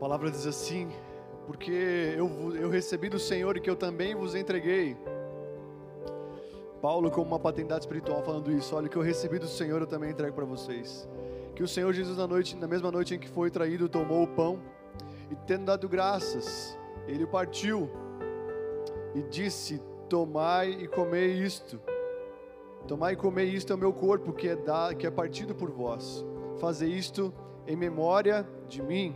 palavra 0.00 0.30
diz 0.30 0.46
assim: 0.46 0.90
porque 1.46 2.14
eu, 2.16 2.56
eu 2.56 2.70
recebi 2.70 3.10
do 3.10 3.18
Senhor 3.18 3.58
e 3.58 3.60
que 3.60 3.68
eu 3.68 3.76
também 3.76 4.14
vos 4.14 4.34
entreguei. 4.34 4.96
Paulo, 6.80 7.10
como 7.10 7.26
uma 7.26 7.38
paternidade 7.38 7.84
espiritual, 7.84 8.22
falando 8.22 8.50
isso: 8.50 8.74
olha, 8.74 8.86
o 8.86 8.90
que 8.90 8.96
eu 8.96 9.02
recebi 9.02 9.38
do 9.38 9.48
Senhor 9.48 9.82
eu 9.82 9.86
também 9.86 10.12
entrego 10.12 10.34
para 10.34 10.46
vocês. 10.46 11.06
que 11.54 11.62
o 11.62 11.68
Senhor 11.68 11.92
Jesus 11.92 12.16
na 12.16 12.26
noite, 12.26 12.56
na 12.56 12.66
mesma 12.66 12.90
noite 12.90 13.14
em 13.14 13.18
que 13.18 13.28
foi 13.28 13.50
traído, 13.50 13.86
tomou 13.86 14.22
o 14.22 14.26
pão 14.26 14.58
e 15.30 15.36
tendo 15.46 15.66
dado 15.66 15.86
graças, 15.90 16.78
ele 17.06 17.26
partiu 17.26 17.90
e 19.14 19.22
disse: 19.22 19.80
Tomai 20.08 20.70
e 20.72 20.88
comei 20.88 21.32
isto. 21.32 21.80
Tomai 22.86 23.12
e 23.12 23.16
comei 23.16 23.46
isto 23.46 23.72
é 23.72 23.76
o 23.76 23.78
meu 23.78 23.92
corpo 23.92 24.32
que 24.32 24.48
é 24.48 24.56
da, 24.56 24.94
que 24.94 25.06
é 25.06 25.10
partido 25.10 25.54
por 25.54 25.70
vós. 25.70 26.24
Fazer 26.58 26.88
isto 26.88 27.32
em 27.66 27.76
memória 27.76 28.46
de 28.68 28.82
mim. 28.82 29.14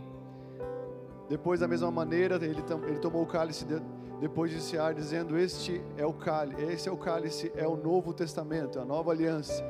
Depois, 1.27 1.59
da 1.59 1.67
mesma 1.67 1.89
maneira, 1.89 2.35
ele, 2.35 2.63
ele 2.87 2.99
tomou 2.99 3.23
o 3.23 3.25
cálice 3.25 3.65
de, 3.65 3.81
depois 4.19 4.51
de 4.51 4.61
cear, 4.61 4.93
dizendo: 4.93 5.37
Este 5.37 5.81
é 5.97 6.05
o 6.05 6.13
cálice, 6.13 6.63
esse 6.63 6.89
é 6.89 6.91
o 6.91 6.97
cálice, 6.97 7.51
é 7.55 7.67
o 7.67 7.75
novo 7.75 8.13
testamento, 8.13 8.79
a 8.79 8.85
nova 8.85 9.11
aliança. 9.11 9.63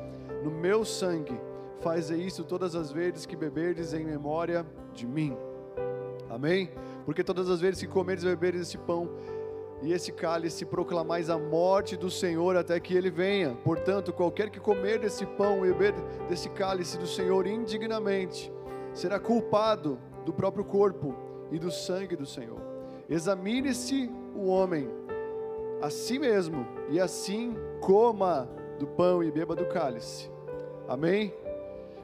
No 0.44 0.50
meu 0.50 0.84
sangue, 0.84 1.40
faze 1.80 2.14
isso 2.14 2.44
todas 2.44 2.74
as 2.74 2.92
vezes 2.92 3.26
que 3.26 3.34
beberdes 3.34 3.92
em 3.92 4.04
memória 4.04 4.64
de 4.92 5.06
mim. 5.06 5.36
Amém? 6.28 6.70
Porque 7.04 7.24
todas 7.24 7.48
as 7.48 7.60
vezes 7.60 7.80
que 7.80 7.86
comerdes 7.86 8.24
e 8.24 8.28
beberdes 8.28 8.62
esse 8.62 8.78
pão 8.78 9.08
e 9.82 9.92
esse 9.92 10.10
cálice, 10.10 10.64
proclamais 10.64 11.28
a 11.28 11.38
morte 11.38 11.96
do 11.96 12.10
Senhor 12.10 12.56
até 12.56 12.80
que 12.80 12.94
ele 12.96 13.10
venha. 13.10 13.54
Portanto, 13.62 14.12
qualquer 14.12 14.50
que 14.50 14.58
comer 14.58 14.98
desse 14.98 15.26
pão 15.26 15.64
e 15.64 15.72
beber 15.72 15.94
desse 16.28 16.48
cálice 16.48 16.98
do 16.98 17.06
Senhor 17.06 17.46
indignamente, 17.46 18.52
será 18.94 19.20
culpado 19.20 19.98
do 20.24 20.32
próprio 20.32 20.64
corpo 20.64 21.14
e 21.50 21.58
do 21.58 21.70
sangue 21.70 22.16
do 22.16 22.26
Senhor. 22.26 22.60
Examine-se 23.08 24.10
o 24.34 24.46
homem 24.46 24.88
a 25.80 25.90
si 25.90 26.18
mesmo, 26.18 26.66
e 26.88 26.98
assim 26.98 27.54
coma 27.80 28.48
do 28.78 28.86
pão 28.86 29.22
e 29.22 29.30
beba 29.30 29.54
do 29.54 29.66
cálice. 29.66 30.30
Amém? 30.88 31.34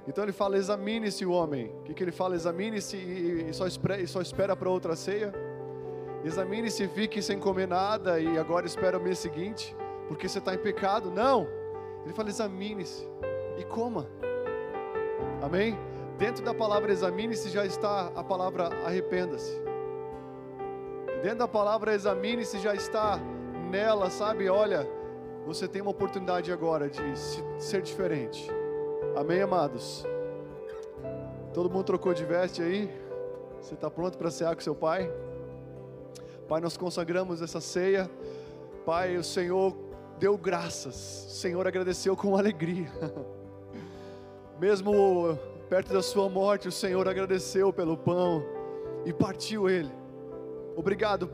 Então 0.07 0.25
ele 0.25 0.33
fala: 0.33 0.57
examine-se 0.57 1.25
o 1.25 1.33
homem. 1.33 1.73
O 1.81 1.83
que, 1.85 1.95
que 1.95 2.05
ele 2.05 2.13
fala? 2.13 2.35
Examine-se 2.35 2.97
e, 2.97 3.47
e, 3.47 3.51
e 3.51 4.07
só 4.07 4.21
espera 4.21 4.55
para 4.55 4.69
outra 4.69 4.95
ceia. 4.95 5.33
Examine-se, 6.25 6.87
fique 6.89 7.21
sem 7.21 7.39
comer 7.39 7.67
nada 7.67 8.21
e 8.21 8.39
agora 8.39 8.67
espera 8.67 8.97
o 8.97 9.03
mês 9.03 9.19
seguinte, 9.19 9.77
porque 10.07 10.29
você 10.29 10.39
está 10.39 10.55
em 10.55 10.59
pecado. 10.59 11.11
Não! 11.11 11.49
Ele 12.05 12.15
fala: 12.15 12.29
examine-se 12.29 13.09
e 13.59 13.65
coma. 13.65 14.07
Amém? 15.43 15.77
Dentro 16.19 16.45
da 16.45 16.55
palavra 16.55 16.93
examine-se 16.93 17.49
já 17.49 17.65
está 17.65 18.13
a 18.15 18.23
palavra 18.23 18.69
arrependa-se. 18.85 19.61
Dentro 21.23 21.39
da 21.39 21.49
palavra 21.49 21.95
examine-se 21.95 22.59
já 22.59 22.75
está 22.75 23.19
nela, 23.71 24.11
sabe? 24.11 24.49
Olha, 24.49 24.89
você 25.45 25.67
tem 25.67 25.83
uma 25.83 25.91
oportunidade 25.91 26.53
agora 26.53 26.89
de 26.89 27.01
ser 27.59 27.83
diferente. 27.83 28.49
Amém, 29.17 29.43
amados? 29.43 30.07
Todo 31.53 31.69
mundo 31.69 31.85
trocou 31.85 32.15
de 32.15 32.25
veste 32.25 32.63
aí? 32.63 32.91
Você 33.61 33.75
está 33.75 33.91
pronto 33.91 34.17
para 34.17 34.31
cear 34.31 34.55
com 34.55 34.61
seu 34.61 34.75
pai? 34.75 35.11
Pai, 36.49 36.61
nós 36.61 36.77
consagramos 36.77 37.41
essa 37.41 37.61
ceia. 37.61 38.11
Pai, 38.85 39.17
o 39.17 39.25
Senhor 39.25 39.75
deu 40.19 40.37
graças. 40.37 41.27
O 41.29 41.31
Senhor 41.31 41.67
agradeceu 41.67 42.17
com 42.17 42.37
alegria. 42.37 42.91
Mesmo 44.61 45.39
perto 45.69 45.93
da 45.93 46.03
sua 46.03 46.29
morte, 46.29 46.69
o 46.69 46.73
Senhor 46.73 47.09
agradeceu 47.09 47.73
pelo 47.73 47.97
pão 47.97 48.45
e 49.05 49.13
partiu 49.13 49.69
ele. 49.69 49.91
Obrigado 50.77 51.31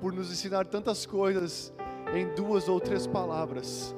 por 0.00 0.12
nos 0.12 0.30
ensinar 0.30 0.66
tantas 0.66 1.06
coisas 1.06 1.72
em 2.14 2.26
duas 2.34 2.68
ou 2.68 2.80
três 2.80 3.06
palavras. 3.06 3.94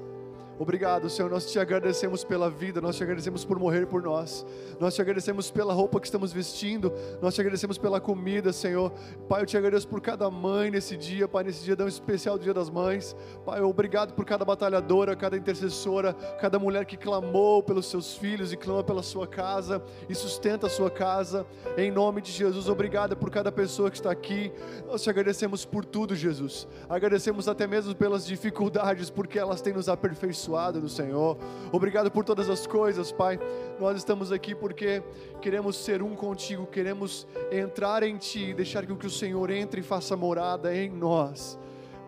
Obrigado, 0.60 1.08
Senhor. 1.08 1.30
Nós 1.30 1.50
te 1.50 1.58
agradecemos 1.58 2.22
pela 2.22 2.50
vida, 2.50 2.82
nós 2.82 2.94
te 2.94 3.02
agradecemos 3.02 3.46
por 3.46 3.58
morrer 3.58 3.86
por 3.86 4.02
nós, 4.02 4.44
nós 4.78 4.94
te 4.94 5.00
agradecemos 5.00 5.50
pela 5.50 5.72
roupa 5.72 5.98
que 5.98 6.06
estamos 6.06 6.34
vestindo, 6.34 6.92
nós 7.22 7.34
te 7.34 7.40
agradecemos 7.40 7.78
pela 7.78 7.98
comida, 7.98 8.52
Senhor. 8.52 8.92
Pai, 9.26 9.40
eu 9.40 9.46
te 9.46 9.56
agradeço 9.56 9.88
por 9.88 10.02
cada 10.02 10.30
mãe 10.30 10.70
nesse 10.70 10.98
dia, 10.98 11.26
Pai, 11.26 11.44
nesse 11.44 11.64
dia 11.64 11.74
tão 11.74 11.88
especial, 11.88 12.38
Dia 12.38 12.52
das 12.52 12.68
Mães. 12.68 13.16
Pai, 13.42 13.62
obrigado 13.62 14.12
por 14.12 14.26
cada 14.26 14.44
batalhadora, 14.44 15.16
cada 15.16 15.34
intercessora, 15.34 16.12
cada 16.38 16.58
mulher 16.58 16.84
que 16.84 16.98
clamou 16.98 17.62
pelos 17.62 17.86
seus 17.86 18.14
filhos 18.14 18.52
e 18.52 18.56
clama 18.58 18.84
pela 18.84 19.02
sua 19.02 19.26
casa 19.26 19.82
e 20.10 20.14
sustenta 20.14 20.66
a 20.66 20.70
sua 20.70 20.90
casa. 20.90 21.46
Em 21.78 21.90
nome 21.90 22.20
de 22.20 22.32
Jesus, 22.32 22.68
obrigado 22.68 23.16
por 23.16 23.30
cada 23.30 23.50
pessoa 23.50 23.90
que 23.90 23.96
está 23.96 24.10
aqui. 24.10 24.52
Nós 24.86 25.02
te 25.02 25.08
agradecemos 25.08 25.64
por 25.64 25.86
tudo, 25.86 26.14
Jesus. 26.14 26.68
Agradecemos 26.86 27.48
até 27.48 27.66
mesmo 27.66 27.94
pelas 27.94 28.26
dificuldades, 28.26 29.08
porque 29.08 29.38
elas 29.38 29.62
têm 29.62 29.72
nos 29.72 29.88
aperfeiçoado 29.88 30.49
abençoado 30.50 30.80
do 30.80 30.88
Senhor. 30.88 31.36
Obrigado 31.70 32.10
por 32.10 32.24
todas 32.24 32.50
as 32.50 32.66
coisas, 32.66 33.12
Pai. 33.12 33.38
Nós 33.78 33.96
estamos 33.96 34.32
aqui 34.32 34.54
porque 34.54 35.02
queremos 35.40 35.76
ser 35.76 36.02
um 36.02 36.16
contigo, 36.16 36.66
queremos 36.66 37.26
entrar 37.52 38.02
em 38.02 38.16
Ti 38.16 38.50
e 38.50 38.54
deixar 38.54 38.84
que 38.84 39.06
o 39.06 39.10
Senhor 39.10 39.50
entre 39.50 39.80
e 39.80 39.84
faça 39.84 40.16
morada 40.16 40.74
em 40.74 40.90
nós. 40.90 41.58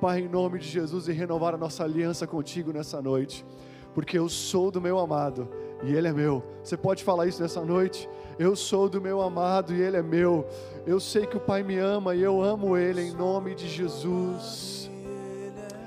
Pai, 0.00 0.20
em 0.20 0.28
nome 0.28 0.58
de 0.58 0.68
Jesus, 0.68 1.06
e 1.06 1.12
renovar 1.12 1.54
a 1.54 1.56
nossa 1.56 1.84
aliança 1.84 2.26
contigo 2.26 2.72
nessa 2.72 3.00
noite, 3.00 3.46
porque 3.94 4.18
eu 4.18 4.28
sou 4.28 4.70
do 4.70 4.80
meu 4.80 4.98
amado 4.98 5.48
e 5.84 5.94
Ele 5.94 6.08
é 6.08 6.12
meu. 6.12 6.42
Você 6.64 6.76
pode 6.76 7.04
falar 7.04 7.26
isso 7.28 7.40
nessa 7.40 7.64
noite? 7.64 8.08
Eu 8.38 8.56
sou 8.56 8.88
do 8.88 9.00
meu 9.00 9.20
amado 9.20 9.72
e 9.72 9.80
Ele 9.80 9.96
é 9.96 10.02
meu. 10.02 10.44
Eu 10.84 10.98
sei 10.98 11.26
que 11.26 11.36
o 11.36 11.40
Pai 11.40 11.62
me 11.62 11.78
ama 11.78 12.16
e 12.16 12.22
eu 12.22 12.42
amo 12.42 12.76
Ele 12.76 13.02
em 13.02 13.12
nome 13.12 13.54
de 13.54 13.68
Jesus. 13.68 14.81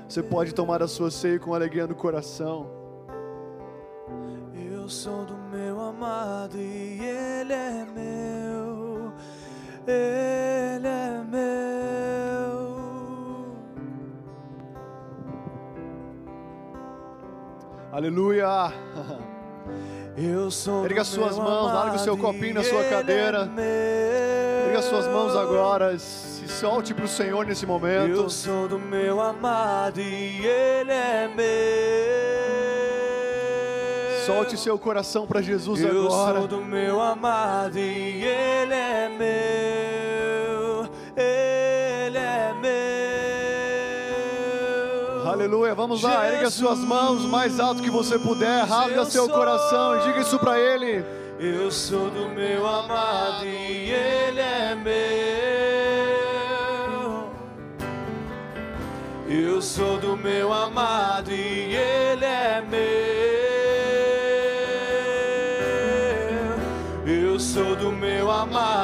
Você 0.08 0.22
pode 0.22 0.54
tomar 0.54 0.82
a 0.82 0.88
sua 0.88 1.10
ceia 1.10 1.38
com 1.38 1.52
alegria 1.52 1.86
no 1.86 1.94
coração. 1.94 2.70
Eu 4.54 4.88
sou 4.88 5.24
do 5.24 5.34
meu 5.34 5.80
amado 5.80 6.56
e 6.56 7.00
ele 7.00 7.52
é 7.52 7.84
meu. 7.92 9.12
Ele 9.86 10.86
é 10.86 11.24
meu. 11.28 11.96
Aleluia. 17.90 18.72
Eu 20.16 20.50
sou 20.50 20.84
Erga 20.84 21.02
suas 21.02 21.36
mãos, 21.36 21.72
larga 21.72 21.96
o 21.96 21.98
seu 21.98 22.16
copinho 22.16 22.54
na 22.54 22.62
sua 22.62 22.84
cadeira. 22.84 23.50
É 23.58 24.66
Erga 24.68 24.82
suas 24.82 25.06
mãos 25.08 25.34
agora 25.34 25.92
solte 26.48 26.94
para 26.94 27.04
o 27.04 27.08
Senhor 27.08 27.44
nesse 27.46 27.66
momento. 27.66 28.10
Eu 28.10 28.30
sou 28.30 28.68
do 28.68 28.78
meu 28.78 29.20
amado 29.20 30.00
e 30.00 30.46
Ele 30.46 30.92
é 30.92 31.28
meu. 31.34 31.46
Solte 34.26 34.56
seu 34.56 34.78
coração 34.78 35.26
para 35.26 35.40
Jesus 35.40 35.80
Eu 35.80 36.06
agora. 36.06 36.38
Eu 36.38 36.40
sou 36.40 36.48
do 36.48 36.60
meu 36.64 37.00
amado 37.00 37.78
e 37.78 38.24
Ele 38.24 38.74
é 38.74 39.08
meu. 39.08 40.88
Ele 41.16 42.18
é 42.18 42.52
meu. 42.60 42.76
Aleluia. 45.30 45.74
Vamos 45.74 46.00
Jesus, 46.00 46.16
lá, 46.16 46.26
erga 46.26 46.50
suas 46.50 46.78
mãos 46.80 47.24
mais 47.24 47.60
alto 47.60 47.82
que 47.82 47.90
você 47.90 48.18
puder. 48.18 48.64
Rasga 48.64 49.04
seu 49.04 49.28
coração 49.28 49.98
e 49.98 50.02
diga 50.06 50.20
isso 50.20 50.38
para 50.38 50.58
Ele. 50.58 51.04
Eu 51.38 51.70
sou 51.70 52.08
do 52.10 52.30
meu 52.30 52.66
amado 52.66 53.44
e 53.44 53.92
Ele 53.92 54.40
é 54.40 54.74
meu. 54.74 55.75
Eu 59.28 59.60
sou 59.60 59.98
do 59.98 60.16
meu 60.16 60.52
amado 60.52 61.32
e 61.32 61.74
ele 61.74 62.24
é 62.24 62.62
meu. 62.62 62.86
Eu 67.04 67.40
sou 67.40 67.74
do 67.74 67.90
meu 67.90 68.30
amado 68.30 68.75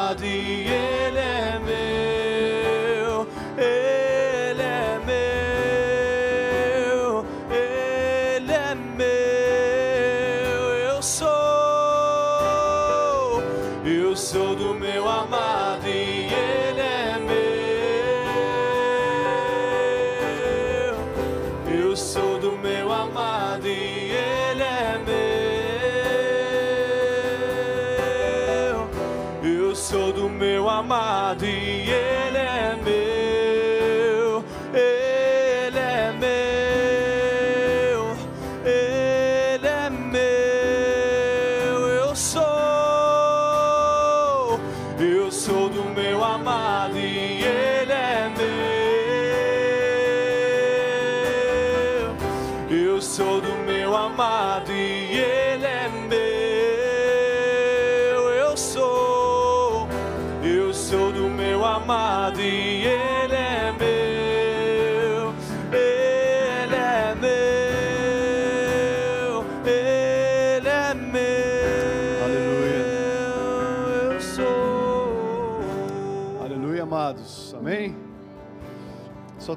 amado 30.83 31.45
e 31.45 31.91
Ele 31.91 32.32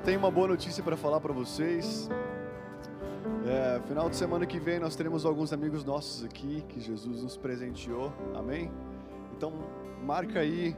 tenho 0.06 0.19
uma 0.19 0.30
boa 0.30 0.49
notícia 0.49 0.84
para 0.84 0.95
falar 0.95 1.19
para 1.19 1.34
vocês. 1.34 2.07
É, 3.44 3.82
final 3.88 4.07
de 4.07 4.15
semana 4.15 4.45
que 4.45 4.60
vem 4.60 4.80
nós 4.80 4.95
teremos 4.95 5.26
alguns 5.26 5.52
amigos 5.52 5.84
nossos 5.84 6.23
aqui 6.23 6.64
que 6.69 6.80
Jesus 6.80 7.23
nos 7.23 7.36
presenteou. 7.36 8.14
Amém? 8.36 8.72
Então 9.36 9.52
marca 10.03 10.41
aí 10.41 10.76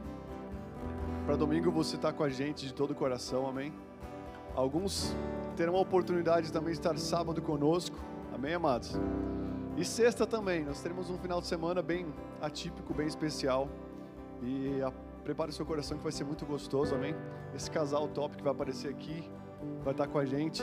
para 1.26 1.36
domingo 1.36 1.70
você 1.70 1.96
estar 1.96 2.14
com 2.14 2.24
a 2.24 2.30
gente 2.30 2.66
de 2.66 2.72
todo 2.72 2.92
o 2.92 2.94
coração. 2.94 3.46
Amém? 3.46 3.70
Alguns 4.56 5.14
terão 5.56 5.76
a 5.76 5.80
oportunidade 5.80 6.50
também 6.50 6.72
de 6.72 6.78
estar 6.78 6.96
sábado 6.96 7.42
conosco. 7.42 7.98
Amém, 8.34 8.54
amados? 8.54 8.98
E 9.76 9.84
sexta 9.84 10.26
também, 10.26 10.64
nós 10.64 10.80
teremos 10.80 11.10
um 11.10 11.18
final 11.18 11.42
de 11.42 11.48
semana 11.48 11.82
bem 11.82 12.06
atípico, 12.40 12.94
bem 12.94 13.06
especial. 13.06 13.68
E 14.42 14.80
a, 14.80 14.90
prepare 15.28 15.52
seu 15.52 15.66
coração 15.66 15.98
que 15.98 16.02
vai 16.02 16.10
ser 16.10 16.24
muito 16.24 16.46
gostoso, 16.46 16.94
amém? 16.94 17.14
Esse 17.54 17.70
casal 17.70 18.08
top 18.08 18.34
que 18.34 18.42
vai 18.42 18.50
aparecer 18.50 18.88
aqui 18.88 19.30
vai 19.84 19.92
estar 19.92 20.06
com 20.06 20.18
a 20.18 20.24
gente. 20.24 20.62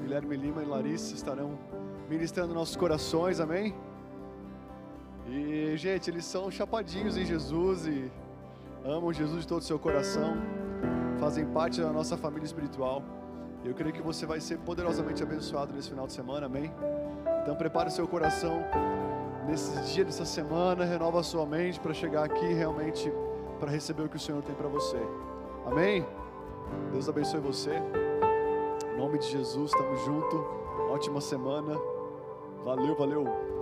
Guilherme 0.00 0.34
Lima 0.34 0.62
e 0.62 0.64
Larissa 0.64 1.14
estarão 1.14 1.58
ministrando 2.08 2.54
nossos 2.54 2.74
corações, 2.74 3.40
amém? 3.40 3.74
E, 5.28 5.76
gente, 5.76 6.08
eles 6.10 6.24
são 6.24 6.50
chapadinhos 6.50 7.18
em 7.18 7.26
Jesus 7.26 7.86
e 7.86 8.10
amam 8.82 9.12
Jesus 9.12 9.42
de 9.42 9.46
todo 9.46 9.60
o 9.60 9.64
seu 9.64 9.78
coração, 9.78 10.38
fazem 11.20 11.44
parte 11.44 11.82
da 11.82 11.92
nossa 11.92 12.16
família 12.16 12.46
espiritual. 12.46 13.02
Eu 13.62 13.74
creio 13.74 13.92
que 13.92 14.00
você 14.00 14.24
vai 14.24 14.40
ser 14.40 14.56
poderosamente 14.60 15.22
abençoado 15.22 15.74
nesse 15.74 15.90
final 15.90 16.06
de 16.06 16.14
semana, 16.14 16.46
amém? 16.46 16.72
Então 17.42 17.54
prepare 17.54 17.90
seu 17.90 18.08
coração 18.08 18.64
nesse 19.46 19.78
dia 19.92 20.02
dessa 20.02 20.24
semana, 20.24 20.82
renova 20.86 21.22
sua 21.22 21.44
mente 21.44 21.78
para 21.78 21.92
chegar 21.92 22.24
aqui 22.24 22.54
realmente 22.54 23.12
para 23.64 23.72
receber 23.72 24.02
o 24.02 24.08
que 24.10 24.16
o 24.16 24.20
Senhor 24.20 24.42
tem 24.42 24.54
para 24.54 24.68
você. 24.68 24.98
Amém? 25.64 26.06
Deus 26.92 27.08
abençoe 27.08 27.40
você. 27.40 27.80
Em 28.92 28.98
nome 28.98 29.16
de 29.18 29.26
Jesus, 29.26 29.70
estamos 29.70 30.04
juntos. 30.04 30.38
Ótima 30.90 31.18
semana. 31.18 31.74
Valeu, 32.62 32.94
valeu. 32.94 33.53